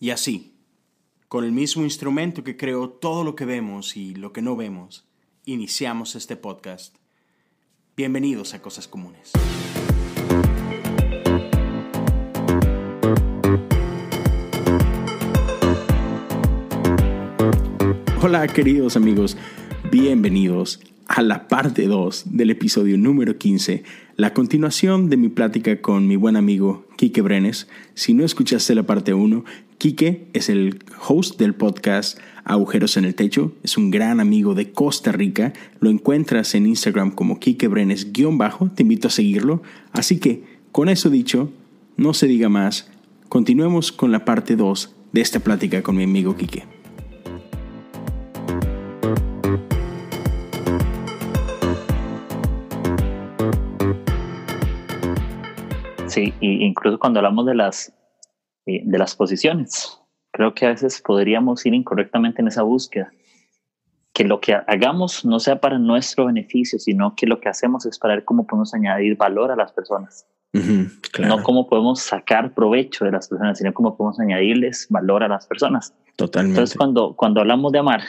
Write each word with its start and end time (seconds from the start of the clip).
Y 0.00 0.10
así, 0.10 0.54
con 1.26 1.42
el 1.44 1.50
mismo 1.50 1.82
instrumento 1.82 2.44
que 2.44 2.56
creó 2.56 2.88
todo 2.88 3.24
lo 3.24 3.34
que 3.34 3.44
vemos 3.44 3.96
y 3.96 4.14
lo 4.14 4.32
que 4.32 4.42
no 4.42 4.54
vemos, 4.54 5.08
iniciamos 5.44 6.14
este 6.14 6.36
podcast. 6.36 6.94
Bienvenidos 7.96 8.54
a 8.54 8.62
Cosas 8.62 8.86
Comunes. 8.86 9.32
Hola 18.22 18.46
queridos 18.46 18.96
amigos, 18.96 19.36
bienvenidos 19.90 20.78
a 21.08 21.22
la 21.22 21.48
parte 21.48 21.88
2 21.88 22.36
del 22.36 22.50
episodio 22.50 22.96
número 22.98 23.36
15, 23.36 23.82
la 24.14 24.32
continuación 24.32 25.10
de 25.10 25.16
mi 25.16 25.28
plática 25.28 25.80
con 25.80 26.06
mi 26.06 26.14
buen 26.14 26.36
amigo 26.36 26.86
Quique 26.96 27.22
Brenes. 27.22 27.66
Si 27.94 28.14
no 28.14 28.24
escuchaste 28.24 28.76
la 28.76 28.84
parte 28.84 29.12
1, 29.12 29.44
Quique 29.78 30.26
es 30.32 30.48
el 30.48 30.80
host 31.06 31.38
del 31.38 31.54
podcast 31.54 32.18
Agujeros 32.42 32.96
en 32.96 33.04
el 33.04 33.14
Techo, 33.14 33.52
es 33.62 33.78
un 33.78 33.92
gran 33.92 34.18
amigo 34.18 34.54
de 34.54 34.72
Costa 34.72 35.12
Rica, 35.12 35.52
lo 35.78 35.88
encuentras 35.88 36.56
en 36.56 36.66
Instagram 36.66 37.12
como 37.12 37.38
Quique 37.38 37.68
Brenes-bajo, 37.68 38.70
te 38.74 38.82
invito 38.82 39.06
a 39.06 39.12
seguirlo. 39.12 39.62
Así 39.92 40.18
que, 40.18 40.42
con 40.72 40.88
eso 40.88 41.10
dicho, 41.10 41.52
no 41.96 42.12
se 42.12 42.26
diga 42.26 42.48
más, 42.48 42.90
continuemos 43.28 43.92
con 43.92 44.10
la 44.10 44.24
parte 44.24 44.56
2 44.56 44.96
de 45.12 45.20
esta 45.20 45.38
plática 45.38 45.80
con 45.82 45.94
mi 45.94 46.02
amigo 46.02 46.36
Quique. 46.36 46.64
Sí, 56.08 56.34
incluso 56.40 56.98
cuando 56.98 57.20
hablamos 57.20 57.46
de 57.46 57.54
las, 57.54 57.92
eh, 58.68 58.82
de 58.84 58.98
las 58.98 59.16
posiciones, 59.16 59.98
creo 60.30 60.52
que 60.54 60.66
a 60.66 60.68
veces 60.68 61.00
podríamos 61.00 61.64
ir 61.64 61.72
incorrectamente 61.72 62.42
en 62.42 62.48
esa 62.48 62.62
búsqueda. 62.62 63.10
Que 64.12 64.24
lo 64.24 64.40
que 64.40 64.52
hagamos 64.52 65.24
no 65.24 65.40
sea 65.40 65.58
para 65.58 65.78
nuestro 65.78 66.26
beneficio, 66.26 66.78
sino 66.78 67.14
que 67.16 67.26
lo 67.26 67.40
que 67.40 67.48
hacemos 67.48 67.86
es 67.86 67.98
para 67.98 68.16
ver 68.16 68.24
cómo 68.24 68.46
podemos 68.46 68.74
añadir 68.74 69.16
valor 69.16 69.50
a 69.50 69.56
las 69.56 69.72
personas. 69.72 70.26
No 70.52 71.42
cómo 71.42 71.66
podemos 71.66 72.00
sacar 72.00 72.52
provecho 72.52 73.06
de 73.06 73.12
las 73.12 73.28
personas, 73.28 73.56
sino 73.56 73.72
cómo 73.72 73.96
podemos 73.96 74.20
añadirles 74.20 74.86
valor 74.90 75.22
a 75.22 75.28
las 75.28 75.46
personas. 75.46 75.94
Totalmente. 76.16 76.58
Entonces, 76.58 76.76
cuando, 76.76 77.16
cuando 77.16 77.40
hablamos 77.40 77.72
de 77.72 77.78
amar, 77.78 78.02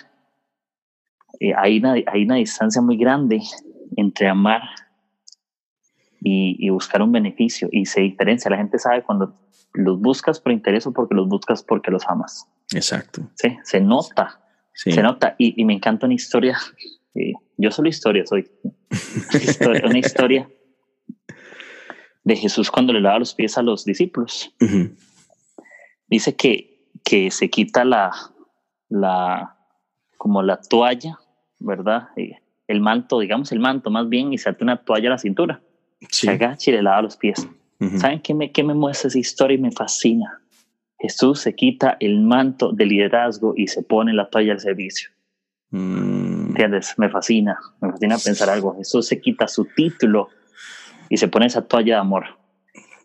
eh, 1.40 1.54
hay, 1.56 1.80
una, 1.80 1.94
hay 1.94 2.24
una 2.24 2.36
distancia 2.36 2.82
muy 2.82 2.98
grande 2.98 3.40
entre 3.96 4.28
amar 4.28 4.62
y, 6.22 6.70
buscar 6.70 7.02
un 7.02 7.14
beneficio 7.14 7.70
y 7.72 7.86
se 7.86 8.02
diferencia. 8.02 8.52
La 8.52 8.58
gente 8.58 8.78
sabe 8.78 9.04
cuando 9.04 9.34
los 9.74 10.00
buscas 10.00 10.40
por 10.40 10.52
interés 10.52 10.86
o 10.88 10.94
porque 10.94 11.16
los 11.16 11.28
buscas 11.28 11.64
porque 11.64 11.92
los 11.92 12.06
amas. 12.08 12.48
Exacto. 12.74 13.30
Sí, 13.36 13.58
se 13.64 13.82
nota. 13.82 14.42
Se 14.74 15.02
nota. 15.02 15.36
Y, 15.38 15.64
me 15.66 15.74
encanta 15.74 16.06
una 16.06 16.16
historia. 16.16 16.58
Yo 17.58 17.72
solo 17.72 17.90
historia 17.90 18.26
soy. 18.26 18.50
una 19.84 19.98
historia 19.98 20.50
de 22.24 22.36
Jesús 22.36 22.72
cuando 22.72 22.94
le 22.94 23.02
lava 23.02 23.20
los 23.20 23.34
pies 23.34 23.58
a 23.58 23.62
los 23.62 23.84
discípulos. 23.84 24.54
Dice 26.08 26.36
que, 26.36 26.90
que 27.04 27.30
se 27.32 27.50
quita 27.50 27.84
la, 27.84 28.12
la, 28.88 29.58
como 30.18 30.42
la 30.44 30.62
toalla, 30.62 31.20
¿verdad? 31.60 32.10
Eh, 32.16 32.38
el 32.68 32.82
manto, 32.82 33.20
digamos 33.20 33.52
el 33.52 33.60
manto 33.60 33.90
más 33.90 34.08
bien, 34.08 34.32
y 34.32 34.38
se 34.38 34.50
ata 34.50 34.64
una 34.64 34.84
toalla 34.84 35.10
a 35.10 35.12
la 35.12 35.18
cintura 35.18 35.62
se 36.08 36.30
agacha 36.30 36.72
y 36.72 36.74
le 36.74 36.82
lava 36.82 37.02
los 37.02 37.18
pies. 37.18 37.48
¿Saben 37.98 38.20
qué 38.20 38.34
me, 38.34 38.52
qué 38.52 38.62
me 38.64 38.74
muestra 38.74 39.08
esa 39.08 39.20
historia 39.20 39.56
y 39.56 39.62
me 39.62 39.72
fascina? 39.72 40.42
Jesús 40.98 41.40
se 41.40 41.56
quita 41.56 41.96
el 42.02 42.20
manto 42.20 42.74
de 42.74 42.86
liderazgo 42.86 43.54
y 43.56 43.68
se 43.68 43.84
pone 43.84 44.14
la 44.14 44.30
toalla 44.30 44.52
al 44.52 44.60
servicio. 44.60 45.10
Mm. 45.72 46.50
¿Entiendes? 46.50 46.96
Me 46.98 47.10
fascina, 47.10 47.58
me 47.80 47.92
fascina 47.92 48.18
pensar 48.18 48.50
algo. 48.50 48.76
Jesús 48.76 49.08
se 49.08 49.22
quita 49.22 49.48
su 49.48 49.66
título 49.66 50.28
y 51.08 51.18
se 51.18 51.30
pone 51.30 51.46
esa 51.46 51.62
toalla 51.62 51.96
de 51.96 52.02
amor. 52.02 52.26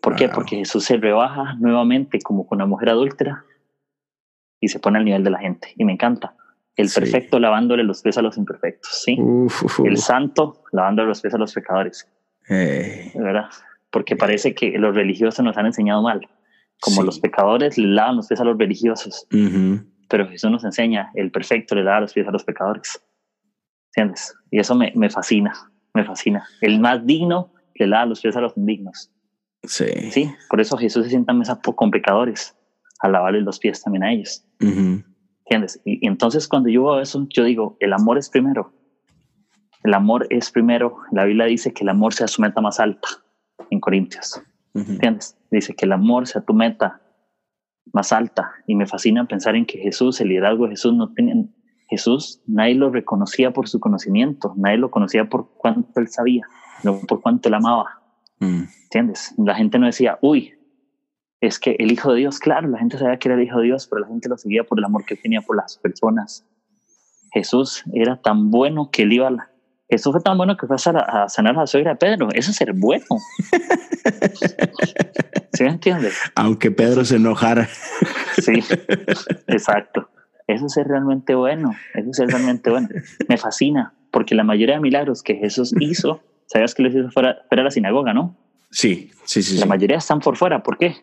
¿Por 0.01 0.15
qué? 0.15 0.29
Porque 0.29 0.57
Jesús 0.57 0.83
se 0.83 0.97
rebaja 0.97 1.55
nuevamente 1.55 2.19
como 2.19 2.45
con 2.45 2.57
una 2.57 2.65
mujer 2.65 2.89
adúltera 2.89 3.45
y 4.59 4.67
se 4.67 4.79
pone 4.79 4.99
al 4.99 5.05
nivel 5.05 5.23
de 5.23 5.31
la 5.31 5.39
gente. 5.39 5.73
Y 5.77 5.85
me 5.85 5.93
encanta. 5.93 6.35
El 6.75 6.89
perfecto 6.93 7.39
lavándole 7.39 7.83
los 7.83 8.01
pies 8.01 8.17
a 8.17 8.21
los 8.21 8.37
imperfectos, 8.37 9.01
¿sí? 9.03 9.17
El 9.85 9.97
santo 9.97 10.61
lavándole 10.73 11.07
los 11.07 11.21
pies 11.21 11.33
a 11.33 11.37
los 11.37 11.53
pecadores. 11.53 12.07
Eh. 12.49 13.13
¿Verdad? 13.15 13.49
Porque 13.95 14.17
parece 14.17 14.53
que 14.53 14.77
los 14.77 14.93
religiosos 14.93 15.45
nos 15.45 15.55
han 15.55 15.67
enseñado 15.67 16.01
mal. 16.01 16.27
Como 16.81 17.01
los 17.01 17.17
pecadores 17.17 17.77
le 17.77 17.87
lavan 17.87 18.17
los 18.17 18.27
pies 18.27 18.41
a 18.41 18.43
los 18.43 18.57
religiosos. 18.57 19.25
Pero 20.09 20.27
Jesús 20.27 20.51
nos 20.51 20.65
enseña, 20.65 21.11
el 21.13 21.31
perfecto 21.31 21.75
le 21.75 21.85
lava 21.85 22.01
los 22.01 22.11
pies 22.11 22.27
a 22.27 22.31
los 22.31 22.43
pecadores. 22.43 23.01
¿Entiendes? 23.95 24.35
Y 24.51 24.59
eso 24.59 24.75
me, 24.75 24.91
me 24.97 25.09
fascina, 25.09 25.53
me 25.93 26.03
fascina. 26.03 26.45
El 26.59 26.81
más 26.81 27.05
digno 27.05 27.53
le 27.75 27.87
lava 27.87 28.07
los 28.07 28.19
pies 28.19 28.35
a 28.35 28.41
los 28.41 28.57
indignos. 28.57 29.13
Sí. 29.63 30.11
Sí, 30.11 30.29
por 30.49 30.59
eso 30.59 30.75
Jesús 30.75 31.05
se 31.05 31.11
sienta 31.11 31.31
en 31.31 31.37
mesa 31.37 31.61
con 31.61 31.89
pecadores, 31.89 32.53
a 32.99 33.07
lavarles 33.07 33.43
los 33.43 33.59
pies 33.59 33.81
también 33.81 34.03
a 34.03 34.11
ellos. 34.11 34.43
¿Entiendes? 34.59 35.81
Y, 35.85 36.05
y, 36.05 36.07
entonces 36.09 36.49
cuando 36.49 36.67
yo 36.67 36.83
veo 36.83 36.99
eso, 36.99 37.25
yo 37.29 37.45
digo, 37.45 37.77
el 37.79 37.93
amor 37.93 38.17
es 38.17 38.29
primero. 38.29 38.73
El 39.85 39.93
amor 39.93 40.27
es 40.31 40.51
primero, 40.51 40.97
la 41.13 41.23
Biblia 41.23 41.45
dice 41.45 41.71
que 41.71 41.85
el 41.85 41.89
amor 41.89 42.13
sea 42.13 42.27
su 42.27 42.41
meta 42.41 42.59
más 42.59 42.81
alta 42.81 43.07
en 43.69 43.79
Corintios. 43.79 44.41
¿Entiendes? 44.73 45.37
Dice 45.51 45.73
que 45.73 45.85
el 45.85 45.93
amor 45.93 46.27
sea 46.27 46.41
tu 46.41 46.53
meta 46.53 47.01
más 47.93 48.11
alta. 48.11 48.51
Y 48.67 48.75
me 48.75 48.85
fascina 48.85 49.25
pensar 49.27 49.55
en 49.55 49.65
que 49.65 49.77
Jesús, 49.77 50.19
el 50.21 50.29
liderazgo 50.29 50.65
de 50.65 50.71
Jesús, 50.71 50.93
no 50.93 51.13
tenía, 51.13 51.35
Jesús, 51.87 52.41
nadie 52.47 52.75
lo 52.75 52.89
reconocía 52.89 53.51
por 53.51 53.69
su 53.69 53.79
conocimiento, 53.79 54.53
nadie 54.57 54.77
lo 54.77 54.91
conocía 54.91 55.29
por 55.29 55.53
cuánto 55.55 55.99
él 55.99 56.07
sabía, 56.07 56.45
no 56.83 56.99
por 56.99 57.21
cuánto 57.21 57.47
él 57.47 57.55
amaba. 57.55 58.01
Mm. 58.39 58.63
¿Entiendes? 58.83 59.33
La 59.37 59.55
gente 59.55 59.79
no 59.79 59.85
decía, 59.85 60.17
uy, 60.21 60.53
es 61.41 61.59
que 61.59 61.75
el 61.79 61.91
Hijo 61.91 62.11
de 62.11 62.19
Dios, 62.19 62.39
claro, 62.39 62.67
la 62.67 62.79
gente 62.79 62.97
sabía 62.97 63.17
que 63.17 63.29
era 63.29 63.37
el 63.37 63.43
Hijo 63.43 63.59
de 63.59 63.65
Dios, 63.65 63.87
pero 63.87 64.01
la 64.01 64.07
gente 64.07 64.29
lo 64.29 64.37
seguía 64.37 64.63
por 64.63 64.79
el 64.79 64.85
amor 64.85 65.05
que 65.05 65.15
tenía 65.15 65.41
por 65.41 65.55
las 65.55 65.77
personas. 65.77 66.45
Jesús 67.31 67.83
era 67.93 68.21
tan 68.21 68.49
bueno 68.49 68.89
que 68.91 69.03
él 69.03 69.13
iba 69.13 69.27
a 69.27 69.31
la, 69.31 69.51
eso 69.87 70.11
fue 70.11 70.21
tan 70.21 70.37
bueno 70.37 70.57
que 70.57 70.65
fue 70.65 70.75
a, 70.75 71.29
sanar 71.29 71.55
a 71.55 71.59
la 71.59 71.67
suegra 71.67 71.91
de 71.91 71.97
Pedro. 71.97 72.29
Eso 72.33 72.51
es 72.51 72.57
ser 72.57 72.73
bueno. 72.73 73.05
¿Sí 75.53 75.63
me 75.63 75.69
entiendes? 75.69 76.19
Aunque 76.35 76.71
Pedro 76.71 77.05
se 77.05 77.17
enojara. 77.17 77.69
sí, 78.41 78.63
exacto. 79.47 80.09
Eso 80.47 80.65
es 80.65 80.73
ser 80.73 80.87
realmente 80.87 81.35
bueno. 81.35 81.75
Eso 81.93 82.09
es 82.09 82.17
ser 82.17 82.27
realmente 82.29 82.69
bueno. 82.69 82.89
Me 83.27 83.37
fascina, 83.37 83.93
porque 84.11 84.35
la 84.35 84.43
mayoría 84.43 84.75
de 84.75 84.81
milagros 84.81 85.21
que 85.23 85.35
Jesús 85.35 85.73
hizo, 85.79 86.21
sabías 86.47 86.73
que 86.73 86.83
los 86.83 86.93
hizo 86.93 87.11
fuera, 87.11 87.37
fuera 87.47 87.61
de 87.61 87.65
la 87.65 87.71
sinagoga, 87.71 88.13
¿no? 88.13 88.35
Sí, 88.71 89.11
sí, 89.23 89.43
sí. 89.43 89.57
La 89.57 89.65
mayoría 89.65 89.97
están 89.97 90.19
por 90.19 90.35
fuera. 90.35 90.63
¿Por 90.63 90.77
qué? 90.77 90.95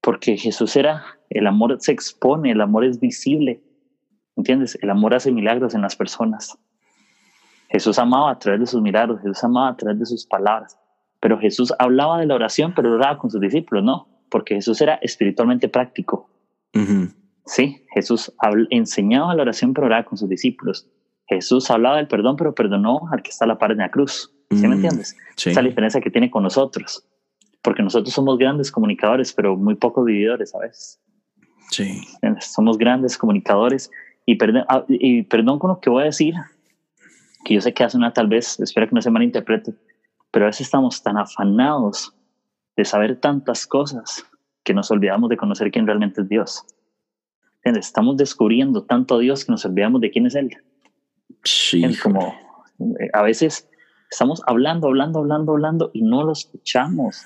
Porque 0.00 0.36
Jesús 0.36 0.76
era, 0.76 1.04
el 1.30 1.46
amor 1.46 1.76
se 1.80 1.92
expone, 1.92 2.52
el 2.52 2.60
amor 2.60 2.84
es 2.84 3.00
visible. 3.00 3.62
¿Entiendes? 4.36 4.78
El 4.82 4.90
amor 4.90 5.14
hace 5.14 5.32
milagros 5.32 5.74
en 5.74 5.82
las 5.82 5.96
personas. 5.96 6.58
Jesús 7.68 7.98
amaba 7.98 8.30
a 8.30 8.38
través 8.38 8.60
de 8.60 8.66
sus 8.66 8.80
milagros, 8.80 9.20
Jesús 9.20 9.42
amaba 9.44 9.68
a 9.70 9.76
través 9.76 9.98
de 9.98 10.06
sus 10.06 10.26
palabras, 10.26 10.78
pero 11.20 11.38
Jesús 11.38 11.72
hablaba 11.78 12.20
de 12.20 12.26
la 12.26 12.34
oración, 12.34 12.72
pero 12.74 12.92
oraba 12.92 13.18
con 13.18 13.30
sus 13.30 13.40
discípulos, 13.40 13.82
no, 13.82 14.08
porque 14.30 14.54
Jesús 14.54 14.80
era 14.80 14.94
espiritualmente 14.96 15.68
práctico. 15.68 16.28
Sí, 17.46 17.84
Jesús 17.94 18.32
enseñaba 18.70 19.34
la 19.34 19.42
oración, 19.42 19.74
pero 19.74 19.86
oraba 19.86 20.04
con 20.04 20.18
sus 20.18 20.28
discípulos. 20.28 20.88
Jesús 21.26 21.70
hablaba 21.70 21.96
del 21.96 22.08
perdón, 22.08 22.36
pero 22.36 22.54
perdonó 22.54 23.08
al 23.10 23.22
que 23.22 23.30
está 23.30 23.44
a 23.44 23.48
la 23.48 23.58
par 23.58 23.70
de 23.70 23.76
la 23.76 23.90
cruz. 23.90 24.32
¿Sí 24.50 24.62
me 24.62 24.68
mm, 24.68 24.72
entiendes? 24.72 25.16
Esa 25.36 25.50
es 25.50 25.56
la 25.56 25.62
diferencia 25.62 26.00
que 26.00 26.10
tiene 26.10 26.30
con 26.30 26.42
nosotros. 26.42 27.06
Porque 27.62 27.82
nosotros 27.82 28.12
somos 28.12 28.38
grandes 28.38 28.70
comunicadores, 28.70 29.32
pero 29.32 29.56
muy 29.56 29.74
pocos 29.74 30.04
vividores 30.04 30.54
a 30.54 30.58
veces. 30.58 31.00
Sí. 31.70 32.02
Somos 32.40 32.76
grandes 32.76 33.16
comunicadores. 33.16 33.90
Y 34.26 34.36
perdón, 34.36 34.64
ah, 34.68 34.84
y 34.88 35.22
perdón 35.22 35.58
con 35.58 35.70
lo 35.70 35.80
que 35.80 35.90
voy 35.90 36.02
a 36.02 36.06
decir, 36.06 36.34
que 37.44 37.54
yo 37.54 37.60
sé 37.60 37.72
que 37.72 37.84
hace 37.84 37.96
una 37.96 38.12
tal 38.12 38.26
vez, 38.26 38.58
espero 38.58 38.88
que 38.88 38.94
no 38.94 39.02
se 39.02 39.10
malinterprete, 39.10 39.74
pero 40.30 40.46
a 40.46 40.48
veces 40.48 40.62
estamos 40.62 41.02
tan 41.02 41.18
afanados 41.18 42.12
de 42.76 42.84
saber 42.84 43.20
tantas 43.20 43.66
cosas 43.66 44.24
que 44.64 44.74
nos 44.74 44.90
olvidamos 44.90 45.30
de 45.30 45.36
conocer 45.36 45.70
quién 45.70 45.86
realmente 45.86 46.22
es 46.22 46.28
Dios. 46.28 46.64
Estamos 47.62 48.16
descubriendo 48.16 48.82
tanto 48.82 49.14
a 49.14 49.18
Dios 49.18 49.44
que 49.44 49.52
nos 49.52 49.64
olvidamos 49.64 50.00
de 50.00 50.10
quién 50.10 50.26
es 50.26 50.34
Él. 50.34 50.56
Sí. 51.44 51.82
Como 52.02 52.34
eh, 52.98 53.10
a 53.12 53.22
veces 53.22 53.68
estamos 54.10 54.42
hablando, 54.46 54.88
hablando, 54.88 55.20
hablando, 55.20 55.52
hablando 55.52 55.90
y 55.92 56.02
no 56.02 56.24
lo 56.24 56.32
escuchamos. 56.32 57.22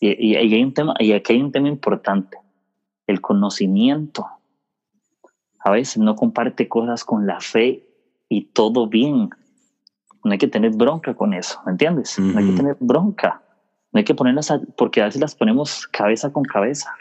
Y, 0.00 0.32
y, 0.32 0.36
hay 0.36 0.62
un 0.62 0.74
tema, 0.74 0.94
y 0.98 1.12
aquí 1.12 1.34
hay 1.34 1.42
un 1.42 1.52
tema 1.52 1.68
importante, 1.68 2.38
el 3.06 3.20
conocimiento. 3.20 4.26
A 5.60 5.70
veces 5.70 5.98
no 5.98 6.14
comparte 6.16 6.68
cosas 6.68 7.04
con 7.04 7.26
la 7.26 7.40
fe 7.40 7.86
y 8.28 8.46
todo 8.46 8.88
bien 8.88 9.30
no 10.24 10.32
hay 10.32 10.38
que 10.38 10.48
tener 10.48 10.72
bronca 10.72 11.14
con 11.14 11.34
eso, 11.34 11.60
¿me 11.64 11.72
entiendes? 11.72 12.18
No 12.18 12.38
hay 12.38 12.50
que 12.50 12.56
tener 12.56 12.76
bronca. 12.80 13.42
No 13.92 13.98
hay 13.98 14.04
que 14.04 14.14
ponerlas, 14.14 14.52
porque 14.76 15.00
a 15.00 15.06
veces 15.06 15.20
las 15.20 15.34
ponemos 15.34 15.86
cabeza 15.88 16.30
con 16.32 16.44
cabeza. 16.44 16.92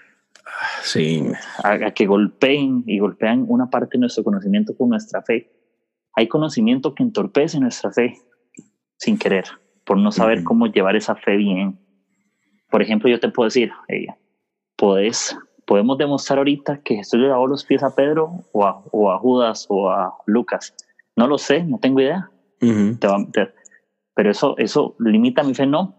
Sí. 0.81 1.23
A, 1.63 1.91
que 1.91 2.05
golpeen 2.05 2.83
y 2.85 2.99
golpean 2.99 3.45
una 3.47 3.69
parte 3.69 3.97
de 3.97 4.01
nuestro 4.01 4.23
conocimiento 4.23 4.75
con 4.75 4.89
nuestra 4.89 5.21
fe. 5.21 5.51
Hay 6.13 6.27
conocimiento 6.27 6.95
que 6.95 7.03
entorpece 7.03 7.59
nuestra 7.59 7.91
fe 7.91 8.17
sin 8.97 9.17
querer, 9.17 9.45
por 9.85 9.97
no 9.97 10.11
saber 10.11 10.43
cómo 10.43 10.67
llevar 10.67 10.95
esa 10.95 11.15
fe 11.15 11.35
bien. 11.35 11.77
Por 12.69 12.81
ejemplo, 12.81 13.09
yo 13.09 13.19
te 13.19 13.29
puedo 13.29 13.47
decir, 13.47 13.71
eh, 13.89 14.07
podés, 14.75 15.37
podemos 15.65 15.97
demostrar 15.97 16.39
ahorita 16.39 16.81
que 16.81 16.95
Jesús 16.95 17.19
le 17.19 17.27
lavó 17.27 17.47
los 17.47 17.63
pies 17.63 17.83
a 17.83 17.93
Pedro 17.93 18.45
o 18.53 18.65
a, 18.65 18.81
o 18.91 19.11
a 19.11 19.19
Judas 19.19 19.65
o 19.69 19.91
a 19.91 20.15
Lucas. 20.25 20.73
No 21.15 21.27
lo 21.27 21.37
sé, 21.37 21.63
no 21.63 21.77
tengo 21.77 21.99
idea. 21.99 22.31
Pero 24.13 24.31
eso, 24.31 24.55
eso 24.57 24.95
limita 24.99 25.43
mi 25.43 25.53
fe, 25.53 25.65
no. 25.67 25.95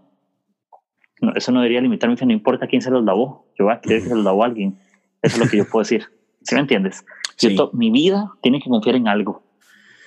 no. 1.21 1.35
Eso 1.35 1.53
no 1.53 1.61
debería 1.61 1.81
limitar 1.81 2.11
mi 2.11 2.17
fe, 2.17 2.27
no 2.27 2.33
importa 2.33 2.67
quién 2.67 2.83
se 2.83 2.91
los 2.91 3.05
lavó. 3.05 3.47
Yo 3.59 3.67
voy 3.67 3.75
a 3.75 3.81
creer 3.81 4.03
que 4.03 4.09
se 4.09 4.15
los 4.15 4.25
lavó 4.25 4.45
alguien. 4.45 4.77
Eso 5.23 5.37
es 5.37 5.45
lo 5.45 5.49
que 5.49 5.57
yo 5.59 5.69
puedo 5.69 5.83
decir. 5.83 6.07
¿Sí 6.43 6.55
me 6.55 6.63
entiendes? 6.63 7.05
mi 7.73 7.91
vida 7.91 8.33
tiene 8.43 8.61
que 8.61 8.69
confiar 8.69 8.97
en 8.97 9.07
algo. 9.09 9.43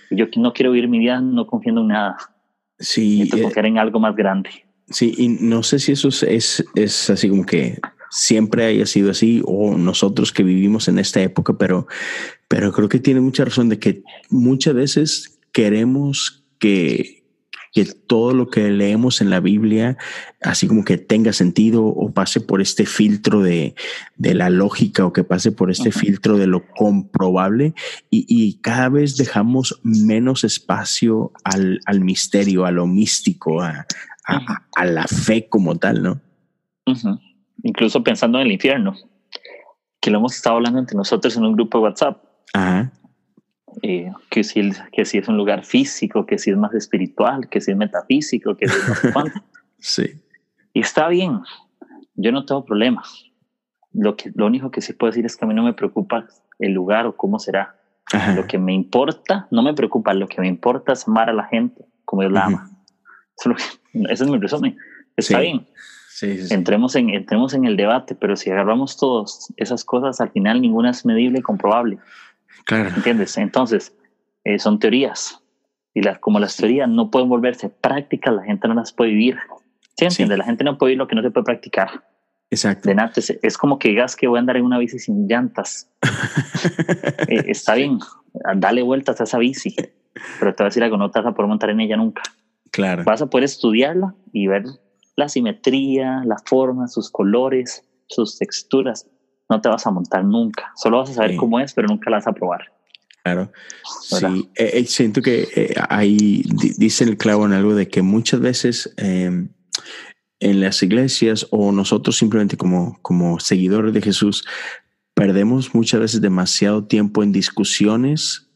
Yo 0.10 0.26
no 0.38 0.52
quiero 0.52 0.72
vivir 0.72 0.90
mi 0.90 1.00
vida 1.00 1.22
no 1.22 1.48
confiando 1.48 1.82
en 1.82 1.88
nada. 1.88 2.18
Sí. 2.80 3.20
Necesito 3.20 3.38
eh, 3.38 3.42
confiar 3.44 3.66
en 3.68 3.78
algo 3.78 4.00
más 4.00 4.16
grande. 4.16 4.50
Sí, 4.90 5.14
y 5.18 5.30
no 5.30 5.64
sé 5.64 5.80
si 5.80 5.94
eso 5.94 6.10
es, 6.10 6.66
es, 6.76 7.10
así 7.10 7.30
como 7.30 7.46
que 7.46 7.80
siempre 8.10 8.66
haya 8.66 8.86
sido 8.86 9.12
así 9.12 9.42
o 9.46 9.78
nosotros 9.78 10.34
que 10.34 10.44
vivimos 10.44 10.90
en 10.90 11.00
esta 11.00 11.22
época, 11.22 11.58
pero, 11.58 11.88
pero 12.50 12.74
creo 12.74 12.90
que 12.90 13.00
tiene 13.00 13.22
mucha 13.22 13.46
razón 13.46 13.70
de 13.70 13.80
que 13.80 14.04
muchas 14.30 14.74
veces 14.74 15.40
queremos 15.54 16.41
que, 16.62 17.24
que 17.74 17.86
todo 17.86 18.34
lo 18.34 18.50
que 18.50 18.70
leemos 18.70 19.20
en 19.20 19.30
la 19.30 19.40
Biblia, 19.40 19.98
así 20.42 20.68
como 20.68 20.86
que 20.86 20.98
tenga 20.98 21.34
sentido 21.34 21.86
o 21.86 22.14
pase 22.14 22.40
por 22.40 22.62
este 22.62 22.86
filtro 22.86 23.42
de, 23.42 23.76
de 24.16 24.34
la 24.34 24.50
lógica 24.50 25.06
o 25.06 25.12
que 25.12 25.24
pase 25.24 25.52
por 25.52 25.72
este 25.72 25.92
filtro 25.92 26.38
de 26.38 26.48
lo 26.48 26.66
comprobable 26.76 27.74
y, 28.10 28.26
y, 28.30 28.62
cada 28.62 28.90
vez 28.90 29.18
dejamos 29.18 29.80
menos 29.84 30.44
espacio 30.44 31.32
al, 31.44 31.80
al 31.86 32.02
misterio, 32.02 32.66
a 32.66 32.72
lo 32.72 32.88
místico, 32.88 33.62
a, 33.62 33.86
a, 34.76 34.86
la 34.86 35.08
fe 35.08 35.48
como 35.50 35.78
tal, 35.78 36.04
¿no? 36.04 36.22
Incluso 37.64 38.04
pensando 38.04 38.40
en 38.40 38.48
el 38.48 38.54
infierno, 38.54 38.96
que 40.00 40.12
lo 40.12 40.20
hemos 40.20 40.36
estado 40.36 40.58
hablando 40.58 40.80
entre 40.80 40.96
nosotros 40.96 41.36
en 41.38 41.46
un 41.46 41.54
grupo 41.54 41.80
de 41.80 41.84
WhatsApp. 41.86 42.24
Ajá. 42.54 42.92
Eh, 43.82 44.12
que, 44.30 44.44
si, 44.44 44.72
que 44.92 45.06
si 45.06 45.18
es 45.18 45.28
un 45.28 45.38
lugar 45.38 45.64
físico, 45.64 46.26
que 46.26 46.38
si 46.38 46.52
es 46.52 46.58
más 46.58 46.74
espiritual, 46.74 47.48
que 47.50 47.62
si 47.62 47.72
es 47.72 47.78
metafísico, 47.78 48.56
que 48.56 48.68
si 48.68 48.76
es 48.76 49.16
más 49.16 49.32
sí. 49.80 50.22
Y 50.74 50.82
está 50.82 51.08
bien, 51.08 51.40
yo 52.16 52.32
no 52.32 52.46
tengo 52.46 52.66
problema. 52.66 53.04
Lo, 53.94 54.16
que, 54.16 54.32
lo 54.36 54.46
único 54.46 54.72
que 54.72 54.82
sí 54.82 54.94
puedo 54.94 55.12
decir 55.12 55.26
es 55.26 55.36
que 55.36 55.46
a 55.46 55.48
mí 55.48 55.54
no 55.54 55.64
me 55.64 55.74
preocupa 55.74 56.28
el 56.60 56.74
lugar 56.74 57.06
o 57.06 57.16
cómo 57.16 57.40
será. 57.40 57.76
Lo 58.36 58.46
que 58.46 58.58
me 58.58 58.74
importa, 58.74 59.48
no 59.52 59.64
me 59.64 59.74
preocupa, 59.74 60.14
lo 60.14 60.28
que 60.28 60.42
me 60.42 60.48
importa 60.48 60.92
es 60.92 61.08
amar 61.08 61.30
a 61.30 61.34
la 61.34 61.46
gente 61.46 61.86
como 62.04 62.24
Dios 62.24 62.34
la 62.34 62.46
ama. 62.46 62.70
Eso 63.38 63.56
ese 64.10 64.24
es 64.26 64.30
mi 64.30 64.38
resumen. 64.38 64.78
Está 65.16 65.40
bien. 65.40 65.66
entremos, 66.50 66.96
en, 66.96 67.10
entremos 67.12 67.54
en 67.54 67.64
el 67.64 67.78
debate, 67.78 68.16
pero 68.16 68.36
si 68.36 68.50
agarramos 68.50 68.98
todas 68.98 69.54
esas 69.56 69.86
cosas, 69.86 70.20
al 70.20 70.30
final 70.32 70.62
ninguna 70.62 70.92
es 70.92 71.06
medible 71.06 71.40
y 71.40 71.42
comprobable. 71.42 72.00
Claro. 72.66 72.90
¿Entiendes? 72.96 73.38
Entonces, 73.38 73.94
eh, 74.44 74.60
son 74.60 74.80
teorías. 74.80 75.40
Y 75.94 76.02
las, 76.02 76.20
como 76.20 76.40
las 76.40 76.56
teorías 76.56 76.88
no 76.88 77.12
pueden 77.12 77.30
volverse 77.30 77.70
prácticas, 77.70 78.34
la 78.34 78.44
gente 78.44 78.68
no 78.68 78.74
las 78.74 78.94
puede 78.94 79.12
vivir. 79.12 79.38
¿Sí 79.98 80.06
entiendes? 80.06 80.38
La 80.38 80.46
gente 80.46 80.64
no 80.64 80.78
puede 80.78 80.92
vivir 80.92 81.00
lo 81.00 81.08
que 81.08 81.16
no 81.16 81.22
se 81.22 81.32
puede 81.32 81.44
practicar. 81.46 81.90
Exacto. 82.50 82.90
De 82.90 82.96
nada, 82.96 83.12
es 83.16 83.58
como 83.58 83.80
que 83.80 83.90
digas 83.90 84.16
que 84.16 84.28
voy 84.28 84.38
a 84.38 84.42
andar 84.42 84.58
en 84.58 84.66
una 84.66 84.78
bici 84.78 85.00
sin 85.00 85.28
llantas. 85.28 85.90
Eh, 87.28 87.46
está 87.48 87.76
bien, 87.76 88.00
dale 88.56 88.82
vueltas 88.82 89.20
a 89.22 89.24
esa 89.24 89.38
bici, 89.38 89.76
pero 90.40 90.54
te 90.54 90.64
voy 90.64 90.68
a 90.68 90.70
decir 90.70 90.84
algo, 90.84 90.98
no 90.98 91.10
te 91.10 91.20
vas 91.20 91.28
a 91.28 91.34
poder 91.34 91.48
montar 91.48 91.70
en 91.70 91.80
ella 91.80 91.98
nunca. 91.98 92.22
Claro. 92.72 93.04
Vas 93.04 93.22
a 93.22 93.28
poder 93.28 93.46
estudiarla 93.46 94.14
y 94.34 94.48
ver 94.48 94.66
la 95.16 95.30
simetría, 95.30 96.24
la 96.26 96.38
forma, 96.46 96.88
sus 96.88 97.10
colores, 97.10 97.84
sus 98.08 98.38
texturas. 98.38 99.08
No 99.52 99.60
te 99.60 99.68
vas 99.68 99.86
a 99.86 99.92
montar 99.92 100.24
nunca. 100.24 100.72
Solo 100.78 101.00
vas 101.00 101.10
a 101.10 101.14
saber 101.14 101.36
cómo 101.36 101.60
es, 101.60 101.74
pero 101.74 101.90
nunca 101.90 102.10
la 102.10 102.18
vas 102.18 102.28
a 102.28 102.32
probar. 102.32 102.72
Claro. 103.22 103.52
Sí, 103.84 104.50
eh, 104.56 104.72
eh, 104.76 104.86
siento 104.86 105.22
que 105.22 105.46
eh, 105.54 105.76
ahí 105.90 106.44
dice 106.78 107.04
el 107.04 107.18
clavo 107.18 107.46
en 107.46 107.52
algo 107.52 107.76
de 107.76 107.90
que 107.90 108.02
muchas 108.02 108.40
veces 108.40 108.94
em, 108.96 109.50
en 110.40 110.62
las 110.62 110.82
iglesias 110.82 111.46
o 111.52 111.74
nosotros 111.74 112.18
simplemente 112.18 112.56
como, 112.56 112.98
como 113.02 113.42
seguidores 113.42 113.94
de 113.94 114.02
Jesús 114.02 114.48
perdemos 115.14 115.76
muchas 115.76 116.00
veces 116.00 116.22
demasiado 116.22 116.86
tiempo 116.86 117.22
en 117.22 117.34
discusiones 117.34 118.51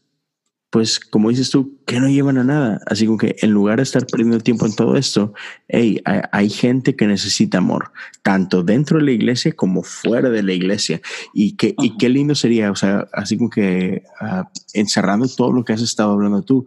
pues 0.76 1.00
como 1.00 1.30
dices 1.30 1.48
tú, 1.48 1.78
que 1.86 1.98
no 2.00 2.06
llevan 2.06 2.36
a 2.36 2.44
nada. 2.44 2.82
Así 2.84 3.06
como 3.06 3.16
que 3.16 3.36
en 3.40 3.50
lugar 3.50 3.78
de 3.78 3.84
estar 3.84 4.06
perdiendo 4.06 4.40
tiempo 4.40 4.66
en 4.66 4.76
todo 4.76 4.98
esto, 4.98 5.32
hey, 5.68 6.02
hay, 6.04 6.50
gente 6.50 6.94
que 6.96 7.06
necesita 7.06 7.56
amor, 7.56 7.92
tanto 8.22 8.62
dentro 8.62 8.98
de 8.98 9.06
la 9.06 9.12
iglesia 9.12 9.52
como 9.52 9.82
fuera 9.82 10.28
de 10.28 10.42
la 10.42 10.52
iglesia. 10.52 11.00
Y, 11.32 11.56
que, 11.56 11.74
y 11.78 11.96
qué 11.96 12.10
lindo 12.10 12.34
sería, 12.34 12.70
o 12.70 12.76
sea, 12.76 13.08
así 13.14 13.38
como 13.38 13.48
que 13.48 14.02
ah, 14.20 14.50
encerrando 14.74 15.26
todo 15.28 15.50
lo 15.50 15.64
que 15.64 15.72
has 15.72 15.80
estado 15.80 16.12
hablando 16.12 16.42
tú, 16.42 16.66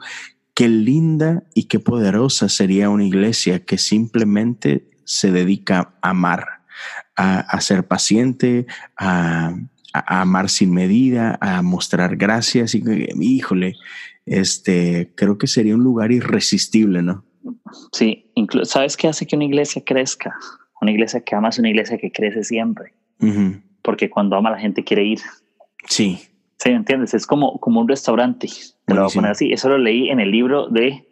qué 0.56 0.68
linda 0.70 1.44
y 1.54 1.66
qué 1.66 1.80
poderosa 1.80 2.50
sería 2.50 2.90
una 2.90 3.06
iglesia 3.06 3.64
que 3.64 3.78
simplemente 3.78 4.90
se 5.04 5.32
dedica 5.32 5.94
a 6.02 6.10
amar, 6.10 6.64
a, 7.16 7.42
a 7.42 7.62
ser 7.62 7.86
paciente, 7.86 8.66
a 8.98 9.54
a, 9.94 10.22
amar 10.22 10.50
sin 10.50 10.72
medida, 10.72 11.38
a 11.42 11.62
mostrar 11.62 12.16
gracias 12.16 12.76
y 12.76 12.84
híjole, 13.20 13.76
este, 14.26 15.12
creo 15.16 15.38
que 15.38 15.48
sería 15.48 15.76
un 15.76 15.84
lugar 15.84 16.12
irresistible, 16.12 17.02
¿no? 17.02 17.26
Sí, 17.92 18.32
¿sabes 18.64 18.98
qué 18.98 19.08
hace 19.08 19.26
que 19.26 19.36
una 19.36 19.46
iglesia 19.46 19.82
crezca? 19.86 20.36
Una 20.82 20.92
iglesia 20.92 21.22
que 21.22 21.36
ama 21.36 21.50
es 21.50 21.60
una 21.60 21.70
iglesia 21.70 21.98
que 21.98 22.12
crece 22.12 22.44
siempre. 22.44 22.94
Porque 23.82 24.10
cuando 24.10 24.36
ama 24.36 24.52
la 24.52 24.60
gente 24.60 24.84
quiere 24.84 25.04
ir. 25.04 25.20
Sí. 25.88 26.20
Sí, 26.58 26.70
¿entiendes? 26.70 27.14
Es 27.14 27.26
como, 27.26 27.60
como 27.60 27.82
un 27.82 27.88
restaurante. 27.88 28.48
Te 28.86 28.94
lo 28.94 29.02
voy 29.02 29.12
a 29.12 29.14
poner 29.14 29.32
así. 29.32 29.52
Eso 29.52 29.70
lo 29.70 29.78
leí 29.78 30.10
en 30.10 30.20
el 30.20 30.32
libro 30.32 30.68
de, 30.70 31.08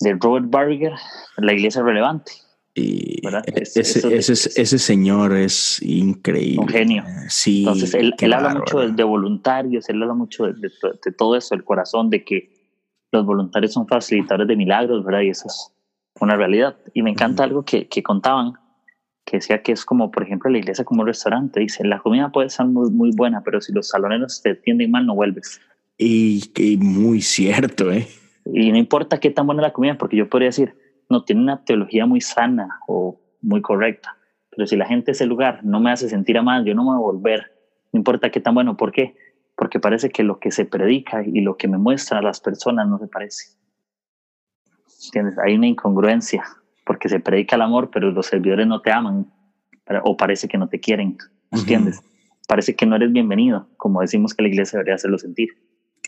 de 0.00 0.16
Robert 0.20 0.46
Barger, 0.48 0.92
La 1.36 1.52
Iglesia 1.52 1.82
Relevante. 1.82 2.32
Y 2.78 3.20
ese, 3.54 4.16
ese, 4.16 4.78
señor 4.78 5.32
es 5.36 5.82
increíble. 5.82 6.60
Un 6.60 6.68
genio. 6.68 7.04
Sí. 7.28 7.60
Entonces, 7.60 7.94
él, 7.94 8.32
habla 8.32 8.54
mucho 8.54 8.78
de, 8.78 9.02
voluntarios, 9.02 9.88
él 9.88 10.00
habla 10.02 10.14
mucho 10.14 10.44
de, 10.46 10.70
todo 11.16 11.36
eso, 11.36 11.54
el 11.54 11.64
corazón, 11.64 12.08
de 12.10 12.24
que 12.24 12.50
los 13.10 13.26
voluntarios 13.26 13.72
son 13.72 13.88
facilitadores 13.88 14.46
de 14.46 14.56
milagros, 14.56 15.04
¿verdad? 15.04 15.22
Y 15.22 15.30
eso 15.30 15.48
es 15.48 15.72
una 16.20 16.36
realidad. 16.36 16.76
Y 16.94 17.02
me 17.02 17.10
encanta 17.10 17.44
algo 17.44 17.64
que, 17.64 17.88
que, 17.88 18.02
contaban, 18.02 18.52
que 19.24 19.38
decía 19.38 19.62
que 19.62 19.72
es 19.72 19.84
como, 19.84 20.10
por 20.10 20.22
ejemplo, 20.22 20.50
la 20.50 20.58
iglesia 20.58 20.84
como 20.84 21.02
un 21.02 21.08
restaurante. 21.08 21.58
Dice, 21.60 21.84
la 21.84 21.98
comida 21.98 22.30
puede 22.30 22.48
ser 22.50 22.66
muy, 22.66 22.90
muy 22.90 23.10
buena, 23.10 23.42
pero 23.42 23.60
si 23.60 23.72
los 23.72 23.88
saloneros 23.88 24.40
te 24.40 24.50
atienden 24.50 24.92
mal, 24.92 25.04
no 25.04 25.16
vuelves. 25.16 25.60
Y, 25.96 26.50
y 26.56 26.76
muy 26.76 27.22
cierto, 27.22 27.90
¿eh? 27.90 28.06
Y 28.44 28.70
no 28.70 28.78
importa 28.78 29.18
qué 29.18 29.30
tan 29.30 29.46
buena 29.46 29.62
la 29.62 29.72
comida, 29.72 29.98
porque 29.98 30.16
yo 30.16 30.28
podría 30.28 30.48
decir, 30.48 30.74
no 31.08 31.24
tiene 31.24 31.42
una 31.42 31.64
teología 31.64 32.06
muy 32.06 32.20
sana 32.20 32.80
o 32.86 33.20
muy 33.40 33.62
correcta. 33.62 34.16
Pero 34.50 34.66
si 34.66 34.76
la 34.76 34.86
gente 34.86 35.12
ese 35.12 35.26
lugar 35.26 35.60
no 35.64 35.80
me 35.80 35.90
hace 35.90 36.08
sentir 36.08 36.36
a 36.38 36.42
mal, 36.42 36.64
yo 36.64 36.74
no 36.74 36.82
me 36.82 36.90
voy 36.90 36.96
a 36.96 37.12
volver. 37.12 37.52
No 37.92 37.98
importa 37.98 38.30
qué 38.30 38.40
tan 38.40 38.54
bueno. 38.54 38.76
¿Por 38.76 38.92
qué? 38.92 39.16
Porque 39.56 39.80
parece 39.80 40.10
que 40.10 40.22
lo 40.22 40.38
que 40.38 40.50
se 40.50 40.64
predica 40.64 41.22
y 41.24 41.40
lo 41.40 41.56
que 41.56 41.68
me 41.68 41.78
muestran 41.78 42.24
a 42.24 42.26
las 42.26 42.40
personas 42.40 42.88
no 42.88 42.98
se 42.98 43.06
parece. 43.06 43.56
¿Entiendes? 45.06 45.38
Hay 45.38 45.54
una 45.54 45.68
incongruencia. 45.68 46.44
Porque 46.84 47.08
se 47.08 47.20
predica 47.20 47.56
el 47.56 47.62
amor, 47.62 47.90
pero 47.90 48.10
los 48.10 48.26
servidores 48.26 48.66
no 48.66 48.80
te 48.80 48.90
aman. 48.90 49.30
O 50.04 50.16
parece 50.16 50.48
que 50.48 50.58
no 50.58 50.68
te 50.68 50.80
quieren. 50.80 51.16
¿Entiendes? 51.50 52.02
Parece 52.48 52.74
que 52.74 52.86
no 52.86 52.96
eres 52.96 53.12
bienvenido, 53.12 53.68
como 53.76 54.00
decimos 54.00 54.34
que 54.34 54.42
la 54.42 54.48
iglesia 54.48 54.78
debería 54.78 54.94
hacerlo 54.94 55.18
sentir. 55.18 55.50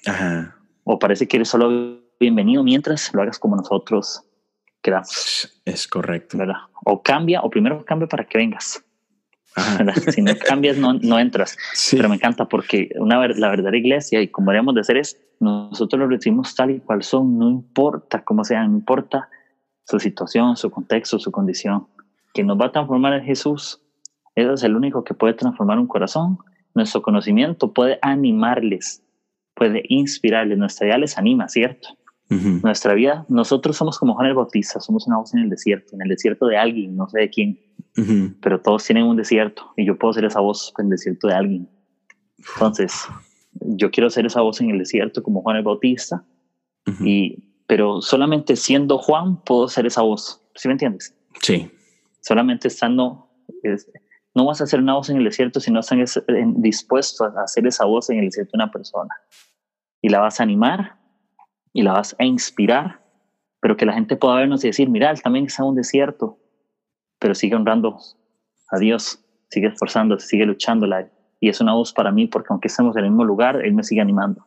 Ajá. 0.07 0.57
O 0.85 0.99
parece 0.99 1.29
que 1.29 1.37
eres 1.37 1.49
solo 1.49 2.01
bienvenido 2.19 2.65
mientras 2.65 3.13
lo 3.15 3.23
hagas 3.23 3.39
como 3.39 3.57
nosotros 3.57 4.25
quedamos. 4.83 5.61
Es 5.65 5.87
correcto. 5.87 6.39
¿verdad? 6.39 6.57
O 6.85 7.03
cambia, 7.03 7.43
o 7.43 7.51
primero 7.51 7.85
cambia 7.85 8.09
para 8.09 8.25
que 8.25 8.39
vengas. 8.39 8.85
Si 10.13 10.23
no 10.23 10.33
cambias, 10.37 10.77
no, 10.77 10.95
no 10.95 11.19
entras. 11.19 11.57
Pero 11.91 12.09
me 12.09 12.15
encanta 12.15 12.47
porque 12.47 12.91
una, 12.97 13.27
la 13.29 13.49
verdadera 13.49 13.77
iglesia, 13.77 14.21
y 14.21 14.29
como 14.29 14.51
deberíamos 14.51 14.75
de 14.75 14.85
ser, 14.85 14.97
es 14.97 15.21
nosotros 15.41 15.99
lo 15.99 16.07
recibimos 16.07 16.55
tal 16.55 16.71
y 16.71 16.81
cual 16.81 17.03
son, 17.03 17.39
no 17.39 17.49
importa 17.49 18.23
cómo 18.25 18.45
sea, 18.45 18.63
no 18.67 18.77
importa 18.77 19.29
su 19.85 19.99
situación, 19.99 20.57
su 20.57 20.71
contexto, 20.71 21.19
su 21.19 21.33
condición. 21.33 21.87
Que 22.33 22.45
nos 22.45 22.61
va 22.61 22.67
a 22.67 22.73
transformar 22.73 23.15
en 23.15 23.25
Jesús, 23.25 23.81
Él 24.35 24.51
es 24.51 24.63
el 24.63 24.77
único 24.77 25.03
que 25.03 25.15
puede 25.15 25.35
transformar 25.35 25.79
un 25.79 25.89
corazón. 25.89 26.39
Nuestro 26.75 27.03
conocimiento 27.03 27.73
puede 27.73 27.99
animarles, 28.03 29.03
puede 29.55 29.83
inspirarles, 29.89 30.59
nuestra 30.59 30.87
idea 30.87 30.99
les 30.99 31.19
anima, 31.19 31.49
¿cierto? 31.49 31.89
Nuestra 32.31 32.95
vida, 32.95 33.27
nosotros 33.29 33.77
somos 33.77 33.99
como 33.99 34.15
Juan 34.15 34.29
el 34.29 34.35
Bautista, 34.35 34.79
somos 34.79 35.05
una 35.09 35.19
voz 35.19 35.35
en 35.35 35.41
el 35.41 35.51
desierto, 35.51 35.97
en 35.97 36.03
el 36.03 36.09
desierto 36.09 36.47
de 36.47 36.57
alguien, 36.57 36.97
no 36.97 37.09
sé 37.09 37.21
de 37.23 37.31
quién, 37.31 37.59
pero 38.41 38.61
todos 38.61 38.85
tienen 38.85 39.05
un 39.05 39.17
desierto 39.17 39.73
y 39.77 39.85
yo 39.85 39.99
puedo 39.99 40.15
ser 40.15 40.25
esa 40.25 40.39
voz 40.39 40.73
en 40.79 40.87
el 40.87 40.91
desierto 40.91 41.27
de 41.27 41.35
alguien. 41.35 41.69
Entonces, 42.55 43.05
yo 43.53 43.91
quiero 43.91 44.11
ser 44.11 44.27
esa 44.27 44.43
voz 44.43 44.61
en 44.61 44.71
el 44.71 44.79
desierto 44.79 45.25
como 45.25 45.43
Juan 45.43 45.57
el 45.57 45.65
Bautista, 45.65 46.25
y, 47.01 47.43
pero 47.67 48.01
solamente 48.01 48.55
siendo 48.55 48.99
Juan 48.99 49.43
puedo 49.43 49.67
ser 49.69 49.87
esa 49.87 50.03
voz. 50.03 50.41
¿Sí 50.55 50.69
me 50.69 50.73
entiendes? 50.73 51.13
Sí. 51.43 51.69
Solamente 52.21 52.69
estando, 52.69 53.29
no 54.37 54.47
vas 54.47 54.61
a 54.61 54.67
ser 54.67 54.79
una 54.79 54.95
voz 54.95 55.11
en 55.11 55.17
el 55.17 55.25
desierto 55.25 55.59
si 55.59 55.73
no 55.73 55.81
estás 55.81 56.23
dispuesto 56.59 57.25
a 57.25 57.43
hacer 57.43 57.67
esa 57.67 57.87
voz 57.87 58.09
en 58.11 58.21
el 58.21 58.27
desierto 58.27 58.53
de 58.53 58.63
una 58.63 58.71
persona. 58.71 59.15
Y 60.01 60.11
la 60.11 60.21
vas 60.21 60.39
a 60.39 60.45
animar 60.45 61.00
y 61.73 61.83
la 61.83 61.93
vas 61.93 62.17
a 62.19 62.25
inspirar, 62.25 63.01
pero 63.61 63.77
que 63.77 63.87
la 63.87 63.93
gente 63.93 64.17
pueda 64.17 64.37
vernos 64.37 64.65
y 64.65 64.69
decir, 64.69 64.89
mira, 64.89 65.11
él 65.11 65.23
también 65.23 65.47
está 65.47 65.63
en 65.63 65.71
un 65.71 65.75
desierto, 65.77 66.39
pero 67.19 67.35
sigue 67.35 67.55
honrando 67.55 67.99
a 68.71 68.79
Dios, 68.79 69.25
sigue 69.51 69.69
esforzándose, 69.69 70.27
sigue 70.27 70.47
luchándola. 70.47 71.11
Y 71.41 71.49
es 71.49 71.61
una 71.61 71.75
voz 71.75 71.93
para 71.93 72.11
mí, 72.11 72.27
porque 72.27 72.49
aunque 72.51 72.69
estemos 72.69 72.97
en 72.97 73.05
el 73.05 73.11
mismo 73.11 73.25
lugar, 73.25 73.65
Él 73.65 73.73
me 73.75 73.83
sigue 73.83 74.01
animando. 74.01 74.45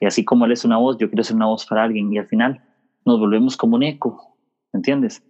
Y 0.00 0.06
así 0.06 0.24
como 0.24 0.46
Él 0.46 0.52
es 0.52 0.64
una 0.64 0.78
voz, 0.78 0.98
yo 0.98 1.08
quiero 1.08 1.22
ser 1.22 1.36
una 1.36 1.46
voz 1.46 1.66
para 1.66 1.84
alguien. 1.84 2.12
Y 2.12 2.18
al 2.18 2.26
final 2.26 2.62
nos 3.04 3.18
volvemos 3.18 3.56
como 3.56 3.76
un 3.76 3.82
eco, 3.82 4.36
¿me 4.72 4.78
entiendes? 4.78 5.22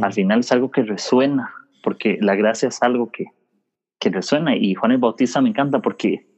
Al 0.00 0.12
final 0.12 0.40
es 0.40 0.52
algo 0.52 0.70
que 0.70 0.82
resuena, 0.82 1.52
porque 1.82 2.18
la 2.20 2.34
gracia 2.34 2.68
es 2.68 2.82
algo 2.82 3.10
que, 3.10 3.26
que 3.98 4.10
resuena. 4.10 4.56
Y 4.56 4.74
Juan 4.74 4.92
el 4.92 4.98
Bautista 4.98 5.40
me 5.40 5.48
encanta 5.48 5.80
porque 5.80 6.31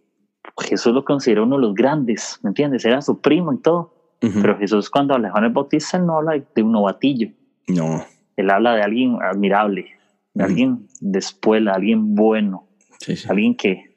Jesús 0.60 0.92
lo 0.92 1.04
consideró 1.04 1.44
uno 1.44 1.56
de 1.56 1.62
los 1.62 1.74
grandes, 1.74 2.38
¿me 2.42 2.50
entiendes? 2.50 2.84
Era 2.84 3.02
su 3.02 3.20
primo 3.20 3.52
y 3.52 3.58
todo. 3.58 3.92
Pero 4.20 4.56
Jesús 4.56 4.88
cuando 4.88 5.14
habla 5.14 5.28
de 5.28 5.32
Juan 5.32 5.44
el 5.44 5.50
Bautista, 5.50 5.98
él 5.98 6.06
no 6.06 6.16
habla 6.16 6.42
de 6.54 6.62
un 6.62 6.72
novatillo. 6.72 7.28
No. 7.68 8.02
Él 8.36 8.50
habla 8.50 8.74
de 8.74 8.82
alguien 8.82 9.18
admirable, 9.20 9.86
de 10.32 10.44
alguien 10.44 10.88
de 11.00 11.18
espuela, 11.18 11.74
alguien 11.74 12.14
bueno, 12.14 12.66
alguien 13.28 13.54
que 13.54 13.94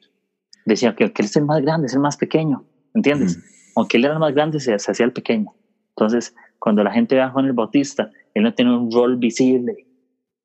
decía 0.66 0.94
que, 0.94 1.04
él 1.04 1.12
es 1.16 1.36
el 1.36 1.46
más 1.46 1.62
grande, 1.62 1.86
es 1.86 1.94
el 1.94 2.00
más 2.00 2.16
pequeño, 2.16 2.64
¿entiendes? 2.94 3.38
Aunque 3.74 3.96
él 3.96 4.04
era 4.04 4.14
el 4.14 4.20
más 4.20 4.34
grande, 4.34 4.60
se, 4.60 4.74
hacía 4.74 5.06
el 5.06 5.12
pequeño. 5.12 5.54
Entonces, 5.90 6.34
cuando 6.58 6.84
la 6.84 6.92
gente 6.92 7.14
ve 7.14 7.22
a 7.22 7.30
Juan 7.30 7.46
el 7.46 7.54
Bautista, 7.54 8.10
él 8.34 8.42
no 8.42 8.52
tiene 8.52 8.76
un 8.76 8.90
rol 8.92 9.16
visible 9.16 9.86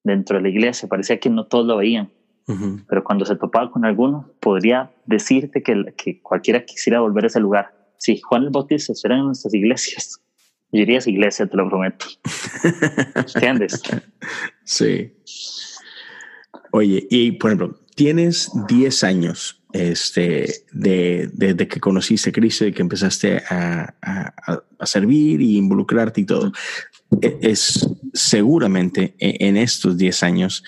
dentro 0.04 0.38
de 0.38 0.44
la 0.44 0.50
iglesia, 0.50 0.88
parecía 0.88 1.20
que 1.20 1.30
no 1.30 1.46
todos 1.46 1.66
lo 1.66 1.78
veían. 1.78 2.10
Pero 2.46 3.04
cuando 3.04 3.26
se 3.26 3.36
topaba 3.36 3.72
con 3.72 3.86
alguno, 3.86 4.30
podría 4.40 4.92
decirte 5.06 5.64
que, 5.64 5.94
que 5.96 6.22
cualquiera 6.22 6.66
quisiera 6.66 7.00
volver 7.00 7.24
a 7.24 7.28
ese 7.28 7.40
lugar. 7.40 7.74
Si 7.98 8.20
Juan 8.20 8.44
el 8.44 8.50
Bautista 8.50 8.92
estuviera 8.92 9.20
en 9.20 9.28
nuestras 9.28 9.54
iglesias, 9.54 10.22
yo 10.74 10.82
iría 10.82 10.98
a 10.98 11.00
esa 11.00 11.10
iglesia, 11.10 11.48
te 11.48 11.56
lo 11.56 11.70
prometo. 11.70 12.06
¿Entiendes? 13.16 13.82
Sí. 14.66 15.14
Oye, 16.72 17.08
y 17.10 17.34
por 17.34 17.52
ejemplo, 17.52 17.80
tienes 17.96 18.52
10 18.68 19.04
años 19.04 19.64
este, 19.74 20.66
de, 20.72 21.30
desde 21.34 21.68
que 21.68 21.80
conociste 21.80 22.32
a 22.32 22.34
Cristo 22.34 22.66
y 22.66 22.74
que 22.74 22.82
empezaste 22.82 23.44
a, 23.50 23.94
a, 24.02 24.86
servir 24.86 25.42
y 25.42 25.58
involucrarte 25.58 26.22
y 26.22 26.26
todo. 26.26 26.52
E, 27.22 27.38
es 27.42 27.88
seguramente 28.14 29.16
e, 29.20 29.48
en 29.48 29.58
estos 29.58 29.98
10 29.98 30.24
años 30.24 30.64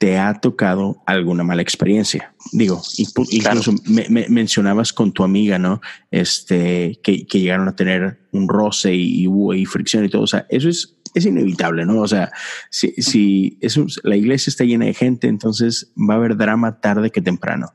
te 0.00 0.16
ha 0.16 0.32
tocado 0.32 1.02
alguna 1.04 1.44
mala 1.44 1.60
experiencia. 1.60 2.34
Digo, 2.52 2.80
incluso 3.28 3.74
me, 3.84 4.08
mencionabas 4.30 4.94
con 4.94 5.12
tu 5.12 5.24
amiga, 5.24 5.58
¿no? 5.58 5.82
Este, 6.10 6.98
que, 7.02 7.26
que 7.26 7.40
llegaron 7.40 7.68
a 7.68 7.76
tener 7.76 8.26
un 8.32 8.48
roce 8.48 8.94
y 8.94 9.26
fricción 9.66 10.06
y 10.06 10.08
todo. 10.08 10.22
O 10.22 10.26
sea, 10.26 10.46
eso 10.48 10.70
es, 10.70 10.96
es 11.14 11.26
inevitable, 11.26 11.84
¿no? 11.84 12.00
O 12.00 12.08
sea, 12.08 12.32
si, 12.70 12.92
si 12.92 13.58
la 14.02 14.16
iglesia 14.16 14.48
está 14.48 14.64
llena 14.64 14.86
de 14.86 14.94
gente, 14.94 15.28
entonces 15.28 15.92
va 15.94 16.14
a 16.14 16.16
haber 16.16 16.38
drama 16.38 16.80
tarde 16.80 17.10
que 17.10 17.20
temprano. 17.20 17.74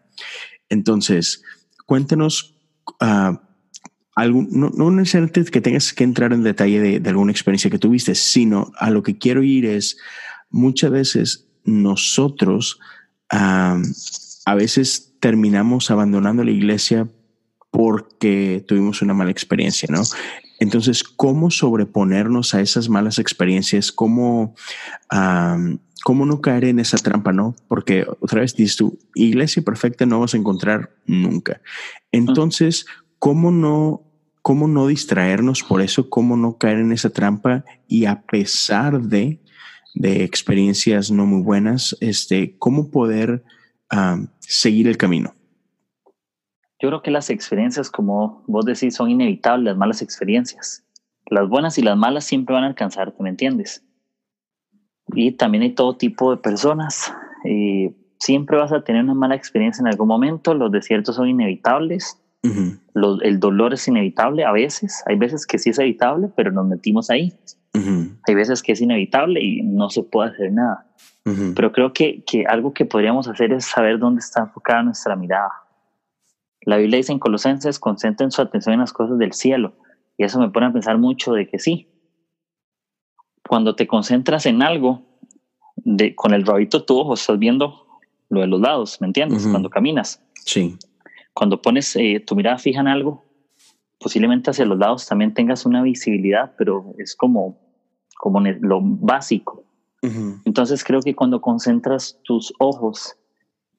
Entonces, 0.68 1.44
cuéntanos, 1.86 2.58
uh, 3.02 3.38
algún, 4.16 4.50
no, 4.52 4.72
no, 4.72 4.90
necesariamente 4.90 5.44
que 5.52 5.62
tengas 5.62 5.94
que 5.94 6.04
entrar 6.04 6.34
en 6.34 6.42
detalle 6.42 6.80
de, 6.80 7.00
de 7.00 7.10
alguna 7.12 7.32
experiencia 7.32 7.70
que 7.70 7.78
tuviste, 7.78 8.16
sino 8.16 8.72
a 8.80 8.90
lo 8.90 9.04
que 9.04 9.20
quiero 9.20 9.44
ir 9.44 9.68
es 9.68 10.00
muchas 10.50 10.90
veces 10.90 11.45
nosotros 11.66 12.80
a 13.30 14.56
veces 14.56 15.16
terminamos 15.20 15.92
abandonando 15.92 16.44
la 16.44 16.52
iglesia 16.52 17.08
porque 17.72 18.64
tuvimos 18.66 19.02
una 19.02 19.14
mala 19.14 19.32
experiencia, 19.32 19.90
¿no? 19.92 20.02
Entonces, 20.60 21.04
¿cómo 21.04 21.52
sobreponernos 21.52 22.54
a 22.54 22.62
esas 22.62 22.88
malas 22.88 23.20
experiencias? 23.20 23.92
¿Cómo, 23.92 24.56
¿Cómo 26.04 26.26
no 26.26 26.42
caer 26.42 26.66
en 26.66 26.80
esa 26.80 26.98
trampa, 26.98 27.34
no? 27.34 27.56
Porque 27.68 28.06
otra 28.22 28.42
vez 28.42 28.56
dices 28.56 28.78
tú, 28.78 28.98
iglesia 29.16 29.64
perfecta 29.64 30.06
no 30.06 30.20
vas 30.22 30.34
a 30.34 30.38
encontrar 30.38 30.92
nunca. 31.06 31.62
Entonces, 32.12 32.86
¿cómo 33.20 33.52
no, 33.52 34.04
cómo 34.42 34.68
no 34.68 34.88
distraernos 34.88 35.64
por 35.64 35.82
eso? 35.82 36.10
¿Cómo 36.10 36.38
no 36.38 36.58
caer 36.58 36.78
en 36.78 36.94
esa 36.94 37.10
trampa? 37.10 37.66
Y 37.88 38.06
a 38.06 38.22
pesar 38.22 39.02
de 39.02 39.42
de 39.96 40.24
experiencias 40.24 41.10
no 41.10 41.26
muy 41.26 41.42
buenas, 41.42 41.98
este, 42.02 42.58
¿cómo 42.60 42.92
poder 42.92 43.44
seguir 44.40 44.88
el 44.88 44.98
camino? 44.98 45.34
Yo 46.82 46.90
creo 46.90 47.02
que 47.02 47.12
las 47.12 47.30
experiencias, 47.30 47.90
como 47.90 48.44
vos 48.48 48.66
decís, 48.66 48.96
son 48.96 49.10
inevitables, 49.10 49.66
las 49.66 49.78
malas 49.78 50.02
experiencias. 50.02 50.84
Las 51.28 51.48
buenas 51.48 51.78
y 51.78 51.82
las 51.82 51.98
malas 51.98 52.26
siempre 52.26 52.54
van 52.54 52.66
a 52.66 52.68
alcanzarte, 52.68 53.24
¿me 53.24 53.30
entiendes? 53.30 53.84
Y 55.14 55.32
también 55.32 55.64
hay 55.64 55.74
todo 55.74 55.96
tipo 55.96 56.32
de 56.32 56.38
personas. 56.38 57.14
y 57.46 57.96
siempre 58.20 58.58
vas 58.58 58.72
a 58.72 58.84
tener 58.84 59.04
una 59.04 59.14
mala 59.14 59.36
experiencia 59.36 59.82
en 59.82 59.88
algún 59.88 60.08
momento. 60.08 60.54
Los 60.54 60.72
desiertos 60.72 61.16
son 61.16 61.30
inevitables. 61.30 62.20
el 62.44 63.40
dolor 63.40 63.74
es 63.74 63.88
inevitable 63.88 64.44
a 64.46 64.52
veces. 64.52 65.04
Hay 65.08 65.16
veces 65.16 65.46
que 65.46 65.58
sí 65.58 65.70
es 65.70 65.80
evitable, 65.80 66.30
pero 66.36 66.52
nos 66.52 66.68
metimos 66.68 67.10
ahí. 67.10 67.34
Hay 68.28 68.36
veces 68.36 68.62
que 68.62 68.72
es 68.72 68.82
inevitable 68.82 69.44
y 69.44 69.62
no 69.62 69.90
se 69.90 70.04
puede 70.04 70.30
hacer 70.32 70.52
nada. 70.52 70.88
Pero 71.56 71.72
creo 71.72 71.92
que, 71.92 72.24
que, 72.24 72.46
algo 72.46 72.74
que 72.74 72.86
podríamos 72.86 73.28
hacer 73.28 73.52
es 73.52 73.66
saber 73.66 73.98
dónde 73.98 74.20
está 74.20 74.42
enfocada 74.42 74.84
nuestra 74.84 75.16
mirada. 75.16 75.50
La 76.62 76.78
Biblia 76.78 76.98
dice 76.98 77.12
en 77.12 77.20
Colosenses, 77.20 77.80
concentren 77.80 78.32
su 78.32 78.42
atención 78.42 78.74
en 78.74 78.82
las 78.82 78.94
cosas 78.94 79.18
del 79.18 79.34
cielo. 79.34 79.74
Y 80.18 80.24
eso 80.24 80.40
me 80.40 80.50
pone 80.50 80.68
a 80.68 80.74
pensar 80.74 80.98
mucho 80.98 81.34
de 81.34 81.48
que 81.48 81.60
sí. 81.60 81.88
Cuando 83.48 83.76
te 83.76 83.88
concentras 83.88 84.46
en 84.46 84.62
algo, 84.62 85.02
de, 85.76 86.16
con 86.16 86.34
el 86.34 86.46
rabito 86.46 86.80
de 86.80 86.86
tu 86.86 86.98
ojo 86.98 87.14
estás 87.14 87.38
viendo 87.38 87.86
lo 88.30 88.42
de 88.42 88.48
los 88.48 88.60
lados, 88.60 89.00
¿me 89.02 89.08
entiendes? 89.08 89.48
Cuando 89.48 89.70
caminas. 89.70 90.24
Sí. 90.46 90.78
Cuando 91.34 91.62
pones 91.62 91.96
eh, 91.96 92.24
tu 92.26 92.36
mirada 92.36 92.58
fija 92.58 92.82
en 92.82 92.88
algo, 92.88 93.24
posiblemente 94.00 94.52
hacia 94.52 94.66
los 94.66 94.78
lados 94.78 95.08
también 95.08 95.34
tengas 95.34 95.66
una 95.66 95.82
visibilidad, 95.82 96.54
pero 96.58 96.94
es 96.98 97.16
como 97.16 97.66
como 98.18 98.40
lo 98.42 98.80
básico. 98.82 99.64
Entonces 100.46 100.84
creo 100.84 101.02
que 101.02 101.16
cuando 101.16 101.42
concentras 101.42 102.20
tus 102.24 102.54
ojos 102.60 103.18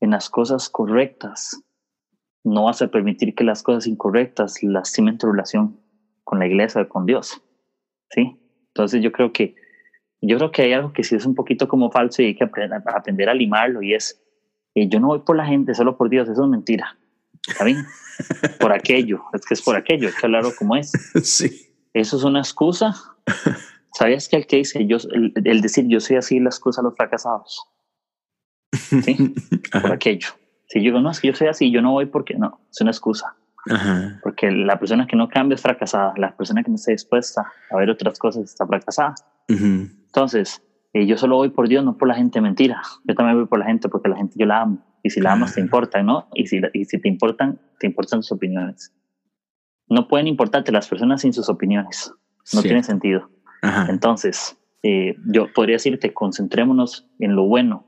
en 0.00 0.10
las 0.10 0.28
cosas 0.28 0.68
correctas, 0.68 1.62
no 2.42 2.64
vas 2.64 2.82
a 2.82 2.88
permitir 2.88 3.34
que 3.34 3.44
las 3.44 3.62
cosas 3.62 3.86
incorrectas 3.86 4.60
lastimen 4.62 5.18
tu 5.18 5.30
relación 5.30 5.80
con 6.24 6.40
la 6.40 6.46
iglesia, 6.46 6.88
con 6.88 7.06
Dios. 7.06 7.40
¿Sí? 8.10 8.36
Entonces 8.68 9.02
yo 9.02 9.12
creo 9.12 9.32
que 9.32 9.54
yo 10.20 10.36
creo 10.38 10.50
que 10.50 10.62
hay 10.62 10.72
algo 10.72 10.92
que 10.92 11.04
sí 11.04 11.14
es 11.14 11.26
un 11.26 11.34
poquito 11.34 11.68
como 11.68 11.90
falso 11.90 12.22
y 12.22 12.26
hay 12.26 12.34
que 12.34 12.44
aprender, 12.44 12.82
aprender 12.86 13.28
a 13.28 13.34
limarlo 13.34 13.82
y 13.82 13.94
es 13.94 14.20
eh, 14.74 14.88
yo 14.88 14.98
no 14.98 15.08
voy 15.08 15.20
por 15.20 15.36
la 15.36 15.46
gente 15.46 15.74
solo 15.74 15.96
por 15.96 16.10
Dios, 16.10 16.28
eso 16.28 16.44
es 16.44 16.50
mentira. 16.50 16.98
¿Está 17.46 17.64
bien? 17.64 17.86
por 18.58 18.72
aquello, 18.72 19.24
es 19.34 19.44
que 19.44 19.54
es 19.54 19.62
por 19.62 19.76
aquello, 19.76 20.08
hay 20.08 20.14
que 20.14 20.26
hablarlo 20.26 20.54
como 20.56 20.76
es. 20.76 20.92
Sí. 21.22 21.62
Eso 21.92 22.18
es 22.18 22.24
una 22.24 22.40
excusa 22.40 22.94
¿Sabías 23.96 24.28
que 24.28 24.36
el 24.36 24.46
que 24.46 24.56
dice, 24.56 24.86
yo, 24.86 24.98
el, 25.10 25.60
decir 25.62 25.86
yo 25.88 26.00
soy 26.00 26.16
así, 26.16 26.38
las 26.38 26.60
cosas 26.60 26.84
los 26.84 26.94
fracasados? 26.94 27.66
¿Sí? 28.72 29.34
Por 29.72 29.90
aquello. 29.90 30.28
Si 30.68 30.80
yo 30.80 30.84
digo, 30.84 31.00
no, 31.00 31.10
es 31.10 31.20
que 31.20 31.28
yo 31.28 31.34
soy 31.34 31.46
así, 31.46 31.70
yo 31.70 31.80
no 31.80 31.92
voy 31.92 32.04
porque 32.04 32.34
no, 32.34 32.60
es 32.70 32.78
una 32.82 32.90
excusa. 32.90 33.36
Porque 34.22 34.50
la 34.50 34.78
persona 34.78 35.06
que 35.06 35.16
no 35.16 35.28
cambia 35.28 35.54
es 35.54 35.62
fracasada, 35.62 36.12
la 36.18 36.36
persona 36.36 36.62
que 36.62 36.68
no 36.68 36.76
está 36.76 36.92
dispuesta 36.92 37.50
a 37.70 37.76
ver 37.76 37.88
otras 37.88 38.18
cosas 38.18 38.44
está 38.44 38.66
fracasada. 38.66 39.14
Entonces, 39.48 40.62
eh, 40.92 41.06
yo 41.06 41.16
solo 41.16 41.36
voy 41.36 41.48
por 41.48 41.66
Dios, 41.66 41.82
no 41.82 41.96
por 41.96 42.06
la 42.06 42.14
gente 42.14 42.40
mentira. 42.40 42.82
Yo 43.04 43.14
también 43.14 43.38
voy 43.38 43.46
por 43.46 43.58
la 43.58 43.64
gente 43.64 43.88
porque 43.88 44.10
la 44.10 44.16
gente 44.16 44.34
yo 44.36 44.44
la 44.44 44.60
amo. 44.60 44.84
Y 45.06 45.10
si 45.10 45.20
la 45.20 45.34
amas, 45.34 45.54
te 45.54 45.60
importa, 45.60 46.02
¿no? 46.02 46.28
Y 46.34 46.48
si, 46.48 46.60
y 46.72 46.84
si 46.84 46.98
te 46.98 47.06
importan, 47.06 47.60
te 47.78 47.86
importan 47.86 48.24
sus 48.24 48.32
opiniones. 48.32 48.92
No 49.88 50.08
pueden 50.08 50.26
importarte 50.26 50.72
las 50.72 50.88
personas 50.88 51.20
sin 51.20 51.32
sus 51.32 51.48
opiniones. 51.48 52.12
No 52.52 52.60
tiene 52.60 52.82
sentido. 52.82 53.30
Entonces, 53.88 54.58
eh, 54.82 55.14
yo 55.26 55.52
podría 55.52 55.76
decirte, 55.76 56.12
concentrémonos 56.12 57.08
en 57.20 57.36
lo 57.36 57.44
bueno. 57.46 57.86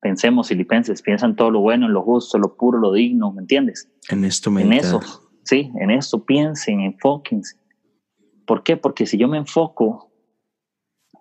Pensemos, 0.00 0.48
filipenses, 0.48 1.02
piensa 1.02 1.26
en 1.26 1.36
todo 1.36 1.50
lo 1.50 1.60
bueno, 1.60 1.84
en 1.84 1.92
lo 1.92 2.02
justo, 2.02 2.38
lo 2.38 2.56
puro, 2.56 2.78
lo 2.78 2.92
digno, 2.92 3.30
¿me 3.30 3.42
entiendes? 3.42 3.90
En 4.08 4.24
esto, 4.24 4.50
En 4.58 4.72
eso, 4.72 5.00
sí, 5.42 5.70
en 5.78 5.90
eso 5.90 6.24
piensen, 6.24 6.80
enfóquense. 6.80 7.58
¿Por 8.46 8.62
qué? 8.62 8.78
Porque 8.78 9.04
si 9.04 9.18
yo 9.18 9.28
me 9.28 9.36
enfoco 9.36 10.10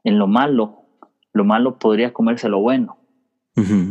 en 0.06 0.18
lo 0.18 0.28
malo, 0.28 0.86
lo 1.34 1.44
malo 1.44 1.80
podría 1.80 2.14
comerse 2.14 2.48
lo 2.48 2.62
bueno. 2.62 2.98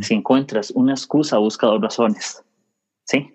Si 0.01 0.15
encuentras 0.15 0.73
una 0.73 0.93
excusa, 0.93 1.39
busca 1.39 1.69
dos 1.69 1.81
razones. 1.81 2.43
¿Sí? 3.05 3.33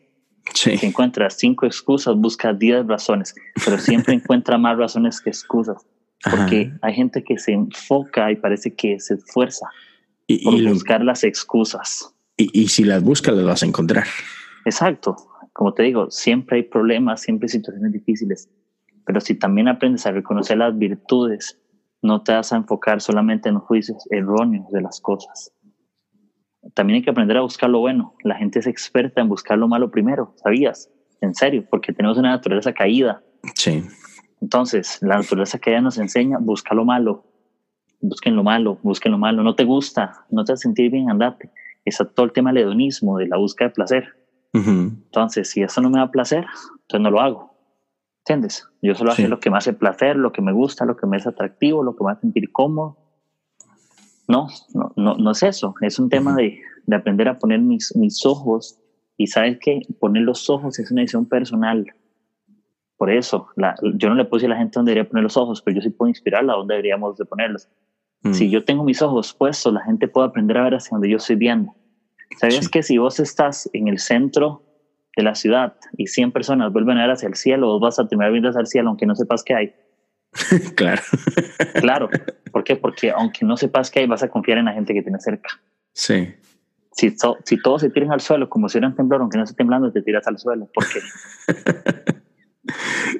Si 0.54 0.86
encuentras 0.86 1.36
cinco 1.38 1.66
excusas, 1.66 2.16
busca 2.16 2.54
diez 2.54 2.86
razones, 2.86 3.36
pero 3.64 3.78
siempre 3.78 4.14
encuentra 4.16 4.58
más 4.58 4.78
razones 4.78 5.22
que 5.22 5.30
excusas. 5.30 5.86
Porque 6.30 6.72
hay 6.82 6.94
gente 6.94 7.24
que 7.24 7.38
se 7.38 7.54
enfoca 7.54 8.32
y 8.32 8.36
parece 8.38 8.74
que 8.74 9.00
se 9.00 9.16
esfuerza 9.16 9.68
y, 10.26 10.44
por 10.44 10.74
buscar 10.74 11.04
las 11.04 11.24
excusas. 11.24 12.14
Y, 12.36 12.50
y 12.60 12.68
si 12.68 12.84
las 12.84 13.04
buscas, 13.04 13.36
las 13.36 13.46
vas 13.46 13.64
a 13.64 13.68
encontrar. 13.68 14.06
Exacto. 14.66 15.16
Como 15.54 15.74
te 15.74 15.84
digo, 15.84 16.10
siempre 16.12 16.58
hay 16.58 16.64
problemas, 16.64 17.22
siempre 17.22 17.46
hay 17.46 17.50
situaciones 17.50 17.92
difíciles. 17.94 18.50
Pero 19.06 19.22
si 19.22 19.36
también 19.36 19.68
aprendes 19.68 20.06
a 20.06 20.12
reconocer 20.12 20.58
las 20.58 20.78
virtudes, 20.78 21.60
no 22.02 22.24
te 22.24 22.34
vas 22.34 22.52
a 22.52 22.58
enfocar 22.58 23.02
solamente 23.02 23.50
en 23.50 23.56
los 23.56 23.64
juicios 23.64 23.98
erróneos 24.12 24.70
de 24.72 24.82
las 24.82 25.00
cosas. 25.00 25.52
También 26.74 26.98
hay 26.98 27.04
que 27.04 27.10
aprender 27.10 27.38
a 27.38 27.42
buscar 27.42 27.70
lo 27.70 27.80
bueno. 27.80 28.14
La 28.24 28.36
gente 28.36 28.60
es 28.60 28.68
experta 28.68 29.22
en 29.22 29.30
buscar 29.30 29.58
lo 29.58 29.68
malo 29.68 29.92
primero, 29.92 30.34
¿sabías? 30.36 30.90
En 31.22 31.34
serio, 31.34 31.66
porque 31.70 31.94
tenemos 31.94 32.18
una 32.18 32.30
naturaleza 32.30 32.74
caída. 32.74 33.24
Sí. 33.56 33.84
Entonces, 34.42 35.00
la 35.02 35.18
naturaleza 35.18 35.60
caída 35.60 35.82
nos 35.82 35.98
enseña, 35.98 36.38
busca 36.40 36.76
lo 36.76 36.86
malo. 36.86 37.26
Busquen 38.00 38.36
lo 38.36 38.44
malo, 38.44 38.78
busquen 38.84 39.12
lo 39.12 39.18
malo. 39.18 39.44
No 39.44 39.56
te 39.56 39.64
gusta, 39.64 40.26
no 40.30 40.44
te 40.44 40.52
vas 40.52 40.60
a 40.60 40.64
sentir 40.64 40.92
bien, 40.92 41.10
andate. 41.10 41.52
Está 41.84 42.06
todo 42.06 42.26
el 42.26 42.32
tema 42.32 42.52
del 42.52 42.64
hedonismo, 42.64 43.18
de 43.18 43.28
la 43.28 43.38
búsqueda 43.38 43.70
de 43.70 43.74
placer. 43.74 44.14
Entonces, 44.54 45.50
si 45.50 45.62
eso 45.62 45.82
no 45.82 45.90
me 45.90 46.00
da 46.00 46.10
placer, 46.10 46.46
entonces 46.82 47.02
no 47.02 47.12
lo 47.12 47.22
hago. 47.22 47.56
¿Entiendes? 48.20 48.68
Yo 48.82 48.96
solo 48.96 49.12
hago 49.12 49.28
lo 49.28 49.40
que 49.40 49.50
me 49.50 49.58
hace 49.58 49.74
placer, 49.74 50.16
lo 50.16 50.32
que 50.32 50.42
me 50.42 50.52
gusta, 50.52 50.86
lo 50.86 50.98
que 50.98 51.06
me 51.08 51.18
es 51.18 51.28
atractivo, 51.28 51.84
lo 51.84 51.96
que 51.96 52.04
me 52.04 52.12
hace 52.12 52.22
sentir 52.22 52.52
cómodo. 52.52 52.98
No, 54.28 54.48
no, 54.74 54.92
no, 54.96 55.16
no 55.16 55.32
es 55.32 55.44
eso. 55.44 55.74
Es 55.82 56.00
un 56.00 56.10
tema 56.10 56.36
de, 56.36 56.60
de, 56.86 56.96
aprender 56.96 57.30
a 57.30 57.40
poner 57.40 57.60
mis, 57.60 57.96
mis 57.96 58.26
ojos. 58.26 58.78
Y 59.16 59.28
sabes 59.28 59.58
que 59.60 59.82
poner 60.00 60.24
los 60.24 60.50
ojos 60.50 60.78
es 60.80 60.92
una 60.92 61.02
decisión 61.02 61.26
personal. 61.26 61.86
Por 62.98 63.12
eso, 63.12 63.48
la, 63.56 63.76
yo 63.96 64.10
no 64.10 64.16
le 64.16 64.26
puse 64.26 64.48
a 64.48 64.50
la 64.50 64.58
gente 64.58 64.74
dónde 64.76 64.92
debería 64.92 65.10
poner 65.10 65.24
los 65.24 65.38
ojos, 65.38 65.62
pero 65.62 65.76
yo 65.76 65.82
sí 65.82 65.90
puedo 65.90 66.10
inspirarla 66.10 66.54
dónde 66.54 66.74
deberíamos 66.76 67.18
de 67.18 67.26
ponerlos. 67.26 67.70
Mm. 68.24 68.34
Si 68.34 68.50
yo 68.50 68.66
tengo 68.66 68.84
mis 68.84 69.02
ojos 69.02 69.34
puestos, 69.34 69.74
la 69.74 69.84
gente 69.84 70.08
puede 70.08 70.28
aprender 70.28 70.58
a 70.58 70.64
ver 70.64 70.76
hacia 70.76 70.96
donde 70.96 71.10
yo 71.10 71.18
estoy 71.18 71.36
viendo. 71.36 71.74
¿Sabías 72.40 72.70
que 72.70 72.84
si 72.84 72.98
vos 72.98 73.20
estás 73.20 73.70
en 73.74 73.88
el 73.88 74.00
centro 74.00 74.64
de 75.16 75.24
la 75.24 75.36
ciudad 75.36 75.76
y 75.98 76.08
100 76.08 76.32
personas 76.32 76.74
vuelven 76.74 76.98
a 76.98 77.02
ver 77.02 77.12
hacia 77.12 77.28
el 77.28 77.36
cielo, 77.36 77.68
vos 77.68 77.82
vas 77.82 78.00
a 78.00 78.08
terminar 78.08 78.32
viendo 78.32 78.50
hacia 78.50 78.62
el 78.62 78.68
cielo 78.68 78.90
aunque 78.90 79.06
no 79.06 79.16
sepas 79.16 79.44
qué 79.44 79.54
hay? 79.56 79.76
claro. 80.76 81.02
claro. 81.76 82.10
¿Por 82.52 82.64
qué? 82.64 82.76
Porque 82.76 83.12
aunque 83.12 83.46
no 83.46 83.58
sepas 83.58 83.92
qué 83.92 84.00
hay, 84.00 84.08
vas 84.08 84.24
a 84.24 84.30
confiar 84.30 84.58
en 84.58 84.66
la 84.66 84.74
gente 84.74 84.94
que 84.94 85.02
tienes 85.02 85.24
cerca. 85.24 85.50
Sí. 85.94 86.34
Si, 86.92 87.16
si 87.46 87.62
todos 87.62 87.82
se 87.82 87.90
tiran 87.90 88.12
al 88.12 88.22
suelo 88.22 88.50
como 88.50 88.70
si 88.70 88.78
eran 88.78 88.96
temblor, 88.96 89.22
aunque 89.22 89.38
no 89.38 89.44
esté 89.44 89.56
temblando, 89.56 89.92
te 89.92 90.02
tiras 90.02 90.28
al 90.28 90.38
suelo. 90.38 90.70
¿Por 90.74 90.86
qué? 90.88 91.00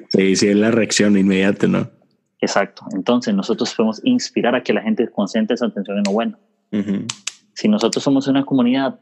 sí, 0.08 0.36
sí, 0.36 0.48
es 0.48 0.56
la 0.56 0.70
reacción 0.70 1.16
inmediata, 1.16 1.66
¿no? 1.66 1.88
Exacto. 2.40 2.84
Entonces 2.92 3.34
nosotros 3.34 3.74
podemos 3.74 4.00
inspirar 4.04 4.54
a 4.54 4.62
que 4.62 4.72
la 4.72 4.82
gente 4.82 5.08
concentre 5.10 5.56
su 5.56 5.64
atención 5.64 5.98
en 5.98 6.04
lo 6.06 6.12
bueno. 6.12 6.38
Si 7.54 7.68
nosotros 7.68 8.04
somos 8.04 8.28
una 8.28 8.44
comunidad 8.44 9.00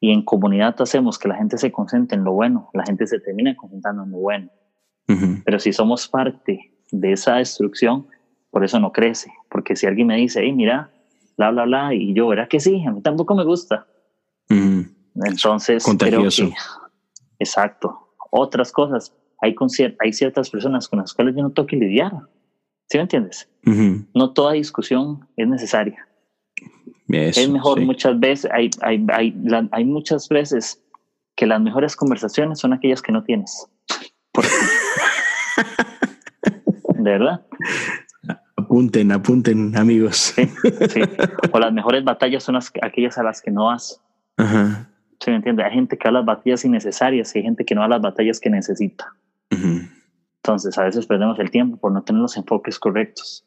y 0.00 0.12
en 0.12 0.22
comunidad 0.22 0.74
hacemos 0.80 1.18
que 1.18 1.28
la 1.28 1.36
gente 1.36 1.58
se 1.58 1.72
concentre 1.72 2.16
en 2.16 2.24
lo 2.24 2.32
bueno, 2.32 2.70
la 2.72 2.84
gente 2.84 3.06
se 3.06 3.20
termina 3.20 3.54
concentrando 3.56 4.04
en 4.04 4.10
lo 4.10 4.18
bueno. 4.18 4.50
Pero 5.44 5.58
si 5.58 5.72
somos 5.72 6.08
parte 6.08 6.73
de 7.00 7.12
esa 7.12 7.36
destrucción, 7.36 8.06
por 8.50 8.64
eso 8.64 8.78
no 8.80 8.92
crece. 8.92 9.32
Porque 9.48 9.76
si 9.76 9.86
alguien 9.86 10.08
me 10.08 10.16
dice, 10.16 10.40
hey, 10.42 10.52
mira, 10.52 10.90
bla, 11.36 11.50
bla, 11.50 11.64
bla, 11.64 11.94
y 11.94 12.14
yo, 12.14 12.28
verá 12.28 12.48
que 12.48 12.60
sí, 12.60 12.84
a 12.86 12.92
mí 12.92 13.00
tampoco 13.02 13.34
me 13.34 13.44
gusta. 13.44 13.86
Entonces, 14.48 15.84
Contagioso. 15.84 16.50
exacto. 17.38 18.16
Otras 18.30 18.72
cosas, 18.72 19.14
hay, 19.40 19.54
hay 20.00 20.12
ciertas 20.12 20.50
personas 20.50 20.88
con 20.88 20.98
las 20.98 21.14
cuales 21.14 21.36
yo 21.36 21.42
no 21.42 21.52
tengo 21.52 21.66
que 21.66 21.76
lidiar. 21.76 22.12
¿Sí 22.88 22.98
me 22.98 23.02
entiendes? 23.02 23.48
No 24.12 24.32
toda 24.32 24.52
discusión 24.52 25.26
es 25.36 25.48
necesaria 25.48 26.06
es 27.08 27.48
mejor 27.48 27.80
muchas 27.80 28.18
veces, 28.18 28.50
hay, 28.52 28.70
hay, 28.80 29.04
hay, 29.12 29.34
hay, 29.70 29.84
muchas 29.84 30.28
veces 30.28 30.82
que 31.36 31.46
las 31.46 31.60
mejores 31.60 31.96
conversaciones 31.96 32.58
son 32.58 32.72
aquellas 32.72 33.02
que 33.02 33.12
no 33.12 33.22
tienes. 33.24 33.66
¿De 37.04 37.10
verdad? 37.10 37.42
Apunten, 38.56 39.12
apunten, 39.12 39.76
amigos. 39.76 40.34
O 41.52 41.58
las 41.58 41.70
mejores 41.70 42.02
batallas 42.02 42.42
son 42.42 42.56
aquellas 42.80 43.18
a 43.18 43.22
las 43.22 43.42
que 43.42 43.50
no 43.50 43.66
vas. 43.66 44.00
Ajá. 44.38 44.88
¿Sí 45.20 45.30
me 45.30 45.36
entiende? 45.36 45.62
Hay 45.62 45.72
gente 45.72 45.98
que 45.98 46.08
habla 46.08 46.20
las 46.20 46.26
batallas 46.26 46.64
innecesarias 46.64 47.34
y 47.34 47.38
hay 47.38 47.44
gente 47.44 47.66
que 47.66 47.74
no 47.74 47.82
habla 47.82 47.96
las 47.96 48.02
batallas 48.02 48.40
que 48.40 48.48
necesita. 48.48 49.12
Entonces, 49.50 50.78
a 50.78 50.84
veces 50.84 51.06
perdemos 51.06 51.38
el 51.38 51.50
tiempo 51.50 51.76
por 51.76 51.92
no 51.92 52.02
tener 52.02 52.22
los 52.22 52.38
enfoques 52.38 52.78
correctos. 52.78 53.44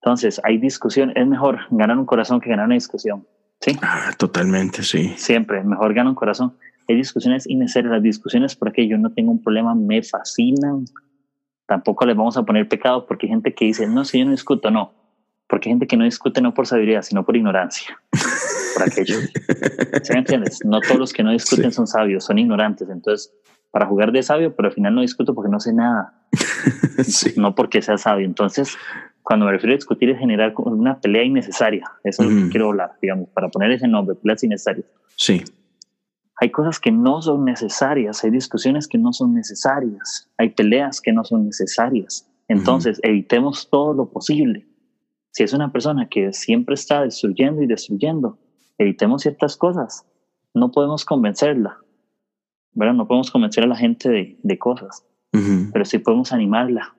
Entonces, 0.00 0.40
hay 0.44 0.56
discusión, 0.56 1.12
es 1.14 1.26
mejor 1.26 1.60
ganar 1.70 1.98
un 1.98 2.06
corazón 2.06 2.40
que 2.40 2.48
ganar 2.48 2.66
una 2.66 2.74
discusión. 2.74 3.26
¿sí? 3.60 3.76
Ah, 3.82 4.12
totalmente, 4.16 4.82
sí. 4.82 5.12
Siempre, 5.18 5.62
mejor 5.62 5.92
ganar 5.92 6.10
un 6.10 6.14
corazón. 6.14 6.56
Hay 6.88 6.96
discusiones 6.96 7.46
innecesarias, 7.46 7.92
las 7.92 8.02
discusiones 8.02 8.56
porque 8.56 8.88
yo 8.88 8.96
no 8.96 9.12
tengo 9.12 9.30
un 9.30 9.42
problema 9.42 9.74
me 9.74 10.02
fascinan. 10.02 10.86
Tampoco 11.66 12.06
les 12.06 12.16
vamos 12.16 12.36
a 12.36 12.44
poner 12.44 12.68
pecado 12.68 13.06
porque 13.06 13.26
hay 13.26 13.30
gente 13.30 13.54
que 13.54 13.64
dice, 13.64 13.86
no, 13.86 14.04
si 14.04 14.18
yo 14.20 14.24
no 14.24 14.30
discuto, 14.30 14.70
no. 14.70 14.92
Porque 15.48 15.68
hay 15.68 15.72
gente 15.72 15.86
que 15.86 15.96
no 15.96 16.04
discute 16.04 16.40
no 16.40 16.54
por 16.54 16.66
sabiduría, 16.66 17.02
sino 17.02 17.24
por 17.24 17.36
ignorancia. 17.36 18.00
por 18.74 18.84
aquello. 18.84 19.18
¿Sí 20.02 20.12
me 20.12 20.18
entiendes? 20.18 20.64
No 20.64 20.80
todos 20.80 20.98
los 20.98 21.12
que 21.12 21.22
no 21.22 21.30
discuten 21.30 21.72
son 21.72 21.86
sabios, 21.86 22.24
son 22.24 22.38
ignorantes. 22.38 22.88
Entonces, 22.88 23.32
para 23.70 23.86
jugar 23.86 24.12
de 24.12 24.22
sabio, 24.22 24.54
pero 24.54 24.68
al 24.68 24.74
final 24.74 24.94
no 24.94 25.00
discuto 25.02 25.34
porque 25.34 25.50
no 25.50 25.60
sé 25.60 25.72
nada. 25.72 26.14
No 27.36 27.54
porque 27.54 27.82
sea 27.82 27.98
sabio. 27.98 28.24
Entonces, 28.24 28.74
cuando 29.22 29.44
me 29.44 29.52
refiero 29.52 29.74
a 29.74 29.76
discutir 29.76 30.08
es 30.08 30.18
generar 30.18 30.54
una 30.56 30.98
pelea 30.98 31.24
innecesaria. 31.24 31.84
Eso 32.04 32.22
es 32.22 32.30
lo 32.30 32.44
que 32.44 32.48
quiero 32.48 32.68
hablar, 32.68 32.92
digamos, 33.02 33.28
para 33.30 33.48
poner 33.48 33.70
ese 33.72 33.86
nombre, 33.86 34.14
peleas 34.14 34.42
innecesarias. 34.44 34.86
Sí. 35.16 35.44
Hay 36.38 36.50
cosas 36.50 36.78
que 36.78 36.92
no 36.92 37.22
son 37.22 37.44
necesarias, 37.44 38.22
hay 38.22 38.30
discusiones 38.30 38.86
que 38.86 38.98
no 38.98 39.12
son 39.12 39.34
necesarias, 39.34 40.28
hay 40.36 40.50
peleas 40.50 41.00
que 41.00 41.12
no 41.12 41.24
son 41.24 41.46
necesarias. 41.46 42.28
Entonces, 42.48 43.00
evitemos 43.02 43.68
todo 43.70 43.94
lo 43.94 44.10
posible. 44.10 44.66
Si 45.32 45.42
es 45.42 45.52
una 45.52 45.72
persona 45.72 46.08
que 46.08 46.32
siempre 46.32 46.74
está 46.74 47.02
destruyendo 47.02 47.62
y 47.62 47.66
destruyendo, 47.66 48.38
evitemos 48.78 49.22
ciertas 49.22 49.56
cosas. 49.56 50.06
No 50.54 50.70
podemos 50.70 51.04
convencerla, 51.04 51.78
¿verdad? 52.72 52.94
No 52.94 53.08
podemos 53.08 53.30
convencer 53.30 53.64
a 53.64 53.68
la 53.68 53.76
gente 53.76 54.08
de, 54.08 54.38
de 54.42 54.58
cosas, 54.58 55.04
pero 55.72 55.84
sí 55.84 55.98
podemos 55.98 56.32
animarla. 56.32 56.94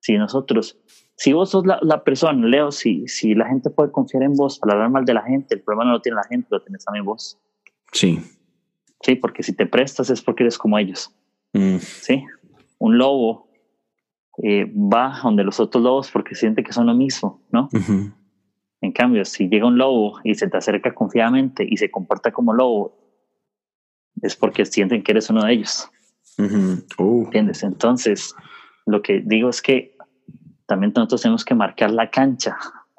Si 0.00 0.16
nosotros 0.16 0.78
si 1.22 1.32
vos 1.32 1.50
sos 1.50 1.64
la, 1.64 2.02
persona, 2.02 2.46
Leo, 2.48 2.72
si, 2.72 3.06
si 3.06 3.34
la 3.36 3.46
gente 3.46 3.70
puede 3.70 3.92
confiar 3.92 4.24
en 4.24 4.34
vos 4.34 4.58
para 4.58 4.72
hablar 4.72 4.90
mal 4.90 5.04
de 5.04 5.14
la 5.14 5.22
gente, 5.22 5.54
el 5.54 5.60
problema 5.60 5.84
no 5.84 5.92
lo 5.92 6.00
tiene 6.00 6.16
la 6.16 6.24
gente, 6.24 6.48
lo 6.50 6.60
tienes 6.60 6.84
también 6.84 7.04
vos. 7.04 7.38
Sí. 7.92 8.20
Sí, 9.02 9.16
porque 9.16 9.42
si 9.42 9.52
te 9.52 9.66
prestas 9.66 10.10
es 10.10 10.22
porque 10.22 10.44
eres 10.44 10.58
como 10.58 10.78
ellos. 10.78 11.10
Mm. 11.52 11.78
Sí. 11.78 12.24
Un 12.78 12.98
lobo 12.98 13.48
eh, 14.42 14.64
va 14.74 15.20
donde 15.22 15.44
los 15.44 15.60
otros 15.60 15.82
lobos 15.82 16.10
porque 16.10 16.34
siente 16.34 16.62
que 16.62 16.72
son 16.72 16.86
lo 16.86 16.94
mismo, 16.94 17.42
¿no? 17.50 17.68
En 18.80 18.92
cambio, 18.92 19.24
si 19.24 19.48
llega 19.48 19.66
un 19.66 19.78
lobo 19.78 20.18
y 20.24 20.34
se 20.34 20.48
te 20.48 20.56
acerca 20.56 20.94
confiadamente 20.94 21.66
y 21.68 21.76
se 21.76 21.90
comporta 21.90 22.32
como 22.32 22.52
lobo, 22.52 22.98
es 24.22 24.34
porque 24.34 24.64
sienten 24.64 25.02
que 25.02 25.12
eres 25.12 25.30
uno 25.30 25.44
de 25.44 25.52
ellos. 25.52 25.88
Uh. 26.98 27.24
¿Entiendes? 27.24 27.62
Entonces, 27.62 28.34
lo 28.86 29.02
que 29.02 29.22
digo 29.24 29.50
es 29.50 29.60
que 29.62 29.96
también 30.66 30.92
nosotros 30.94 31.22
tenemos 31.22 31.44
que 31.44 31.54
marcar 31.54 31.90
la 31.90 32.10
cancha 32.10 32.56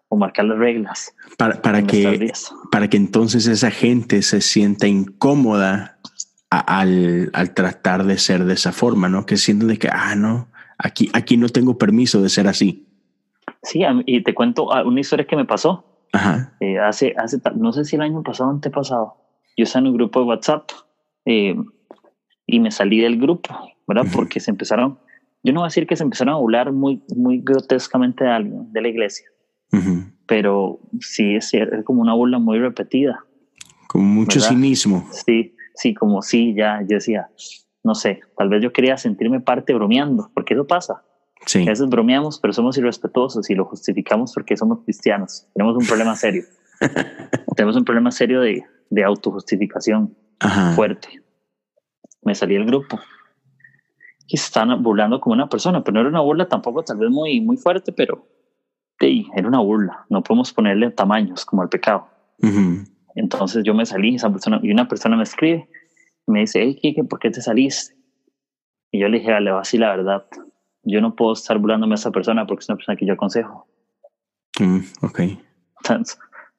o 0.07 0.15
marcar 0.15 0.45
las 0.45 0.59
reglas. 0.59 1.13
Para, 1.37 1.61
para 1.61 1.83
que, 1.85 2.31
para 2.71 2.87
que 2.87 2.97
entonces 2.97 3.47
esa 3.47 3.71
gente 3.71 4.21
se 4.21 4.41
sienta 4.41 4.87
incómoda 4.87 5.92
al, 6.59 7.29
al, 7.33 7.53
tratar 7.53 8.05
de 8.05 8.17
ser 8.17 8.45
de 8.45 8.53
esa 8.53 8.71
forma, 8.71 9.09
¿no? 9.09 9.25
Que 9.25 9.37
sienten 9.37 9.67
de 9.67 9.77
que, 9.77 9.89
ah, 9.89 10.15
no, 10.15 10.49
aquí, 10.77 11.09
aquí 11.13 11.37
no 11.37 11.49
tengo 11.49 11.77
permiso 11.77 12.21
de 12.21 12.29
ser 12.29 12.47
así. 12.47 12.87
Sí, 13.61 13.81
y 14.05 14.23
te 14.23 14.33
cuento 14.33 14.73
ah, 14.73 14.83
una 14.83 14.99
historia 14.99 15.25
que 15.25 15.35
me 15.35 15.45
pasó. 15.45 15.85
Ajá. 16.11 16.53
Eh, 16.59 16.77
hace, 16.79 17.13
hace, 17.17 17.39
no 17.55 17.73
sé 17.73 17.85
si 17.85 17.95
el 17.95 18.01
año 18.01 18.21
pasado 18.21 18.49
o 18.49 18.53
antepasado, 18.53 19.15
yo 19.57 19.63
estaba 19.63 19.81
en 19.81 19.91
un 19.91 19.97
grupo 19.97 20.19
de 20.19 20.25
WhatsApp 20.25 20.69
eh, 21.25 21.55
y 22.45 22.59
me 22.59 22.71
salí 22.71 22.99
del 22.99 23.19
grupo, 23.19 23.49
¿verdad? 23.87 24.05
Porque 24.13 24.39
se 24.39 24.51
empezaron, 24.51 24.99
yo 25.43 25.53
no 25.53 25.61
voy 25.61 25.67
a 25.67 25.69
decir 25.69 25.87
que 25.87 25.95
se 25.95 26.03
empezaron 26.03 26.35
a 26.35 26.37
burlar 26.37 26.71
muy, 26.71 27.01
muy 27.15 27.39
grotescamente 27.41 28.25
de 28.25 28.29
algo, 28.29 28.65
de 28.69 28.81
la 28.81 28.87
iglesia, 28.89 29.27
pero 30.27 30.79
sí 30.99 31.35
es, 31.35 31.51
como 31.83 32.01
una 32.01 32.13
burla 32.13 32.37
muy 32.37 32.59
repetida. 32.59 33.25
Como 33.87 34.05
mucho 34.05 34.39
cinismo. 34.39 35.07
Sí, 35.25 35.55
sí, 35.75 35.93
como 35.93 36.21
sí, 36.21 36.53
ya, 36.55 36.81
yo 36.81 36.95
decía, 36.95 37.29
no 37.83 37.95
sé, 37.95 38.21
tal 38.37 38.49
vez 38.49 38.61
yo 38.61 38.71
quería 38.71 38.97
sentirme 38.97 39.41
parte 39.41 39.73
bromeando, 39.73 40.31
porque 40.33 40.53
eso 40.53 40.65
pasa. 40.65 41.03
Sí. 41.45 41.63
A 41.63 41.71
veces 41.71 41.89
bromeamos, 41.89 42.39
pero 42.39 42.53
somos 42.53 42.77
irrespetuosos 42.77 43.49
y 43.49 43.55
lo 43.55 43.65
justificamos 43.65 44.33
porque 44.33 44.55
somos 44.55 44.79
cristianos. 44.85 45.47
Tenemos 45.53 45.75
un 45.75 45.85
problema 45.85 46.15
serio. 46.15 46.43
tenemos 47.55 47.75
un 47.75 47.83
problema 47.83 48.11
serio 48.11 48.39
de, 48.39 48.63
de 48.89 49.03
autojustificación 49.03 50.15
fuerte. 50.75 51.21
Me 52.21 52.35
salí 52.35 52.55
del 52.55 52.65
grupo 52.65 52.99
y 54.27 54.37
se 54.37 54.45
estaban 54.45 54.81
burlando 54.81 55.19
como 55.19 55.33
una 55.33 55.49
persona, 55.49 55.83
pero 55.83 55.95
no 55.95 55.99
era 56.01 56.09
una 56.09 56.21
burla 56.21 56.47
tampoco 56.47 56.83
tal 56.83 56.97
vez 56.97 57.09
muy, 57.09 57.41
muy 57.41 57.57
fuerte, 57.57 57.91
pero 57.91 58.25
sí, 58.99 59.27
era 59.35 59.47
una 59.47 59.59
burla. 59.59 60.05
No 60.09 60.23
podemos 60.23 60.53
ponerle 60.53 60.91
tamaños 60.91 61.45
como 61.45 61.63
el 61.63 61.69
pecado. 61.69 62.07
Entonces 63.15 63.63
yo 63.63 63.73
me 63.73 63.85
salí 63.85 64.15
esa 64.15 64.31
persona, 64.31 64.59
y 64.63 64.71
una 64.71 64.87
persona 64.87 65.15
me 65.15 65.23
escribe 65.23 65.67
y 66.27 66.31
me 66.31 66.41
dice, 66.41 66.61
hey, 66.61 66.75
Kike, 66.75 67.03
¿por 67.03 67.19
qué 67.19 67.29
te 67.29 67.41
saliste? 67.41 67.95
Y 68.91 68.99
yo 68.99 69.09
le 69.09 69.19
dije, 69.19 69.39
le 69.39 69.51
va 69.51 69.61
así 69.61 69.77
la 69.77 69.95
verdad. 69.95 70.25
Yo 70.83 71.01
no 71.01 71.15
puedo 71.15 71.33
estar 71.33 71.57
burlándome 71.57 71.93
a 71.93 71.95
esa 71.95 72.11
persona 72.11 72.45
porque 72.45 72.61
es 72.61 72.69
una 72.69 72.77
persona 72.77 72.95
que 72.95 73.05
yo 73.05 73.13
aconsejo. 73.13 73.67
Mm, 74.59 74.79
ok. 75.01 75.19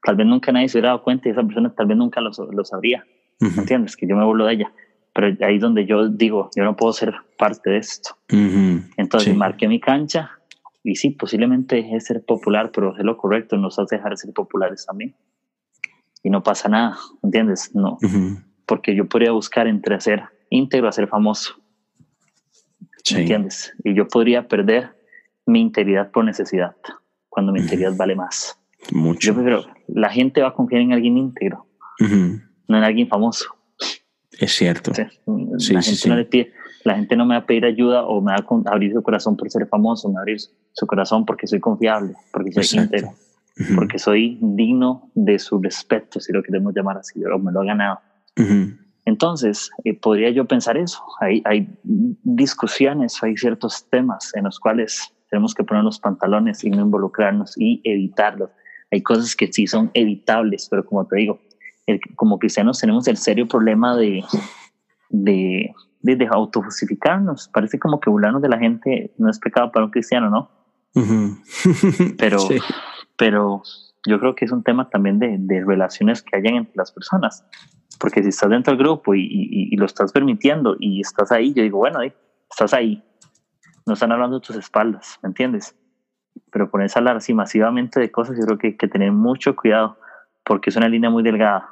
tal 0.03 0.17
vez 0.17 0.27
nunca 0.27 0.53
nadie 0.53 0.69
se 0.69 0.79
hubiera 0.79 0.91
dado 0.91 1.03
cuenta 1.03 1.29
y 1.29 1.33
esa 1.33 1.43
persona 1.43 1.73
tal 1.75 1.87
vez 1.87 1.97
nunca 1.97 2.21
lo, 2.21 2.31
lo 2.51 2.65
sabría. 2.65 3.05
¿Entiendes? 3.41 3.97
Que 3.97 4.07
yo 4.07 4.17
me 4.17 4.25
burlo 4.25 4.47
de 4.47 4.55
ella. 4.55 4.73
Pero 5.15 5.29
ahí 5.47 5.57
es 5.57 5.61
donde 5.61 5.87
yo 5.87 6.09
digo, 6.09 6.51
yo 6.57 6.65
no 6.65 6.77
puedo 6.77 6.93
ser 6.93 7.15
parte 7.39 7.71
de 7.71 7.79
esto. 7.79 8.17
Entonces 8.97 9.35
marqué 9.37 9.69
mi 9.69 9.81
cancha 9.81 10.33
y 10.83 10.97
sí, 10.97 11.11
posiblemente 11.11 11.95
es 11.95 12.05
ser 12.05 12.25
popular, 12.25 12.71
pero 12.73 12.97
es 12.97 13.05
lo 13.05 13.17
correcto, 13.17 13.57
nos 13.57 13.79
hace 13.79 13.97
dejar 13.97 14.11
de 14.11 14.17
ser 14.17 14.33
populares 14.35 14.85
también. 14.87 15.15
Y 16.25 16.31
no 16.31 16.43
pasa 16.43 16.69
nada, 16.69 16.99
¿entiendes? 17.23 17.73
No. 17.75 17.99
Porque 18.67 18.97
yo 18.97 19.07
podría 19.07 19.31
buscar 19.31 19.69
entre 19.69 20.01
ser 20.01 20.25
íntegro 20.51 20.89
a 20.89 20.93
ser 20.93 21.07
famoso. 21.07 21.55
¿Entiendes? 23.11 23.75
Y 23.85 23.95
yo 23.95 24.09
podría 24.09 24.49
perder 24.49 24.91
mi 25.47 25.61
integridad 25.61 26.11
por 26.11 26.25
necesidad, 26.25 26.75
cuando 27.29 27.53
mi 27.53 27.61
integridad 27.61 27.95
vale 27.97 28.17
más. 28.17 28.59
Mucho. 28.93 29.33
Yo 29.33 29.45
creo, 29.45 29.67
la 29.89 30.11
gente 30.11 30.41
va 30.41 30.49
a 30.49 30.55
confiar 30.55 30.81
en 30.81 30.93
alguien 30.93 31.17
íntegro, 31.19 31.67
no 32.01 32.79
en 32.79 32.85
alguien 32.85 33.09
famoso. 33.09 33.55
Es 34.39 34.53
cierto. 34.53 34.93
la, 34.93 35.83
gente 35.83 36.09
No 36.09 36.17
le 36.17 36.25
pide, 36.25 36.53
la 36.85 36.97
gente 36.97 37.17
no 37.17 37.25
me 37.25 37.35
va 37.35 37.43
a 37.43 37.47
pedir 37.47 37.65
ayuda 37.65 38.05
o 38.07 38.21
me 38.21 38.33
va 38.33 38.39
a 38.39 38.73
abrir 38.73 38.93
su 38.93 39.03
corazón 39.03 39.37
por 39.37 39.51
ser 39.51 39.67
famoso, 39.69 40.09
me 40.09 40.15
va 40.15 40.21
a 40.21 40.23
abrir 40.23 40.41
su 40.41 40.87
corazón 40.87 41.25
porque 41.25 41.47
soy 41.47 41.61
confiable, 41.61 42.15
porque 42.33 42.51
soy 42.63 42.81
íntegro, 42.81 43.15
porque 43.77 43.99
soy 43.99 44.39
digno 44.41 45.11
de 45.15 45.39
su 45.39 45.61
respeto, 45.61 46.21
si 46.21 46.33
lo 46.33 46.43
queremos 46.43 46.75
llamar 46.75 46.99
así, 46.99 47.25
o 47.25 47.39
me 47.39 47.53
lo 47.53 47.61
ha 47.61 47.65
ganado. 47.65 48.01
Entonces, 49.05 49.71
eh, 49.85 49.95
podría 49.95 50.31
yo 50.31 50.47
pensar 50.47 50.77
eso. 50.77 51.03
Hay, 51.21 51.43
hay 51.45 51.69
discusiones, 51.85 53.23
hay 53.23 53.37
ciertos 53.37 53.87
temas 53.91 54.33
en 54.35 54.45
los 54.45 54.59
cuales 54.59 55.13
tenemos 55.31 55.55
que 55.55 55.63
poner 55.63 55.85
los 55.85 55.99
pantalones 55.99 56.65
y 56.65 56.71
no 56.71 56.83
involucrarnos 56.83 57.55
y 57.59 57.81
evitarlos. 57.85 58.51
Hay 58.91 59.03
cosas 59.03 59.37
que 59.37 59.53
sí 59.53 59.67
son 59.67 59.91
evitables, 59.95 60.69
pero 60.71 60.85
como 60.85 61.07
te 61.07 61.17
digo, 61.17 61.41
como 62.17 62.39
cristianos 62.39 62.81
tenemos 62.81 63.07
el 63.09 63.17
serio 63.17 63.47
problema 63.47 63.97
de, 63.97 64.25
de, 65.11 65.75
de, 66.01 66.29
autojustificarnos. 66.31 67.49
Parece 67.49 67.79
como 67.79 68.01
que 68.01 68.11
burlarnos 68.11 68.43
de 68.43 68.49
la 68.49 68.59
gente 68.59 69.13
no 69.19 69.31
es 69.31 69.39
pecado 69.39 69.71
para 69.71 69.85
un 69.87 69.91
cristiano, 69.91 70.31
¿no? 70.31 70.51
pero, 72.19 72.39
pero 73.17 73.63
yo 74.07 74.19
creo 74.21 74.35
que 74.35 74.45
es 74.45 74.53
un 74.53 74.63
tema 74.63 74.89
también 74.91 75.19
de, 75.19 75.37
de, 75.39 75.65
relaciones 75.65 76.23
que 76.23 76.37
hayan 76.37 76.57
entre 76.57 76.75
las 76.77 76.93
personas. 76.93 77.45
Porque 77.99 78.23
si 78.23 78.31
estás 78.31 78.51
dentro 78.51 78.73
del 78.73 78.83
grupo 78.83 79.15
y, 79.15 79.27
y, 79.31 79.77
lo 79.77 79.87
estás 79.87 80.13
permitiendo 80.13 80.77
y 80.79 81.01
estás 81.01 81.31
ahí, 81.33 81.55
yo 81.55 81.63
digo, 81.63 81.79
bueno, 81.79 82.01
estás 82.51 82.75
ahí. 82.75 83.03
No 83.87 83.95
están 83.95 84.13
hablando 84.13 84.41
de 84.41 84.47
tus 84.47 84.57
espaldas, 84.57 85.19
¿me 85.23 85.29
entiendes? 85.29 85.77
Pero 86.51 86.71
ponerse 86.71 86.99
a 86.99 87.01
hablar 87.01 87.17
así 87.17 87.35
masivamente 87.35 88.01
de 88.01 88.11
cosas, 88.11 88.37
yo 88.39 88.47
creo 88.47 88.59
que 88.59 88.67
hay 88.69 88.77
que 88.77 88.89
tener 88.89 89.13
mucho 89.13 89.55
cuidado 89.55 89.99
porque 90.45 90.71
es 90.71 90.77
una 90.77 90.89
línea 90.89 91.11
muy 91.11 91.23
delgada. 91.23 91.71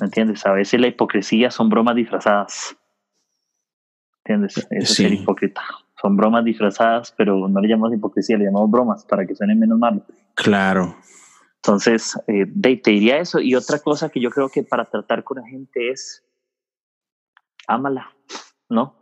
¿Me 0.00 0.06
entiendes? 0.06 0.46
A 0.46 0.52
veces 0.52 0.80
la 0.80 0.86
hipocresía 0.86 1.50
son 1.50 1.68
bromas 1.68 1.96
disfrazadas. 1.96 2.76
¿Entiendes? 4.24 4.56
Eso 4.58 4.68
es 4.70 4.94
ser 4.94 5.12
hipócrita. 5.12 5.62
Son 6.00 6.16
bromas 6.16 6.44
disfrazadas, 6.44 7.12
pero 7.16 7.48
no 7.48 7.60
le 7.60 7.68
llamamos 7.68 7.94
hipocresía, 7.94 8.38
le 8.38 8.44
llamamos 8.44 8.70
bromas 8.70 9.04
para 9.04 9.26
que 9.26 9.34
suenen 9.34 9.58
menos 9.58 9.78
mal. 9.78 10.04
Claro. 10.34 10.96
Entonces, 11.56 12.18
eh, 12.28 12.46
te 12.62 12.90
diría 12.90 13.18
eso. 13.18 13.40
Y 13.40 13.54
otra 13.54 13.80
cosa 13.80 14.08
que 14.08 14.20
yo 14.20 14.30
creo 14.30 14.48
que 14.48 14.62
para 14.62 14.84
tratar 14.84 15.24
con 15.24 15.38
la 15.38 15.46
gente 15.46 15.90
es 15.90 16.24
ámala, 17.66 18.12
¿no? 18.68 18.94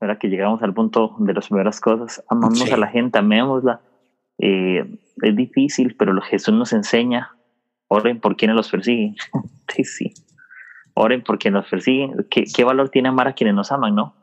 Era 0.00 0.18
que 0.18 0.28
llegamos 0.28 0.62
al 0.62 0.74
punto 0.74 1.16
de 1.18 1.32
las 1.32 1.48
primeras 1.48 1.80
cosas. 1.80 2.22
Amamos 2.28 2.70
a 2.70 2.76
la 2.76 2.88
gente, 2.88 3.18
amémosla. 3.18 3.80
Eh, 4.38 4.98
es 5.22 5.36
difícil, 5.36 5.96
pero 5.96 6.20
Jesús 6.20 6.54
nos 6.54 6.72
enseña 6.72 7.36
Oren 7.94 8.20
por 8.20 8.36
quienes 8.36 8.56
los 8.56 8.70
persiguen. 8.70 9.16
sí, 9.68 9.84
sí. 9.84 10.14
Oren 10.94 11.22
por 11.22 11.38
quienes 11.38 11.62
los 11.62 11.70
persiguen. 11.70 12.26
¿Qué, 12.30 12.44
¿Qué, 12.44 12.64
valor 12.64 12.88
tiene 12.88 13.10
amar 13.10 13.28
a 13.28 13.34
quienes 13.34 13.54
nos 13.54 13.70
aman, 13.70 13.94
no? 13.94 14.14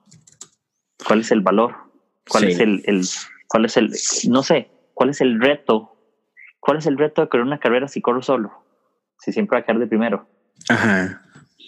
¿Cuál 1.06 1.22
es 1.22 1.32
el 1.32 1.42
valor? 1.42 1.76
¿Cuál 2.28 2.46
es 2.46 2.60
el, 2.60 2.84
el, 2.86 3.02
cuál 3.48 3.66
es 3.66 3.78
el, 3.78 3.92
no 4.30 4.44
sé, 4.44 4.70
cuál 4.94 5.10
es 5.10 5.22
el 5.22 5.40
reto? 5.40 5.96
¿Cuál 6.60 6.78
es 6.78 6.86
el 6.86 6.98
reto 6.98 7.22
de 7.22 7.30
correr 7.30 7.46
una 7.46 7.60
carrera 7.60 7.88
si 7.88 8.02
corro 8.02 8.22
solo? 8.22 8.52
Si 9.20 9.32
siempre 9.32 9.56
va 9.56 9.62
a 9.62 9.66
quedar 9.66 9.80
de 9.80 9.88
primero. 9.88 10.28
Ajá. 10.70 11.22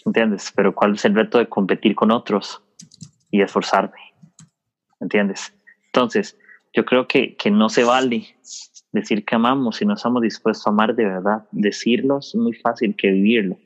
¿Entiendes? 0.06 0.52
Pero 0.56 0.74
¿cuál 0.76 0.94
es 0.94 1.06
el 1.06 1.16
reto 1.16 1.38
de 1.38 1.48
competir 1.48 1.96
con 1.96 2.12
otros 2.12 2.62
y 3.30 3.42
esforzarme? 3.42 4.00
¿Entiendes? 5.00 5.54
Entonces, 5.88 6.38
yo 6.74 6.86
creo 6.86 7.08
que, 7.08 7.36
que 7.36 7.52
no 7.52 7.70
se 7.70 7.84
vale 7.84 8.36
decir 8.92 9.26
que 9.26 9.36
amamos 9.36 9.78
si 9.78 9.86
no 9.86 9.94
estamos 9.94 10.22
dispuestos 10.22 10.68
a 10.68 10.70
amar 10.70 10.96
de 10.96 11.06
verdad. 11.06 11.46
Decirlo 11.52 12.20
es 12.20 12.36
muy 12.36 12.54
fácil 12.54 12.96
que 12.96 13.12
vivirlo. 13.12 13.58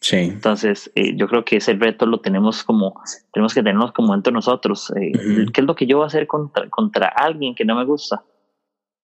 Sí. 0.00 0.16
Entonces, 0.16 0.90
eh, 0.94 1.14
yo 1.16 1.28
creo 1.28 1.44
que 1.44 1.56
ese 1.56 1.74
reto 1.74 2.06
lo 2.06 2.20
tenemos 2.20 2.64
como, 2.64 3.00
tenemos 3.32 3.54
que 3.54 3.60
tenernos 3.60 3.92
como 3.92 4.14
entre 4.14 4.32
nosotros. 4.32 4.92
Eh, 4.96 5.12
¿Qué 5.52 5.60
es 5.60 5.66
lo 5.66 5.74
que 5.74 5.86
yo 5.86 5.98
voy 5.98 6.04
a 6.04 6.06
hacer 6.06 6.26
contra, 6.26 6.68
contra 6.70 7.08
alguien 7.08 7.54
que 7.54 7.64
no 7.64 7.76
me 7.76 7.84
gusta? 7.84 8.22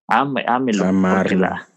Ame, 0.08 0.44
ámelo. 0.46 0.84
La, 0.84 1.68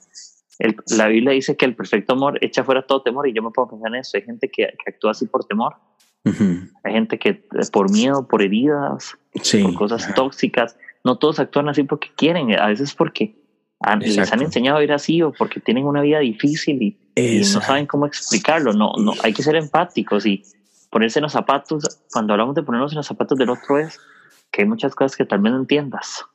la 0.97 1.07
Biblia 1.07 1.31
dice 1.31 1.57
que 1.57 1.65
el 1.65 1.75
perfecto 1.75 2.13
amor 2.13 2.37
echa 2.41 2.63
fuera 2.63 2.83
todo 2.83 3.01
temor 3.01 3.27
y 3.27 3.33
yo 3.33 3.41
me 3.41 3.51
puedo 3.51 3.69
pensar 3.69 3.89
en 3.89 3.95
eso. 3.95 4.17
Hay 4.17 4.23
gente 4.23 4.49
que, 4.49 4.73
actúa 4.85 5.11
así 5.11 5.25
por 5.25 5.43
temor. 5.45 5.75
Hay 6.83 6.93
gente 6.93 7.17
que 7.17 7.29
eh, 7.29 7.45
por 7.71 7.91
miedo, 7.91 8.27
por 8.27 8.41
heridas, 8.41 9.17
por 9.63 9.73
cosas 9.75 10.13
tóxicas. 10.13 10.77
No 11.03 11.17
todos 11.17 11.39
actúan 11.39 11.67
así 11.69 11.83
porque 11.83 12.09
quieren, 12.15 12.57
a 12.59 12.67
veces 12.67 12.93
porque 12.93 13.35
les 13.99 14.31
han 14.31 14.41
enseñado 14.41 14.77
a 14.77 14.83
ir 14.83 14.91
así 14.91 15.21
o 15.23 15.31
porque 15.31 15.59
tienen 15.59 15.85
una 15.85 16.01
vida 16.01 16.19
difícil 16.19 16.81
y, 16.81 16.97
no 17.15 17.61
saben 17.61 17.85
cómo 17.85 18.05
explicarlo. 18.05 18.73
No, 18.73 18.93
no, 18.97 19.13
hay 19.23 19.33
que 19.33 19.43
ser 19.43 19.55
empáticos 19.55 20.25
y 20.25 20.43
ponerse 20.89 21.19
en 21.19 21.23
los 21.23 21.33
zapatos. 21.33 21.99
Cuando 22.11 22.33
hablamos 22.33 22.55
de 22.55 22.63
ponernos 22.63 22.91
en 22.91 22.97
los 22.97 23.07
zapatos 23.07 23.37
del 23.37 23.49
otro 23.49 23.77
es 23.79 23.99
que 24.51 24.63
hay 24.63 24.67
muchas 24.67 24.95
cosas 24.95 25.15
que 25.15 25.25
tal 25.25 25.39
vez 25.39 25.53
no 25.53 25.59
entiendas 25.59 26.25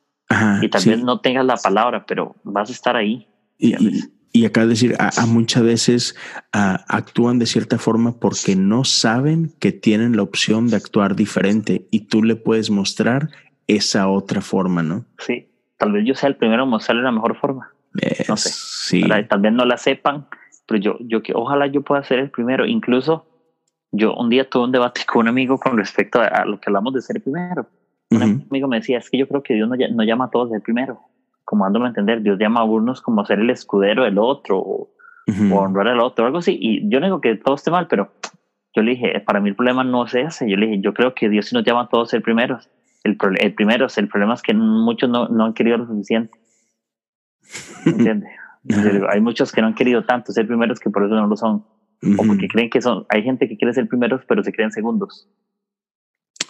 y 0.61 0.69
tal 0.69 0.83
vez 0.83 1.03
no 1.03 1.19
tengas 1.21 1.45
la 1.45 1.57
palabra, 1.57 2.05
pero 2.05 2.35
vas 2.43 2.69
a 2.69 2.73
estar 2.73 2.95
ahí. 2.95 3.27
Y, 3.57 3.75
y, 4.33 4.45
acá 4.45 4.65
decir, 4.65 4.95
a, 4.99 5.25
muchas 5.25 5.63
veces 5.63 6.15
actúan 6.51 7.39
de 7.39 7.45
cierta 7.45 7.77
forma 7.77 8.19
porque 8.19 8.55
no 8.55 8.83
saben 8.83 9.53
que 9.59 9.71
tienen 9.71 10.15
la 10.15 10.23
opción 10.23 10.67
de 10.67 10.75
actuar 10.75 11.15
diferente 11.15 11.87
y 11.91 12.01
tú 12.01 12.23
le 12.23 12.35
puedes 12.35 12.69
mostrar 12.69 13.29
esa 13.67 14.07
otra 14.07 14.41
forma, 14.41 14.83
¿no? 14.83 15.05
Sí 15.17 15.47
tal 15.77 15.91
vez 15.91 16.05
yo 16.05 16.15
sea 16.15 16.29
el 16.29 16.35
primero 16.35 16.63
en 16.63 16.69
mostrarle 16.69 17.03
la 17.03 17.11
mejor 17.11 17.37
forma. 17.37 17.71
no 18.27 18.37
sé. 18.37 18.49
Sí. 18.51 19.03
Tal 19.29 19.39
vez 19.39 19.53
no 19.53 19.65
la 19.65 19.77
sepan, 19.77 20.27
pero 20.67 20.79
yo, 20.79 20.97
yo 20.99 21.23
que 21.23 21.33
ojalá 21.35 21.67
yo 21.67 21.81
pueda 21.81 22.03
ser 22.03 22.19
el 22.19 22.29
primero. 22.29 22.65
Incluso 22.65 23.25
yo 23.91 24.13
un 24.15 24.29
día 24.29 24.49
tuve 24.49 24.65
un 24.65 24.71
debate 24.71 25.01
con 25.07 25.21
un 25.21 25.29
amigo 25.29 25.57
con 25.57 25.77
respecto 25.77 26.19
a, 26.21 26.45
lo 26.45 26.59
que 26.59 26.69
hablamos 26.69 26.93
de 26.93 27.01
ser 27.01 27.17
el 27.17 27.23
primero. 27.23 27.67
Un 28.09 28.45
amigo 28.49 28.67
me 28.67 28.77
decía, 28.77 28.97
es 28.97 29.09
que 29.09 29.17
yo 29.17 29.27
creo 29.27 29.43
que 29.43 29.53
Dios 29.53 29.69
no, 29.69 30.03
llama 30.03 30.25
a 30.25 30.29
todos 30.29 30.53
el 30.53 30.61
primero. 30.61 30.99
Como 31.43 31.63
dándome 31.63 31.85
a 31.85 31.89
entender, 31.89 32.21
Dios 32.21 32.37
llama 32.39 32.61
a 32.61 32.63
unos 32.63 33.01
como 33.01 33.25
ser 33.25 33.39
el 33.39 33.49
escudero 33.49 34.03
del 34.03 34.17
otro 34.17 34.57
o, 34.59 34.89
honrar 35.53 35.89
al 35.89 35.99
otro, 35.99 36.25
algo 36.25 36.37
así. 36.37 36.57
Y 36.59 36.89
yo 36.89 36.99
no 36.99 37.07
digo 37.07 37.21
que 37.21 37.35
todo 37.35 37.55
esté 37.55 37.71
mal, 37.71 37.87
pero 37.87 38.11
yo 38.73 38.81
le 38.81 38.91
dije, 38.91 39.19
para 39.21 39.39
mí 39.39 39.49
el 39.49 39.55
problema 39.55 39.83
no 39.83 40.05
es 40.05 40.15
ese. 40.15 40.49
Yo 40.49 40.57
le 40.57 40.67
dije, 40.67 40.81
yo 40.81 40.93
creo 40.93 41.13
que 41.13 41.29
Dios 41.29 41.47
sí 41.47 41.55
nos 41.55 41.65
llama 41.65 41.83
a 41.83 41.89
todos 41.89 42.09
ser 42.09 42.21
primeros 42.21 42.69
el, 43.07 43.17
el 43.39 43.53
primero, 43.53 43.87
el 43.95 44.07
problema 44.07 44.33
es 44.33 44.41
que 44.41 44.53
muchos 44.53 45.09
no, 45.09 45.27
no 45.29 45.45
han 45.45 45.53
querido 45.53 45.77
lo 45.77 45.87
suficiente. 45.87 46.37
¿Entiendes? 47.85 48.29
Hay 49.09 49.21
muchos 49.21 49.51
que 49.51 49.61
no 49.61 49.67
han 49.67 49.75
querido 49.75 50.05
tanto 50.05 50.31
ser 50.31 50.47
primeros 50.47 50.79
que 50.79 50.89
por 50.89 51.03
eso 51.03 51.15
no 51.15 51.27
lo 51.27 51.35
son. 51.35 51.65
O 52.19 52.23
porque 52.27 52.47
creen 52.47 52.69
que 52.69 52.81
son. 52.81 53.05
Hay 53.09 53.23
gente 53.23 53.47
que 53.47 53.57
quiere 53.57 53.73
ser 53.73 53.87
primeros, 53.87 54.21
pero 54.27 54.43
se 54.43 54.51
creen 54.51 54.71
segundos. 54.71 55.27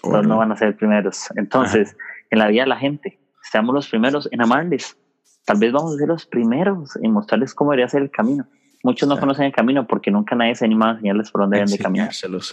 Entonces 0.04 0.28
no 0.28 0.38
van 0.38 0.52
a 0.52 0.56
ser 0.56 0.76
primeros. 0.76 1.30
Entonces, 1.36 1.96
en 2.30 2.40
la 2.40 2.48
vida 2.48 2.64
de 2.64 2.70
la 2.70 2.78
gente, 2.78 3.20
seamos 3.42 3.74
los 3.74 3.88
primeros 3.90 4.28
en 4.32 4.42
amarles. 4.42 4.98
Tal 5.46 5.58
vez 5.60 5.72
vamos 5.72 5.96
a 5.96 5.98
ser 5.98 6.08
los 6.10 6.26
primeros 6.26 6.98
en 7.02 7.12
mostrarles 7.12 7.54
cómo 7.54 7.72
debería 7.72 7.88
ser 7.88 8.02
el 8.02 8.12
camino. 8.12 8.46
Muchos 8.84 9.10
no 9.10 9.20
conocen 9.20 9.46
el 9.46 9.52
camino 9.52 9.88
porque 9.88 10.12
nunca 10.12 10.36
nadie 10.36 10.56
se 10.56 10.66
anima 10.66 10.90
a 10.90 10.92
enseñarles 10.94 11.32
por 11.32 11.42
dónde 11.42 11.58
deben 11.58 11.72
de 11.72 11.78
caminar. 11.78 12.10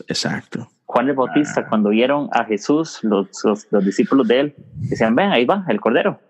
Exacto. 0.08 0.68
Juan 0.86 1.08
el 1.08 1.14
Bautista, 1.14 1.62
ah. 1.62 1.66
cuando 1.68 1.90
vieron 1.90 2.28
a 2.32 2.44
Jesús, 2.44 3.00
los, 3.02 3.28
los, 3.70 3.84
discípulos 3.84 4.26
de 4.28 4.40
él, 4.40 4.54
decían, 4.76 5.14
ven, 5.14 5.30
ahí 5.32 5.44
va, 5.44 5.64
el 5.68 5.80
Cordero. 5.80 6.20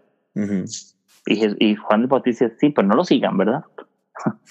Y, 1.26 1.70
y, 1.70 1.74
Juan 1.76 2.02
el 2.02 2.06
Bautista 2.06 2.50
sí, 2.58 2.70
pero 2.70 2.86
no 2.86 2.94
lo 2.94 3.04
sigan, 3.04 3.36
¿verdad? 3.36 3.64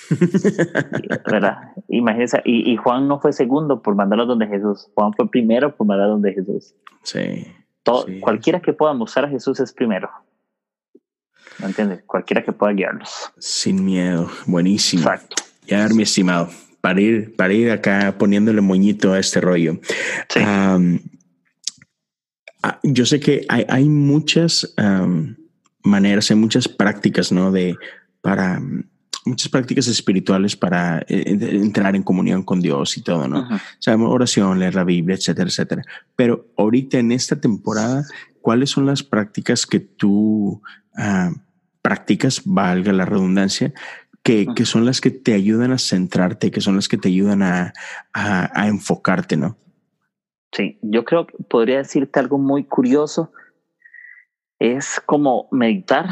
¿Verdad? 1.32 1.58
Imagínense, 1.88 2.42
y, 2.46 2.76
Juan 2.78 3.08
no 3.08 3.20
fue 3.20 3.34
segundo 3.34 3.82
por 3.82 3.96
mandarlo 3.96 4.26
donde 4.26 4.48
Jesús, 4.48 4.90
Juan 4.96 5.14
fue 5.14 5.30
primero 5.30 5.76
por 5.76 5.88
mandarlo 5.88 6.14
donde 6.14 6.34
Jesús. 6.34 6.76
Sí. 7.04 7.48
Todo, 7.84 8.06
Cualquiera 8.22 8.62
que 8.62 8.74
pueda 8.74 8.94
mostrar 8.94 9.26
a 9.26 9.30
Jesús 9.30 9.60
es 9.60 9.74
primero. 9.74 10.10
¿Me 11.60 11.68
entiendes? 11.68 12.04
Cualquiera 12.06 12.44
que 12.44 12.52
pueda 12.52 12.74
guiarlos. 12.74 13.32
Sin 13.38 13.86
miedo, 13.86 14.30
buenísimo. 14.46 15.04
Exacto. 15.04 15.36
Ya, 15.68 15.88
mi 15.90 16.04
estimado, 16.04 16.50
para 16.82 17.00
ir, 17.00 17.36
para 17.36 17.54
ir 17.54 17.72
acá 17.72 18.16
poniéndole 18.18 18.62
moñito 18.62 19.14
a 19.14 19.20
este 19.20 19.40
rollo. 19.40 19.80
Sí. 20.30 20.40
Ah, 20.44 20.80
yo 22.82 23.06
sé 23.06 23.20
que 23.20 23.46
hay, 23.50 23.66
hay 23.68 23.90
muchas 23.90 24.74
maneras, 25.84 26.30
hay 26.32 26.38
muchas 26.38 26.68
prácticas, 26.68 27.32
¿no? 27.32 27.52
De 27.52 27.76
para 28.22 28.62
muchas 29.26 29.50
prácticas 29.50 29.88
espirituales 29.88 30.56
para 30.56 31.00
eh, 31.08 31.38
entrar 31.40 31.96
en 31.96 32.04
comunión 32.04 32.44
con 32.44 32.62
Dios 32.62 32.98
y 32.98 33.02
todo, 33.02 33.28
¿no? 33.28 33.42
O 33.42 33.60
sea, 33.80 33.96
oración, 33.96 34.60
leer 34.60 34.76
la 34.76 34.84
Biblia, 34.84 35.16
etcétera, 35.16 35.50
etcétera. 35.50 35.84
Pero 36.16 36.48
ahorita 36.58 37.00
en 37.00 37.12
esta 37.12 37.40
temporada, 37.40 38.06
¿cuáles 38.42 38.70
son 38.70 38.86
las 38.86 39.04
prácticas 39.04 39.66
que 39.66 39.80
tú 39.80 40.62
uh, 40.98 41.34
practicas, 41.82 42.42
valga 42.46 42.92
la 42.94 43.06
redundancia, 43.06 43.74
que, 44.24 44.48
que, 44.56 44.66
son 44.66 44.86
las 44.86 45.02
que 45.02 45.12
te 45.12 45.34
ayudan 45.34 45.72
a 45.72 45.78
centrarte, 45.78 46.50
que 46.50 46.62
son 46.62 46.76
las 46.76 46.88
que 46.88 46.98
te 46.98 47.10
ayudan 47.10 47.44
a, 47.44 47.74
a, 48.14 48.62
a 48.62 48.68
enfocarte, 48.68 49.36
¿no? 49.36 49.58
Sí, 50.54 50.80
yo 50.82 51.04
creo 51.04 51.28
que 51.28 51.36
podría 51.44 51.78
decirte 51.78 52.20
algo 52.20 52.38
muy 52.38 52.64
curioso. 52.64 53.32
Es 54.60 55.02
como 55.06 55.48
meditar, 55.52 56.06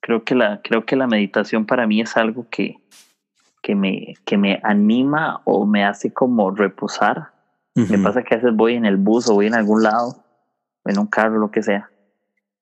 creo 0.00 0.24
que 0.24 0.34
la, 0.34 0.60
creo 0.62 0.84
que 0.84 0.96
la 0.96 1.06
meditación 1.06 1.66
para 1.66 1.86
mí 1.86 2.00
es 2.00 2.16
algo 2.16 2.46
que, 2.50 2.76
que, 3.62 3.74
me, 3.74 4.14
que 4.24 4.36
me 4.36 4.60
anima 4.62 5.42
o 5.44 5.66
me 5.66 5.84
hace 5.84 6.12
como 6.12 6.50
reposar. 6.50 7.32
Me 7.74 7.98
pasa 7.98 8.22
que 8.22 8.34
a 8.34 8.38
veces 8.38 8.54
voy 8.54 8.74
en 8.74 8.84
el 8.84 8.98
bus 8.98 9.30
o 9.30 9.34
voy 9.34 9.46
en 9.46 9.54
algún 9.54 9.82
lado, 9.82 10.22
en 10.84 10.98
un 10.98 11.06
carro, 11.06 11.38
lo 11.38 11.50
que 11.50 11.62
sea, 11.62 11.92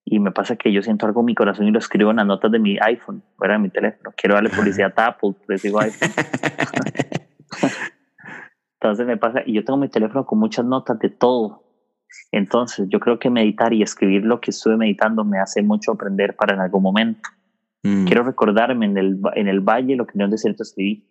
y 0.04 0.18
me 0.18 0.32
pasa 0.32 0.56
que 0.56 0.72
yo 0.72 0.82
siento 0.82 1.06
algo 1.06 1.20
en 1.20 1.26
mi 1.26 1.34
corazón 1.36 1.68
y 1.68 1.70
lo 1.70 1.78
escribo 1.78 2.10
en 2.10 2.16
las 2.16 2.26
notas 2.26 2.50
de 2.50 2.58
mi 2.58 2.76
iPhone, 2.80 3.22
fuera 3.36 3.54
de 3.54 3.60
mi 3.60 3.70
teléfono. 3.70 4.12
Quiero 4.16 4.34
darle 4.34 4.50
publicidad 4.50 4.92
a 4.96 5.06
Apple, 5.06 5.34
les 5.46 5.62
digo 5.62 5.80
iPhone. 5.80 6.10
Entonces 8.80 9.06
me 9.06 9.16
pasa, 9.16 9.42
y 9.46 9.52
yo 9.52 9.64
tengo 9.64 9.78
mi 9.78 9.88
teléfono 9.88 10.26
con 10.26 10.40
muchas 10.40 10.64
notas 10.64 10.98
de 10.98 11.10
todo, 11.10 11.62
entonces, 12.32 12.86
yo 12.88 13.00
creo 13.00 13.18
que 13.18 13.30
meditar 13.30 13.72
y 13.72 13.82
escribir 13.82 14.24
lo 14.24 14.40
que 14.40 14.50
estuve 14.50 14.76
meditando 14.76 15.24
me 15.24 15.38
hace 15.38 15.62
mucho 15.62 15.92
aprender 15.92 16.36
para 16.36 16.54
en 16.54 16.60
algún 16.60 16.82
momento. 16.82 17.28
Mm. 17.82 18.06
Quiero 18.06 18.22
recordarme 18.22 18.86
en 18.86 18.96
el, 18.96 19.20
en 19.34 19.48
el 19.48 19.60
valle 19.60 19.96
lo 19.96 20.06
que 20.06 20.18
no 20.18 20.26
es 20.26 20.30
desierto 20.30 20.62
escribí, 20.62 21.08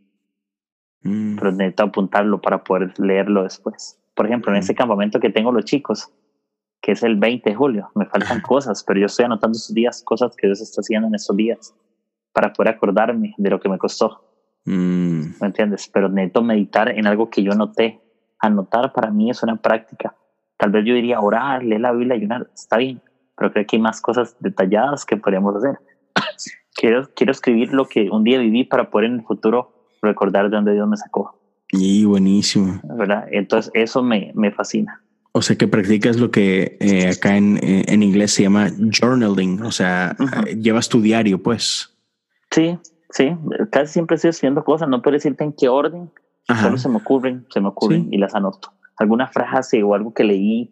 mm. 1.03 1.37
pero 1.37 1.51
necesito 1.51 1.83
apuntarlo 1.83 2.41
para 2.41 2.63
poder 2.63 2.97
leerlo 2.99 3.43
después. 3.43 3.99
Por 4.15 4.27
ejemplo, 4.27 4.51
en 4.51 4.59
mm. 4.59 4.61
ese 4.61 4.75
campamento 4.75 5.19
que 5.19 5.29
tengo 5.29 5.51
los 5.51 5.65
chicos, 5.65 6.11
que 6.81 6.93
es 6.93 7.03
el 7.03 7.17
20 7.17 7.49
de 7.49 7.55
julio, 7.55 7.89
me 7.95 8.05
faltan 8.05 8.41
cosas, 8.41 8.83
pero 8.85 8.99
yo 8.99 9.07
estoy 9.07 9.25
anotando 9.25 9.57
esos 9.57 9.73
días, 9.73 10.01
cosas 10.03 10.35
que 10.35 10.47
Dios 10.47 10.61
está 10.61 10.81
haciendo 10.81 11.07
en 11.07 11.15
esos 11.15 11.35
días, 11.35 11.75
para 12.31 12.53
poder 12.53 12.75
acordarme 12.75 13.33
de 13.37 13.49
lo 13.49 13.59
que 13.59 13.67
me 13.67 13.77
costó. 13.77 14.25
¿Me 14.65 15.33
entiendes? 15.41 15.89
Pero 15.91 16.09
necesito 16.09 16.43
meditar 16.43 16.89
en 16.89 17.07
algo 17.07 17.29
que 17.29 17.41
yo 17.41 17.53
noté. 17.53 17.99
Anotar 18.39 18.93
para 18.93 19.09
mí 19.09 19.31
es 19.31 19.41
una 19.41 19.55
práctica 19.55 20.15
Tal 20.59 20.71
vez 20.71 20.83
yo 20.85 20.93
diría 20.93 21.21
orar, 21.21 21.63
leer 21.63 21.79
la 21.79 21.93
Biblia, 21.93 22.15
ayunar, 22.15 22.49
está 22.53 22.75
bien, 22.75 23.01
pero 23.37 23.53
creo 23.53 23.65
que 23.65 23.77
hay 23.77 23.81
más 23.81 24.01
cosas 24.01 24.35
detalladas 24.41 25.05
que 25.05 25.15
podríamos 25.15 25.55
hacer. 25.55 25.79
quiero, 26.75 27.09
quiero 27.15 27.31
escribir 27.31 27.71
lo 27.71 27.85
que 27.85 28.09
un 28.09 28.25
día 28.25 28.39
viví 28.39 28.65
para 28.65 28.89
poder 28.89 29.09
en 29.09 29.19
el 29.19 29.23
futuro 29.23 29.71
recordar 30.01 30.49
de 30.49 30.57
dónde 30.57 30.73
Dios 30.73 30.85
me 30.89 30.97
sacó. 30.97 31.39
Y 31.71 32.03
buenísimo. 32.03 32.81
¿Verdad? 32.83 33.27
Entonces 33.31 33.71
eso 33.73 34.03
me, 34.03 34.33
me 34.35 34.51
fascina. 34.51 35.01
O 35.31 35.41
sea 35.41 35.55
que 35.55 35.69
practicas 35.69 36.17
lo 36.17 36.29
que 36.29 36.75
eh, 36.81 37.07
acá 37.07 37.37
en, 37.37 37.57
en, 37.61 38.03
inglés 38.03 38.33
se 38.33 38.43
llama 38.43 38.69
journaling, 38.69 39.61
o 39.61 39.71
sea, 39.71 40.17
eh, 40.45 40.57
llevas 40.57 40.89
tu 40.89 41.01
diario, 41.01 41.41
pues. 41.41 41.95
Sí, 42.51 42.77
sí, 43.11 43.31
casi 43.71 43.93
siempre 43.93 44.15
estoy 44.15 44.31
escribiendo 44.31 44.65
cosas, 44.65 44.89
no 44.89 45.01
puedo 45.01 45.13
decirte 45.13 45.45
en 45.45 45.53
qué 45.53 45.69
orden, 45.69 46.11
solo 46.59 46.77
se 46.77 46.89
me 46.89 46.97
ocurren, 46.97 47.45
se 47.49 47.61
me 47.61 47.69
ocurren 47.69 48.11
y 48.11 48.17
las 48.17 48.35
anoto 48.35 48.73
alguna 48.99 49.27
frase 49.27 49.81
o 49.81 49.95
algo 49.95 50.13
que 50.13 50.23
leí. 50.23 50.71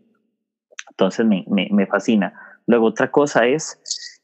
Entonces 0.90 1.26
me, 1.26 1.46
me, 1.48 1.70
me 1.72 1.88
fascina. 1.88 2.34
Luego 2.68 2.88
otra 2.88 3.10
cosa 3.10 3.46
es, 3.48 3.82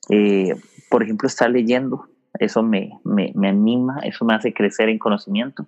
eh, 0.10 0.54
por 0.89 1.02
ejemplo, 1.04 1.28
estar 1.28 1.50
leyendo. 1.50 2.08
Eso 2.38 2.62
me, 2.62 2.92
me, 3.04 3.32
me, 3.36 3.50
anima, 3.50 4.00
eso 4.04 4.26
me 4.26 4.36
hace 4.36 4.54
crecer 4.54 4.89
en 4.89 5.00
conocimiento, 5.00 5.68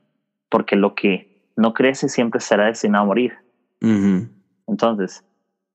porque 0.50 0.76
lo 0.76 0.95
que 0.95 1.52
no 1.56 1.74
crece 1.74 2.10
siempre 2.10 2.39
estará 2.39 2.65
destinado 2.65 3.04
a 3.04 3.08
morir. 3.08 3.34
Entonces, 4.67 5.24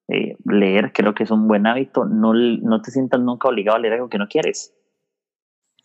eh, 0.08 0.36
leer 0.44 0.92
creo 0.92 1.14
que 1.14 1.22
es 1.22 1.30
un 1.30 1.46
buen 1.46 1.66
hábito. 1.66 2.04
No, 2.04 2.34
no 2.34 2.82
te 2.82 2.90
sientas 2.90 3.20
nunca 3.20 3.48
obligado 3.48 3.76
a 3.76 3.80
leer 3.80 3.94
algo 3.94 4.08
que 4.08 4.18
no 4.18 4.28
quieres. 4.28 4.74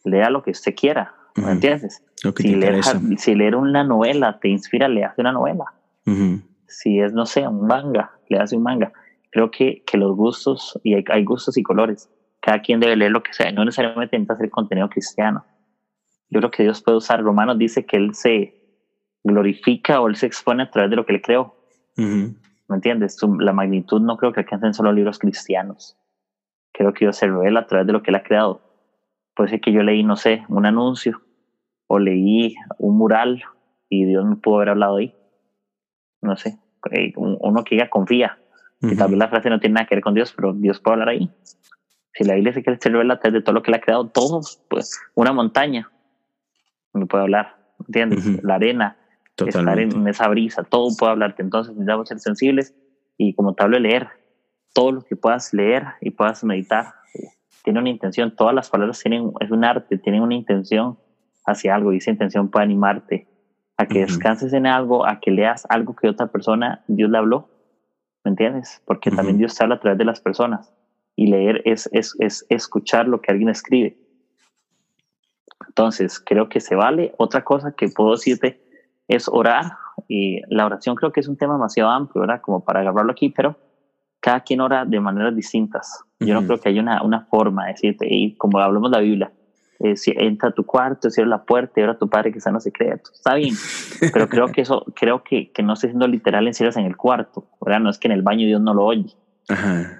Lea 0.03 0.29
lo 0.29 0.43
que 0.43 0.51
usted 0.51 0.75
quiera, 0.75 1.15
¿me 1.35 1.51
entiendes? 1.51 2.03
si, 2.15 2.55
leer, 2.55 2.83
si, 3.17 3.35
leer, 3.35 3.55
una 3.55 3.83
novela 3.83 4.39
te 4.39 4.49
inspira, 4.49 4.88
leas 4.88 5.13
una 5.17 5.31
novela 5.31 5.65
si 6.67 6.99
es, 6.99 7.13
no 7.13 7.25
sé, 7.25 7.47
un 7.47 7.67
manga, 7.67 8.12
le 8.30 8.39
hace 8.39 8.56
un 8.56 8.63
manga. 8.63 8.91
Creo 9.32 9.51
que, 9.51 9.84
que 9.86 9.97
los 9.97 10.15
gustos, 10.15 10.80
y 10.84 10.95
hay, 10.95 11.23
gustos 11.23 11.58
y 11.58 11.63
colores, 11.63 12.10
cada 12.41 12.62
quien 12.62 12.80
debe 12.80 12.95
leer 12.95 13.12
lo 13.12 13.23
que 13.23 13.34
sea, 13.34 13.51
no 13.51 13.65
necesariamente 13.65 14.17
necesita 14.17 14.34
hacer 14.34 14.49
contenido 14.49 14.89
cristiano. 14.89 15.45
Yo 16.30 16.39
creo 16.39 16.51
que 16.51 16.63
Dios 16.63 16.82
puede 16.82 16.97
usar, 16.97 17.21
Romanos 17.21 17.58
dice 17.58 17.86
que 17.86 17.97
Él 17.97 18.13
se 18.13 18.56
glorifica 19.23 20.01
o 20.01 20.08
Él 20.08 20.15
se 20.15 20.28
expone 20.28 20.63
a 20.63 20.71
través 20.71 20.89
de 20.89 20.95
lo 20.95 21.06
que 21.06 21.13
Él 21.13 21.21
creó. 21.21 21.56
¿Me 21.97 22.75
entiendes? 22.75 23.17
La 23.39 23.54
magnitud 23.54 24.01
no 24.01 24.17
creo 24.17 24.34
que 24.34 24.41
alcancen 24.41 24.73
solo 24.73 24.91
libros 24.91 25.19
cristianos. 25.19 25.97
Creo 26.73 26.93
que 26.93 27.06
Dios 27.06 27.17
se 27.17 27.28
revela 27.28 27.62
a 27.62 27.67
través 27.67 27.88
de 27.88 27.93
lo 27.93 28.01
que 28.01 28.12
Él 28.12 28.15
ha 28.15 28.23
creado. 28.23 28.62
Puede 29.36 29.49
ser 29.49 29.62
que 29.62 29.71
yo 29.71 29.84
leí, 29.84 30.04
no 30.04 30.15
sé, 30.15 30.43
un 30.49 30.65
anuncio 30.65 31.21
o 31.88 31.99
leí 31.99 32.56
un 32.80 32.97
mural 32.97 33.43
y 33.89 34.06
Dios 34.06 34.25
me 34.25 34.36
pudo 34.38 34.58
haber 34.58 34.69
hablado 34.69 34.97
ahí 34.97 35.15
no 36.25 36.35
sé, 36.35 36.57
eh, 36.91 37.13
uno 37.15 37.63
que 37.63 37.77
ya 37.77 37.89
confía. 37.89 38.38
Y 38.81 38.95
tal 38.95 39.09
vez 39.09 39.17
la 39.17 39.29
frase 39.29 39.49
no 39.49 39.59
tiene 39.59 39.75
nada 39.75 39.88
que 39.88 39.95
ver 39.95 40.03
con 40.03 40.13
Dios, 40.13 40.33
pero 40.35 40.53
Dios 40.53 40.79
puede 40.79 40.95
hablar 40.95 41.09
ahí. 41.09 41.31
Si 42.13 42.23
la 42.23 42.35
Biblia 42.35 42.53
se 42.53 42.63
quiere 42.63 42.79
revela 42.83 43.15
de 43.15 43.41
todo 43.41 43.53
lo 43.53 43.63
que 43.63 43.71
le 43.71 43.77
ha 43.77 43.81
creado, 43.81 44.07
todo, 44.07 44.41
pues 44.69 44.99
una 45.15 45.33
montaña 45.33 45.91
me 46.93 47.05
puede 47.07 47.23
hablar, 47.23 47.57
¿entiendes? 47.79 48.43
La 48.43 48.55
arena, 48.55 48.97
estar 49.38 49.79
en 49.79 50.07
esa 50.07 50.27
brisa, 50.27 50.63
todo 50.63 50.95
puede 50.97 51.11
hablarte. 51.11 51.41
Entonces 51.41 51.73
necesitamos 51.73 52.07
ser 52.07 52.19
sensibles 52.19 52.75
y 53.17 53.33
como 53.33 53.53
te 53.53 53.63
hablo, 53.63 53.79
leer 53.79 54.07
todo 54.73 54.91
lo 54.91 55.01
que 55.01 55.15
puedas 55.15 55.53
leer 55.53 55.85
y 56.01 56.11
puedas 56.11 56.43
meditar. 56.43 56.93
Tiene 57.63 57.79
una 57.79 57.89
intención, 57.89 58.35
todas 58.35 58.53
las 58.53 58.69
palabras 58.69 58.99
tienen, 58.99 59.31
es 59.39 59.51
un 59.51 59.65
arte, 59.65 59.97
tienen 59.97 60.21
una 60.21 60.35
intención 60.35 60.97
hacia 61.45 61.75
algo 61.75 61.91
y 61.93 61.97
esa 61.97 62.11
intención 62.11 62.49
puede 62.49 62.65
animarte 62.65 63.27
a 63.77 63.85
que 63.85 63.99
descanses 63.99 64.53
en 64.53 64.65
algo, 64.67 65.05
a 65.05 65.19
que 65.19 65.31
leas 65.31 65.65
algo 65.69 65.95
que 65.95 66.07
otra 66.07 66.27
persona, 66.27 66.83
Dios 66.88 67.09
le 67.09 67.17
habló, 67.17 67.49
¿me 68.23 68.31
entiendes? 68.31 68.81
Porque 68.85 69.11
también 69.11 69.38
Dios 69.38 69.55
te 69.55 69.63
habla 69.63 69.75
a 69.75 69.79
través 69.79 69.97
de 69.97 70.05
las 70.05 70.21
personas 70.21 70.73
y 71.15 71.27
leer 71.27 71.61
es, 71.65 71.89
es, 71.91 72.15
es 72.19 72.45
escuchar 72.49 73.07
lo 73.07 73.21
que 73.21 73.31
alguien 73.31 73.49
escribe. 73.49 73.97
Entonces, 75.67 76.19
creo 76.19 76.47
que 76.47 76.61
se 76.61 76.75
vale. 76.75 77.13
Otra 77.17 77.43
cosa 77.43 77.73
que 77.73 77.89
puedo 77.89 78.11
decirte 78.11 78.61
es 79.07 79.27
orar. 79.27 79.73
Y 80.07 80.41
la 80.53 80.65
oración 80.65 80.95
creo 80.95 81.11
que 81.11 81.19
es 81.19 81.27
un 81.27 81.38
tema 81.38 81.53
demasiado 81.53 81.89
amplio, 81.89 82.21
¿verdad? 82.21 82.41
Como 82.41 82.63
para 82.63 82.81
agarrarlo 82.81 83.11
aquí, 83.11 83.29
pero 83.29 83.57
cada 84.19 84.41
quien 84.41 84.61
ora 84.61 84.85
de 84.85 84.99
maneras 84.99 85.35
distintas. 85.35 86.03
Yo 86.19 86.33
no 86.33 86.45
creo 86.45 86.59
que 86.59 86.69
haya 86.69 86.81
una, 86.81 87.03
una 87.03 87.25
forma 87.25 87.65
de 87.65 87.73
decirte, 87.73 88.07
y 88.09 88.35
como 88.35 88.57
hablamos 88.59 88.89
de 88.89 88.97
la 88.97 89.03
Biblia, 89.03 89.31
eh, 89.91 89.95
entra 90.17 90.49
a 90.49 90.51
tu 90.51 90.65
cuarto, 90.65 91.09
cierra 91.09 91.29
la 91.29 91.43
puerta 91.43 91.79
y 91.79 91.83
ahora 91.83 91.97
tu 91.97 92.09
padre 92.09 92.31
que 92.31 92.37
está 92.39 92.49
en 92.49 92.55
los 92.55 92.63
secretos. 92.63 93.13
Está 93.13 93.35
bien, 93.35 93.55
pero 94.13 94.27
creo 94.27 94.47
que 94.51 94.61
eso, 94.61 94.85
creo 94.95 95.23
que, 95.23 95.51
que 95.51 95.63
no 95.63 95.73
estoy 95.73 95.89
siendo 95.89 96.07
literal 96.07 96.47
encierras 96.47 96.77
en 96.77 96.85
el 96.85 96.97
cuarto, 96.97 97.45
¿verdad? 97.61 97.79
No 97.79 97.89
es 97.89 97.97
que 97.97 98.07
en 98.07 98.13
el 98.13 98.21
baño 98.21 98.45
Dios 98.47 98.61
no 98.61 98.73
lo 98.73 98.85
oye, 98.85 99.15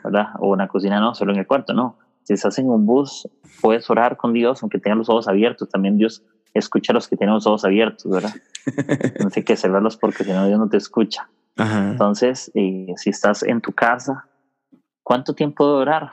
¿verdad? 0.04 0.30
O 0.40 0.54
en 0.54 0.60
la 0.60 0.68
cocina 0.68 1.00
no, 1.00 1.14
solo 1.16 1.34
en 1.34 1.40
el 1.40 1.48
cuarto, 1.48 1.74
no. 1.74 1.98
Si 2.24 2.34
estás 2.34 2.58
en 2.58 2.70
un 2.70 2.86
bus, 2.86 3.30
puedes 3.62 3.88
orar 3.90 4.18
con 4.18 4.34
Dios, 4.34 4.64
aunque 4.64 4.80
tengas 4.80 4.98
los 4.98 5.10
ojos 5.10 5.28
abiertos. 5.28 5.70
También 5.70 5.98
Dios 5.98 6.24
escucha 6.56 6.92
a 6.92 6.96
los 6.96 7.08
que 7.08 7.18
tienen 7.18 7.36
los 7.36 7.46
ojos 7.46 7.66
abiertos, 7.66 8.12
¿verdad? 8.12 8.34
no 9.20 9.30
hay 9.34 9.44
que 9.44 9.56
cerrarlos 9.56 9.96
porque 9.96 10.24
si 10.24 10.32
no 10.32 10.48
Dios 10.48 10.60
no 10.60 10.68
te 10.68 10.78
escucha. 10.78 11.30
Entonces, 11.58 12.52
eh, 12.54 12.94
si 12.98 13.12
estás 13.12 13.44
en 13.44 13.62
tu 13.62 13.72
casa, 13.72 14.28
¿cuánto 15.04 15.36
tiempo 15.36 15.66
de 15.68 15.74
orar? 15.74 16.10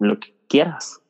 Lo 0.00 0.18
que 0.18 0.34
quieras 0.48 1.03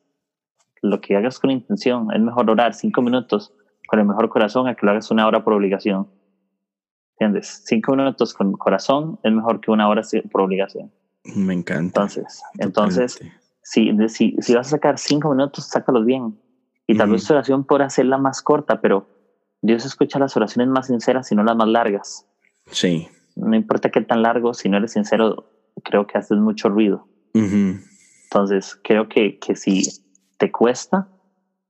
lo 0.89 1.01
que 1.01 1.15
hagas 1.15 1.39
con 1.39 1.51
intención. 1.51 2.13
Es 2.13 2.21
mejor 2.21 2.49
orar 2.49 2.73
cinco 2.73 3.01
minutos 3.01 3.53
con 3.87 3.99
el 3.99 4.05
mejor 4.05 4.29
corazón 4.29 4.67
a 4.67 4.75
que 4.75 4.85
lo 4.85 4.91
hagas 4.91 5.11
una 5.11 5.27
hora 5.27 5.43
por 5.43 5.53
obligación. 5.53 6.07
¿Entiendes? 7.13 7.63
Cinco 7.65 7.95
minutos 7.95 8.33
con 8.33 8.53
corazón 8.53 9.19
es 9.23 9.31
mejor 9.31 9.61
que 9.61 9.71
una 9.71 9.87
hora 9.87 10.01
por 10.31 10.41
obligación. 10.41 10.91
Me 11.35 11.53
encanta. 11.53 12.01
Entonces, 12.01 12.41
entonces 12.57 13.19
si, 13.65 13.91
si, 14.09 14.35
si 14.39 14.53
vas 14.53 14.67
a 14.67 14.71
sacar 14.71 14.99
cinco 14.99 15.31
minutos, 15.31 15.65
sácalos 15.65 16.05
bien. 16.05 16.37
Y 16.87 16.95
tal 16.95 17.09
vez 17.09 17.25
tu 17.25 17.33
oración 17.33 17.63
podrá 17.63 17.85
hacerla 17.85 18.19
más 18.19 18.43
corta, 18.43 18.79
pero 18.79 19.07
Dios 19.61 19.85
escucha 19.85 20.19
las 20.19 20.37
oraciones 20.37 20.67
más 20.69 20.87
sinceras 20.87 21.31
y 21.31 21.35
no 21.35 21.43
las 21.43 21.55
más 21.55 21.67
largas. 21.67 22.27
Sí. 22.69 23.07
No 23.35 23.55
importa 23.55 23.89
qué 23.89 24.01
tan 24.01 24.21
largo, 24.21 24.53
si 24.53 24.69
no 24.69 24.77
eres 24.77 24.91
sincero, 24.91 25.49
creo 25.83 26.05
que 26.05 26.19
haces 26.19 26.37
mucho 26.37 26.69
ruido. 26.69 27.07
Entonces, 27.33 28.79
creo 28.83 29.09
que, 29.09 29.39
que 29.39 29.55
si 29.55 29.83
te 30.37 30.51
cuesta, 30.51 31.07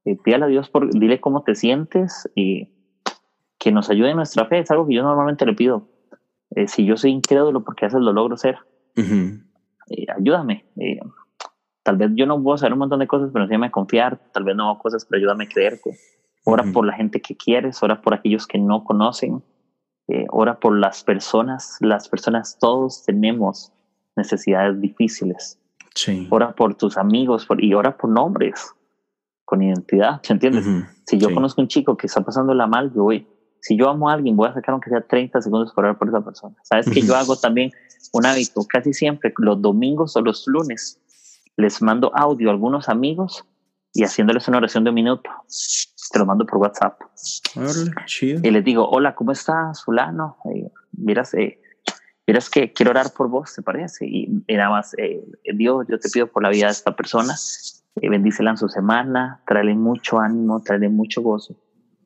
eh, 0.05 0.15
pídale 0.15 0.45
a 0.45 0.47
Dios, 0.47 0.69
por, 0.69 0.91
dile 0.91 1.19
cómo 1.19 1.43
te 1.43 1.55
sientes 1.55 2.29
y 2.35 2.69
que 3.57 3.71
nos 3.71 3.89
ayude 3.89 4.11
en 4.11 4.17
nuestra 4.17 4.45
fe. 4.45 4.59
Es 4.59 4.71
algo 4.71 4.87
que 4.87 4.93
yo 4.93 5.03
normalmente 5.03 5.45
le 5.45 5.53
pido. 5.53 5.87
Eh, 6.51 6.67
si 6.67 6.85
yo 6.85 6.95
soy 6.95 7.11
incrédulo, 7.11 7.63
porque 7.63 7.85
a 7.85 7.87
veces 7.87 8.01
lo 8.01 8.13
logro 8.13 8.37
ser, 8.37 8.57
eh, 8.95 10.05
ayúdame. 10.15 10.65
Tal 11.83 11.97
vez 11.97 12.11
yo 12.15 12.25
no 12.25 12.41
puedo 12.41 12.57
saber 12.57 12.73
un 12.73 12.79
montón 12.79 12.99
de 12.99 13.07
cosas, 13.07 13.29
pero 13.33 13.43
enséñame 13.43 13.67
a 13.67 13.71
confiar. 13.71 14.19
Tal 14.31 14.43
vez 14.43 14.55
no 14.55 14.69
hago 14.69 14.79
cosas, 14.79 15.05
pero 15.05 15.19
ayúdame 15.19 15.45
a 15.45 15.49
creerte. 15.49 15.97
Ora 16.45 16.63
por 16.71 16.85
la 16.85 16.93
gente 16.93 17.21
que 17.21 17.35
quieres, 17.35 17.81
ora 17.81 18.01
por 18.01 18.13
aquellos 18.13 18.45
que 18.45 18.59
no 18.59 18.83
conocen, 18.83 19.43
ora 20.29 20.59
por 20.59 20.77
las 20.77 21.03
personas. 21.03 21.77
Las 21.81 22.07
personas, 22.07 22.57
todos 22.59 23.03
tenemos 23.03 23.73
necesidades 24.15 24.79
difíciles. 24.79 25.59
Sí. 25.95 26.27
Ora 26.29 26.53
por 26.53 26.75
tus 26.75 26.97
amigos 26.97 27.45
por, 27.45 27.63
y 27.63 27.73
ora 27.73 27.97
por 27.97 28.09
nombres, 28.09 28.73
con 29.45 29.61
identidad, 29.61 30.21
¿se 30.23 30.33
entiendes? 30.33 30.65
Si 31.05 31.17
yo 31.17 31.33
conozco 31.33 31.61
un 31.61 31.67
chico 31.67 31.95
que 31.95 32.07
está 32.07 32.21
pasando 32.21 32.53
la 32.53 32.67
mal, 32.67 32.91
yo 32.93 33.03
voy, 33.03 33.27
si 33.61 33.77
yo 33.77 33.89
amo 33.89 34.09
a 34.09 34.13
alguien, 34.13 34.35
voy 34.35 34.49
a 34.49 34.53
sacar 34.53 34.73
aunque 34.73 34.89
sea 34.89 35.01
30 35.01 35.41
segundos 35.41 35.73
para 35.73 35.89
orar 35.89 35.97
por 35.97 36.09
esa 36.09 36.21
persona. 36.21 36.55
¿Sabes 36.63 36.89
que 36.89 37.01
yo 37.01 37.15
hago 37.15 37.35
también 37.35 37.71
un 38.11 38.25
hábito? 38.25 38.61
Casi 38.67 38.93
siempre, 38.93 39.33
los 39.37 39.61
domingos 39.61 40.15
o 40.15 40.21
los 40.21 40.45
lunes, 40.47 40.99
les 41.57 41.81
mando 41.81 42.11
audio 42.15 42.49
a 42.49 42.53
algunos 42.53 42.89
amigos 42.89 43.45
y 43.93 44.03
haciéndoles 44.03 44.47
una 44.47 44.57
oración 44.57 44.83
de 44.83 44.89
un 44.89 44.95
minuto. 44.95 45.29
Te 46.11 46.19
lo 46.19 46.25
mando 46.25 46.45
por 46.45 46.59
WhatsApp. 46.59 46.99
Y 48.43 48.51
les 48.51 48.63
digo, 48.63 48.87
hola, 48.89 49.15
¿cómo 49.15 49.31
estás, 49.31 49.83
fulano? 49.83 50.37
Eh, 50.53 50.69
miras, 50.91 51.33
eh, 51.33 51.61
miras 52.27 52.49
que 52.49 52.73
quiero 52.73 52.91
orar 52.91 53.07
por 53.15 53.29
vos, 53.29 53.53
¿te 53.53 53.61
parece? 53.61 54.05
Y, 54.07 54.43
nada 54.47 54.69
más, 54.69 54.95
eh, 54.97 55.23
Dios, 55.53 55.85
yo 55.89 55.99
te 55.99 56.09
pido 56.09 56.27
por 56.27 56.43
la 56.43 56.49
vida 56.49 56.67
de 56.67 56.71
esta 56.71 56.95
persona, 56.95 57.33
eh, 57.95 58.09
bendícela 58.09 58.51
en 58.51 58.57
su 58.57 58.69
semana, 58.69 59.41
tráele 59.45 59.75
mucho 59.75 60.19
ánimo, 60.19 60.61
tráele 60.61 60.89
mucho 60.89 61.21
gozo. 61.21 61.55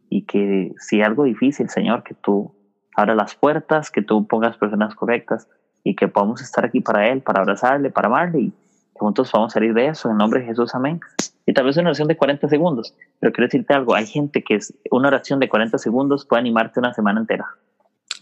Y 0.09 0.23
que 0.23 0.73
si 0.79 1.01
algo 1.01 1.23
difícil, 1.23 1.69
Señor, 1.69 2.03
que 2.03 2.15
tú 2.15 2.53
abras 2.95 3.15
las 3.15 3.35
puertas, 3.35 3.91
que 3.91 4.01
tú 4.01 4.27
pongas 4.27 4.57
personas 4.57 4.95
correctas 4.95 5.47
y 5.83 5.95
que 5.95 6.07
podamos 6.07 6.41
estar 6.41 6.65
aquí 6.65 6.81
para 6.81 7.07
Él, 7.07 7.21
para 7.21 7.41
abrazarle, 7.41 7.89
para 7.89 8.07
amarle 8.07 8.39
y 8.39 8.49
que 8.49 8.99
juntos 8.99 9.31
podamos 9.31 9.53
salir 9.53 9.73
de 9.73 9.87
eso. 9.87 10.09
En 10.09 10.17
nombre 10.17 10.41
de 10.41 10.47
Jesús, 10.47 10.75
amén. 10.75 10.99
Y 11.45 11.53
tal 11.53 11.65
vez 11.65 11.77
una 11.77 11.89
oración 11.89 12.07
de 12.07 12.17
40 12.17 12.47
segundos, 12.47 12.95
pero 13.19 13.33
quiero 13.33 13.47
decirte 13.47 13.73
algo, 13.73 13.95
hay 13.95 14.05
gente 14.05 14.43
que 14.43 14.55
es 14.55 14.73
una 14.91 15.07
oración 15.07 15.39
de 15.39 15.49
40 15.49 15.79
segundos 15.79 16.25
puede 16.25 16.41
animarte 16.41 16.79
una 16.79 16.93
semana 16.93 17.21
entera. 17.21 17.47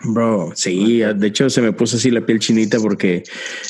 Bro, 0.04 0.52
sí, 0.54 1.00
de 1.00 1.28
hecho 1.28 1.50
se 1.50 1.62
me 1.62 1.73
puso 1.73 1.97
así 1.97 2.12
la 2.12 2.21
piel 2.21 2.39
chinita 2.39 2.78
porque 2.80 3.23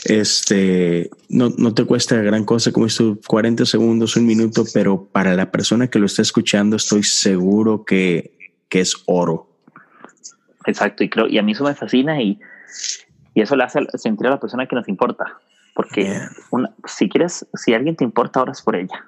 este 0.03 1.10
no, 1.30 1.53
no 1.58 1.73
te 1.73 1.86
cuesta 1.86 2.17
gran 2.17 2.43
cosa 2.43 2.73
como 2.73 2.86
esto 2.86 3.17
40 3.27 3.65
segundos, 3.65 4.17
un 4.17 4.25
minuto, 4.25 4.65
pero 4.73 5.06
para 5.06 5.36
la 5.36 5.51
persona 5.51 5.88
que 5.88 5.99
lo 5.99 6.06
está 6.06 6.21
escuchando 6.21 6.75
estoy 6.75 7.03
seguro 7.03 7.86
que, 7.86 8.53
que 8.67 8.82
es 8.82 9.03
oro. 9.06 9.47
Exacto, 10.65 11.03
y 11.06 11.10
creo, 11.10 11.27
y 11.27 11.38
a 11.38 11.43
mí 11.43 11.53
eso 11.53 11.63
me 11.63 11.73
fascina 11.75 12.21
y, 12.21 12.38
y 13.34 13.41
eso 13.41 13.56
le 13.56 13.63
hace 13.63 13.80
sentir 13.93 14.27
a 14.27 14.32
la 14.32 14.39
persona 14.39 14.67
que 14.67 14.75
nos 14.75 14.89
importa. 14.89 15.38
Porque 15.73 16.19
una, 16.49 16.73
si 16.86 17.08
quieres, 17.08 17.45
si 17.53 17.73
alguien 17.73 17.95
te 17.95 18.03
importa, 18.03 18.41
oras 18.41 18.62
por 18.62 18.75
ella. 18.75 19.06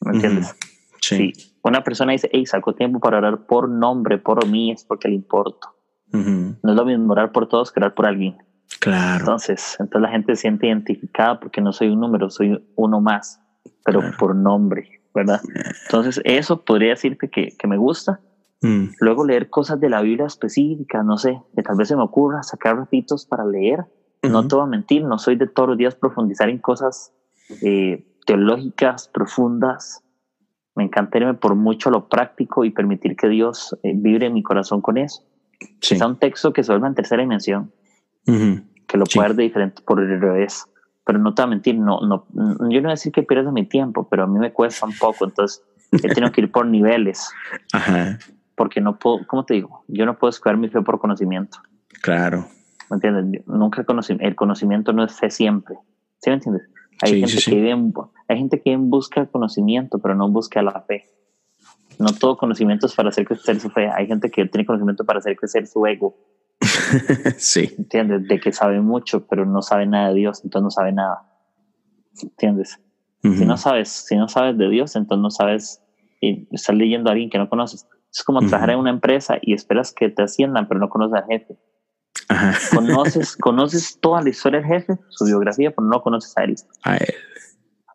¿Me 0.00 0.12
entiendes? 0.12 0.54
sí. 1.00 1.32
Si 1.34 1.52
una 1.62 1.84
persona 1.84 2.12
dice, 2.12 2.30
hey, 2.32 2.46
saco 2.46 2.74
tiempo 2.74 3.00
para 3.00 3.18
orar 3.18 3.44
por 3.46 3.68
nombre, 3.68 4.16
por 4.16 4.46
mí, 4.46 4.70
es 4.70 4.84
porque 4.84 5.08
le 5.08 5.14
importo. 5.16 5.74
No 6.12 6.70
es 6.70 6.76
lo 6.76 6.84
mismo 6.84 7.12
orar 7.12 7.32
por 7.32 7.48
todos 7.48 7.70
que 7.70 7.80
orar 7.80 7.94
por 7.94 8.06
alguien. 8.06 8.36
Claro. 8.80 9.20
Entonces, 9.20 9.76
entonces 9.78 10.02
la 10.02 10.10
gente 10.10 10.34
se 10.36 10.42
siente 10.42 10.66
identificada 10.66 11.40
porque 11.40 11.60
no 11.60 11.72
soy 11.72 11.88
un 11.88 12.00
número, 12.00 12.30
soy 12.30 12.62
uno 12.76 13.00
más, 13.00 13.40
pero 13.84 14.00
por 14.18 14.34
nombre, 14.34 15.00
¿verdad? 15.14 15.40
Entonces, 15.84 16.20
eso 16.24 16.64
podría 16.64 16.90
decirte 16.90 17.28
que, 17.28 17.48
que 17.58 17.66
me 17.66 17.76
gusta. 17.76 18.20
Mm. 18.60 18.86
Luego 19.00 19.24
leer 19.24 19.50
cosas 19.50 19.80
de 19.80 19.88
la 19.88 20.00
Biblia 20.00 20.26
específicas, 20.26 21.04
no 21.04 21.16
sé, 21.16 21.40
que 21.54 21.62
tal 21.62 21.76
vez 21.76 21.88
se 21.88 21.96
me 21.96 22.02
ocurra 22.02 22.42
sacar 22.42 22.76
ratitos 22.76 23.26
para 23.26 23.44
leer. 23.44 23.84
No 24.22 24.46
te 24.46 24.56
voy 24.56 24.64
a 24.64 24.66
mentir, 24.68 25.04
no 25.04 25.18
soy 25.18 25.36
de 25.36 25.46
todos 25.46 25.70
los 25.70 25.78
días 25.78 25.94
profundizar 25.94 26.48
en 26.48 26.58
cosas 26.58 27.12
eh, 27.62 28.04
teológicas 28.26 29.08
profundas. 29.08 30.02
Me 30.74 30.84
encanta 30.84 31.18
irme 31.18 31.34
por 31.34 31.54
mucho 31.54 31.88
a 31.88 31.92
lo 31.92 32.08
práctico 32.08 32.64
y 32.64 32.70
permitir 32.70 33.16
que 33.16 33.28
Dios 33.28 33.76
eh, 33.82 33.92
vibre 33.94 34.26
en 34.26 34.34
mi 34.34 34.42
corazón 34.42 34.80
con 34.80 34.98
eso. 34.98 35.22
Sí. 35.80 35.94
Es 35.94 36.02
un 36.02 36.18
texto 36.18 36.52
que 36.52 36.62
se 36.62 36.72
vuelve 36.72 36.88
en 36.88 36.94
tercera 36.94 37.22
dimensión, 37.22 37.72
que 38.24 38.96
lo 38.96 39.06
sí. 39.06 39.18
puede 39.18 39.28
ver 39.28 39.36
de 39.36 39.42
diferente 39.44 39.82
por 39.82 40.00
el 40.00 40.20
revés. 40.20 40.66
Pero 41.04 41.18
no 41.18 41.34
te 41.34 41.42
voy 41.42 41.46
a 41.46 41.50
mentir, 41.50 41.78
no, 41.78 42.00
no, 42.00 42.26
yo 42.34 42.80
no 42.80 42.82
voy 42.82 42.86
a 42.86 42.90
decir 42.90 43.12
que 43.12 43.22
pierdas 43.22 43.52
mi 43.52 43.64
tiempo, 43.64 44.06
pero 44.10 44.24
a 44.24 44.26
mí 44.26 44.38
me 44.38 44.52
cuesta 44.52 44.84
un 44.84 44.92
poco, 44.98 45.24
entonces 45.24 45.64
he 45.92 46.08
tenido 46.08 46.30
que 46.32 46.42
ir 46.42 46.52
por 46.52 46.66
niveles. 46.66 47.30
Ajá. 47.72 48.18
Porque 48.54 48.80
no 48.80 48.98
puedo, 48.98 49.26
¿cómo 49.26 49.44
te 49.44 49.54
digo? 49.54 49.84
Yo 49.88 50.04
no 50.04 50.18
puedo 50.18 50.28
escoger 50.28 50.58
mi 50.58 50.68
fe 50.68 50.82
por 50.82 50.98
conocimiento. 50.98 51.58
Claro. 52.02 52.46
¿Me 52.90 52.96
entiendes? 52.96 53.46
Nunca 53.46 53.84
conocí, 53.84 54.16
el 54.20 54.34
conocimiento 54.34 54.92
no 54.92 55.04
es 55.04 55.18
fe 55.18 55.30
siempre. 55.30 55.76
¿Sí 56.20 56.30
me 56.30 56.34
entiendes? 56.34 56.68
Hay, 57.02 57.12
sí, 57.12 57.20
gente, 57.20 57.36
sí, 57.36 57.50
que 57.50 57.56
vive 57.56 57.70
en, 57.70 57.92
hay 58.28 58.38
gente 58.38 58.60
que 58.60 58.76
busca 58.76 59.20
el 59.20 59.30
conocimiento, 59.30 59.98
pero 59.98 60.14
no 60.14 60.28
busca 60.28 60.62
la 60.62 60.80
fe. 60.82 61.06
No 61.98 62.12
todo 62.12 62.36
conocimiento 62.36 62.86
es 62.86 62.94
para 62.94 63.08
hacer 63.08 63.26
crecer 63.26 63.60
su 63.60 63.70
fe. 63.70 63.88
Hay 63.88 64.06
gente 64.06 64.30
que 64.30 64.46
tiene 64.46 64.64
conocimiento 64.64 65.04
para 65.04 65.18
hacer 65.18 65.36
crecer 65.36 65.66
su 65.66 65.84
ego. 65.86 66.16
sí. 67.36 67.74
¿Entiendes? 67.76 68.26
De 68.28 68.40
que 68.40 68.52
sabe 68.52 68.80
mucho, 68.80 69.26
pero 69.26 69.44
no 69.44 69.62
sabe 69.62 69.86
nada 69.86 70.08
de 70.08 70.14
Dios, 70.14 70.42
entonces 70.44 70.64
no 70.64 70.70
sabe 70.70 70.92
nada. 70.92 71.22
¿Entiendes? 72.22 72.78
Uh 73.24 73.28
-huh. 73.28 73.38
Si 73.38 73.44
no 73.44 73.56
sabes, 73.56 73.88
si 73.88 74.16
no 74.16 74.28
sabes 74.28 74.56
de 74.56 74.68
Dios, 74.68 74.94
entonces 74.96 75.22
no 75.22 75.30
sabes 75.30 75.82
y 76.20 76.48
estás 76.50 76.74
leyendo 76.74 77.10
a 77.10 77.12
alguien 77.12 77.30
que 77.30 77.38
no 77.38 77.48
conoces. 77.48 77.86
Es 78.12 78.22
como 78.22 78.38
uh 78.38 78.42
-huh. 78.42 78.48
trabajar 78.48 78.70
en 78.70 78.78
una 78.78 78.90
empresa 78.90 79.38
y 79.40 79.52
esperas 79.54 79.92
que 79.92 80.08
te 80.08 80.22
asciendan, 80.22 80.66
pero 80.68 80.80
no 80.80 80.88
conoces 80.88 81.22
al 81.22 81.26
jefe. 81.26 81.56
Ajá. 82.28 82.58
Conoces, 82.74 83.36
conoces 83.36 83.98
toda 84.00 84.22
la 84.22 84.28
historia 84.30 84.60
del 84.60 84.68
jefe, 84.68 84.98
su 85.08 85.24
biografía, 85.24 85.70
pero 85.70 85.86
no 85.88 86.00
conoces 86.02 86.36
a 86.36 86.44
él. 86.44 86.56
A 86.84 86.96
él. 86.96 87.14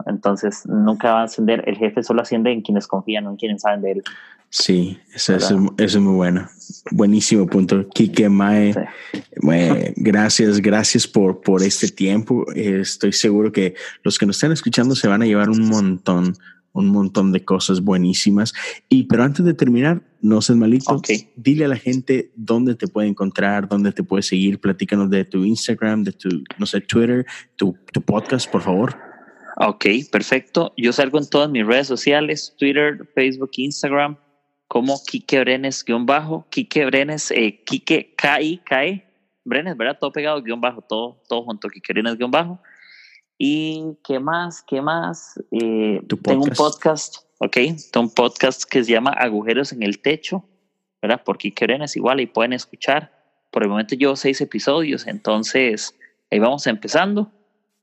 Entonces 0.05 0.65
nunca 0.65 1.13
va 1.13 1.21
a 1.21 1.23
ascender. 1.25 1.63
El 1.67 1.77
jefe 1.77 2.03
solo 2.03 2.21
asciende 2.21 2.51
en 2.51 2.61
quienes 2.61 2.87
confían, 2.87 3.25
no 3.25 3.31
en 3.31 3.37
quienes 3.37 3.61
saben 3.61 3.81
de 3.81 3.91
él. 3.91 4.03
Sí, 4.55 4.99
eso, 5.11 5.35
eso, 5.35 5.73
eso, 5.77 5.97
es 5.97 6.03
muy 6.03 6.13
bueno. 6.13 6.47
Buenísimo 6.91 7.47
punto. 7.47 7.89
Quique 7.89 8.29
Mae, 8.29 8.73
sí. 8.73 9.19
Mae, 9.41 9.95
gracias, 9.97 10.59
gracias 10.59 11.07
por, 11.07 11.41
por 11.41 11.63
este 11.63 11.87
tiempo. 11.87 12.45
Estoy 12.53 13.13
seguro 13.13 13.51
que 13.51 13.73
los 14.03 14.19
que 14.19 14.27
nos 14.27 14.35
están 14.35 14.51
escuchando 14.51 14.93
se 14.93 15.07
van 15.07 15.23
a 15.23 15.25
llevar 15.25 15.49
un 15.49 15.67
montón, 15.67 16.35
un 16.71 16.87
montón 16.89 17.31
de 17.31 17.43
cosas 17.43 17.81
buenísimas. 17.81 18.53
Y 18.89 19.05
pero 19.05 19.23
antes 19.23 19.43
de 19.43 19.55
terminar, 19.55 20.03
no 20.21 20.39
seas 20.39 20.59
malito. 20.59 20.93
Okay. 20.97 21.31
Dile 21.35 21.65
a 21.65 21.69
la 21.69 21.77
gente 21.77 22.31
dónde 22.35 22.75
te 22.75 22.87
puede 22.87 23.07
encontrar, 23.07 23.67
dónde 23.67 23.91
te 23.91 24.03
puede 24.03 24.21
seguir. 24.21 24.59
Platícanos 24.59 25.09
de 25.09 25.25
tu 25.25 25.43
Instagram, 25.43 26.03
de 26.03 26.11
tu, 26.11 26.29
no 26.59 26.67
sé, 26.67 26.79
Twitter, 26.81 27.25
tu, 27.55 27.75
tu 27.91 28.01
podcast, 28.01 28.51
por 28.51 28.61
favor. 28.61 29.12
Ok, 29.57 29.85
perfecto. 30.11 30.73
Yo 30.77 30.91
salgo 30.93 31.19
en 31.19 31.29
todas 31.29 31.49
mis 31.49 31.65
redes 31.65 31.87
sociales, 31.87 32.55
Twitter, 32.57 33.07
Facebook, 33.13 33.51
Instagram, 33.57 34.17
como 34.67 34.99
Kike 35.05 35.41
Brenes 35.41 35.83
guion 35.85 36.05
bajo, 36.05 36.47
Kike 36.49 36.85
Brenes, 36.87 37.29
eh, 37.31 37.63
Kike 37.63 38.15
K-I, 38.15 38.57
K-E, 38.65 39.05
Brenes, 39.45 39.77
¿verdad? 39.77 39.97
Todo 39.99 40.11
pegado, 40.11 40.41
guion 40.41 40.59
bajo, 40.59 40.81
todo, 40.81 41.21
todo 41.29 41.43
junto, 41.43 41.69
Kike 41.69 41.93
Brenes 41.93 42.17
guion 42.17 42.31
bajo. 42.31 42.59
Y 43.37 43.95
qué 44.03 44.19
más, 44.19 44.63
qué 44.63 44.81
más. 44.81 45.39
Eh, 45.51 46.01
tengo 46.23 46.45
un 46.45 46.49
podcast, 46.51 47.17
ok, 47.37 47.53
tengo 47.91 48.07
un 48.07 48.13
podcast 48.13 48.63
que 48.63 48.83
se 48.83 48.91
llama 48.91 49.11
Agujeros 49.11 49.71
en 49.71 49.83
el 49.83 50.01
Techo, 50.01 50.43
¿verdad? 51.01 51.21
Por 51.23 51.37
Kike 51.37 51.65
Brenes 51.65 51.95
igual, 51.95 52.19
y 52.21 52.25
pueden 52.25 52.53
escuchar. 52.53 53.11
Por 53.51 53.61
el 53.61 53.69
momento 53.69 53.93
llevo 53.95 54.15
seis 54.15 54.41
episodios, 54.41 55.05
entonces 55.05 55.95
ahí 56.31 56.39
vamos 56.39 56.65
empezando 56.65 57.31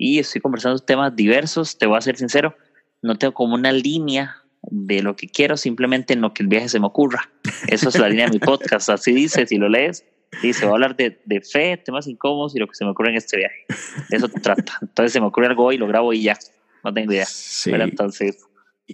y 0.00 0.18
estoy 0.18 0.40
conversando 0.40 0.78
temas 0.78 1.14
diversos. 1.14 1.76
Te 1.76 1.84
voy 1.84 1.98
a 1.98 2.00
ser 2.00 2.16
sincero, 2.16 2.56
no 3.02 3.16
tengo 3.16 3.34
como 3.34 3.54
una 3.54 3.70
línea 3.70 4.34
de 4.62 5.02
lo 5.02 5.14
que 5.14 5.28
quiero, 5.28 5.58
simplemente 5.58 6.14
en 6.14 6.22
lo 6.22 6.32
que 6.32 6.42
el 6.42 6.48
viaje 6.48 6.70
se 6.70 6.80
me 6.80 6.86
ocurra. 6.86 7.30
Eso 7.68 7.90
es 7.90 7.98
la 7.98 8.08
línea 8.08 8.24
de 8.24 8.32
mi 8.32 8.38
podcast. 8.38 8.88
Así 8.88 9.12
dice, 9.12 9.46
si 9.46 9.58
lo 9.58 9.68
lees, 9.68 10.06
dice, 10.42 10.64
voy 10.64 10.72
a 10.72 10.74
hablar 10.76 10.96
de, 10.96 11.20
de, 11.26 11.42
fe, 11.42 11.76
temas 11.76 12.06
incómodos 12.06 12.56
y 12.56 12.58
lo 12.58 12.66
que 12.66 12.74
se 12.76 12.84
me 12.84 12.92
ocurre 12.92 13.10
en 13.10 13.16
este 13.16 13.36
viaje. 13.36 13.66
Eso 14.08 14.26
te 14.30 14.40
trata. 14.40 14.78
Entonces 14.80 15.12
se 15.12 15.20
me 15.20 15.26
ocurre 15.26 15.48
algo 15.48 15.70
y 15.70 15.76
lo 15.76 15.86
grabo 15.86 16.14
y 16.14 16.22
ya. 16.22 16.38
No 16.82 16.94
tengo 16.94 17.12
idea. 17.12 17.26
Sí. 17.26 17.70
Pero 17.70 17.84
entonces, 17.84 18.38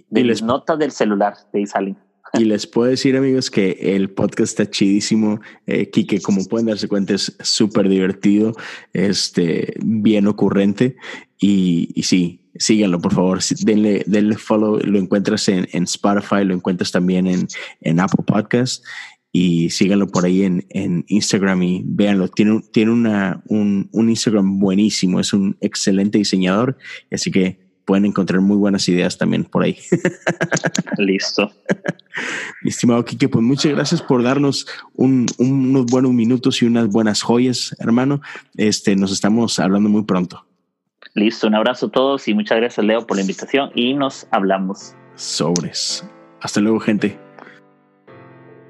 de 0.09 0.23
mis 0.25 0.41
notas 0.41 0.77
del 0.77 0.91
celular, 0.91 1.35
de 1.53 1.59
ahí 1.59 1.67
salen. 1.67 1.97
Y 2.37 2.45
les 2.45 2.67
puedo 2.67 2.89
decir, 2.89 3.17
amigos, 3.17 3.49
que 3.49 3.77
el 3.81 4.09
podcast 4.09 4.59
está 4.59 4.69
chidísimo. 4.69 5.39
Eh, 5.65 5.89
Kike, 5.89 6.21
como 6.21 6.45
pueden 6.45 6.67
darse 6.67 6.87
cuenta, 6.87 7.13
es 7.13 7.35
súper 7.41 7.89
divertido, 7.89 8.53
este, 8.93 9.73
bien 9.83 10.27
ocurrente. 10.27 10.95
Y, 11.39 11.89
y, 11.95 12.03
sí, 12.03 12.41
síganlo, 12.55 12.99
por 12.99 13.13
favor. 13.13 13.39
Denle, 13.61 14.03
denle 14.07 14.37
follow. 14.37 14.79
Lo 14.79 14.99
encuentras 14.99 15.47
en, 15.49 15.67
en 15.71 15.83
Spotify, 15.83 16.43
lo 16.43 16.53
encuentras 16.53 16.91
también 16.91 17.27
en, 17.27 17.47
en 17.81 17.99
Apple 17.99 18.23
Podcast 18.25 18.83
y 19.31 19.69
síganlo 19.69 20.07
por 20.07 20.25
ahí 20.25 20.43
en, 20.43 20.65
en 20.69 21.05
Instagram 21.07 21.61
y 21.61 21.83
véanlo. 21.85 22.27
Tiene, 22.27 22.61
tiene 22.71 22.91
una, 22.91 23.43
un, 23.47 23.89
un, 23.91 24.09
Instagram 24.09 24.59
buenísimo, 24.59 25.19
es 25.19 25.33
un 25.33 25.57
excelente 25.61 26.17
diseñador, 26.17 26.77
así 27.11 27.29
que 27.29 27.66
pueden 27.87 28.05
encontrar 28.05 28.41
muy 28.41 28.57
buenas 28.57 28.87
ideas 28.89 29.17
también 29.17 29.45
por 29.45 29.63
ahí. 29.63 29.77
Listo. 30.97 31.49
Mi 32.61 32.69
estimado 32.69 33.05
Kike, 33.05 33.29
pues 33.29 33.41
muchas 33.43 33.71
gracias 33.71 34.01
por 34.01 34.21
darnos 34.21 34.67
un, 34.93 35.25
unos 35.37 35.85
buenos 35.85 36.11
minutos 36.11 36.61
y 36.61 36.65
unas 36.65 36.89
buenas 36.89 37.21
joyas, 37.21 37.73
hermano. 37.79 38.19
Este, 38.57 38.97
nos 38.97 39.13
estamos 39.13 39.57
hablando 39.59 39.87
muy 39.87 40.03
pronto. 40.03 40.45
Listo, 41.13 41.47
un 41.47 41.55
abrazo 41.55 41.85
a 41.85 41.91
todos 41.91 42.27
y 42.27 42.33
muchas 42.33 42.57
gracias, 42.57 42.85
Leo, 42.85 43.07
por 43.07 43.15
la 43.15 43.21
invitación 43.21 43.71
y 43.73 43.93
nos 43.93 44.27
hablamos. 44.31 44.93
Sobres. 45.15 46.05
Hasta 46.41 46.59
luego, 46.59 46.81
gente. 46.81 47.17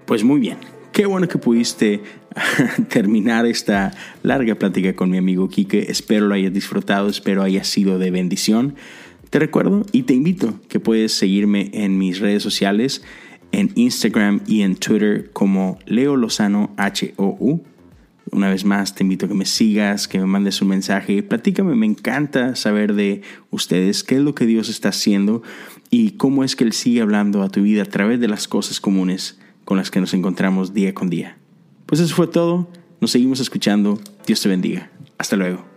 Pues 0.06 0.24
muy 0.24 0.40
bien. 0.40 0.60
Qué 0.94 1.08
bueno 1.08 1.28
que 1.28 1.40
pudiste 1.40 2.04
terminar 2.90 3.48
esta 3.48 3.94
larga 4.22 4.54
plática 4.56 4.96
con 4.96 5.10
mi 5.10 5.18
amigo 5.18 5.50
Kike. 5.50 5.90
Espero 5.92 6.28
lo 6.28 6.36
hayas 6.36 6.54
disfrutado, 6.54 7.10
espero 7.10 7.42
haya 7.42 7.64
sido 7.64 7.98
de 7.98 8.12
bendición. 8.12 8.76
Te 9.30 9.40
recuerdo 9.40 9.86
y 9.92 10.04
te 10.04 10.14
invito 10.14 10.60
que 10.70 10.80
puedes 10.80 11.12
seguirme 11.12 11.70
en 11.74 11.98
mis 11.98 12.20
redes 12.20 12.44
sociales, 12.44 13.04
en 13.52 13.72
Instagram 13.76 14.42
y 14.48 14.62
en 14.62 14.76
Twitter 14.76 15.32
como 15.34 15.80
Leo 15.86 16.16
Lozano 16.16 16.74
H-O-U. 16.78 17.64
Una 18.32 18.50
vez 18.50 18.66
más, 18.66 18.94
te 18.96 19.04
invito 19.04 19.26
a 19.26 19.30
que 19.30 19.36
me 19.36 19.46
sigas, 19.46 20.08
que 20.08 20.20
me 20.20 20.26
mandes 20.26 20.62
un 20.62 20.70
mensaje. 20.70 21.24
Platícame, 21.24 21.76
me 21.76 21.86
encanta 21.86 22.56
saber 22.56 22.94
de 22.94 23.22
ustedes 23.52 24.04
qué 24.04 24.16
es 24.16 24.22
lo 24.22 24.36
que 24.36 24.46
Dios 24.46 24.70
está 24.70 24.90
haciendo 24.90 25.44
y 25.90 26.12
cómo 26.12 26.44
es 26.44 26.56
que 26.56 26.64
Él 26.64 26.74
sigue 26.74 27.02
hablando 27.02 27.42
a 27.42 27.50
tu 27.50 27.62
vida 27.62 27.84
a 27.84 27.86
través 27.86 28.20
de 28.20 28.28
las 28.28 28.48
cosas 28.48 28.82
comunes 28.82 29.40
con 29.66 29.78
las 29.78 29.92
que 29.92 30.00
nos 30.00 30.14
encontramos 30.14 30.74
día 30.74 30.94
con 30.94 31.10
día. 31.10 31.38
Pues 31.86 32.02
eso 32.02 32.16
fue 32.16 32.28
todo. 32.28 32.70
Nos 33.00 33.12
seguimos 33.12 33.40
escuchando. 33.40 34.00
Dios 34.26 34.42
te 34.42 34.50
bendiga. 34.50 34.92
Hasta 35.18 35.36
luego. 35.36 35.77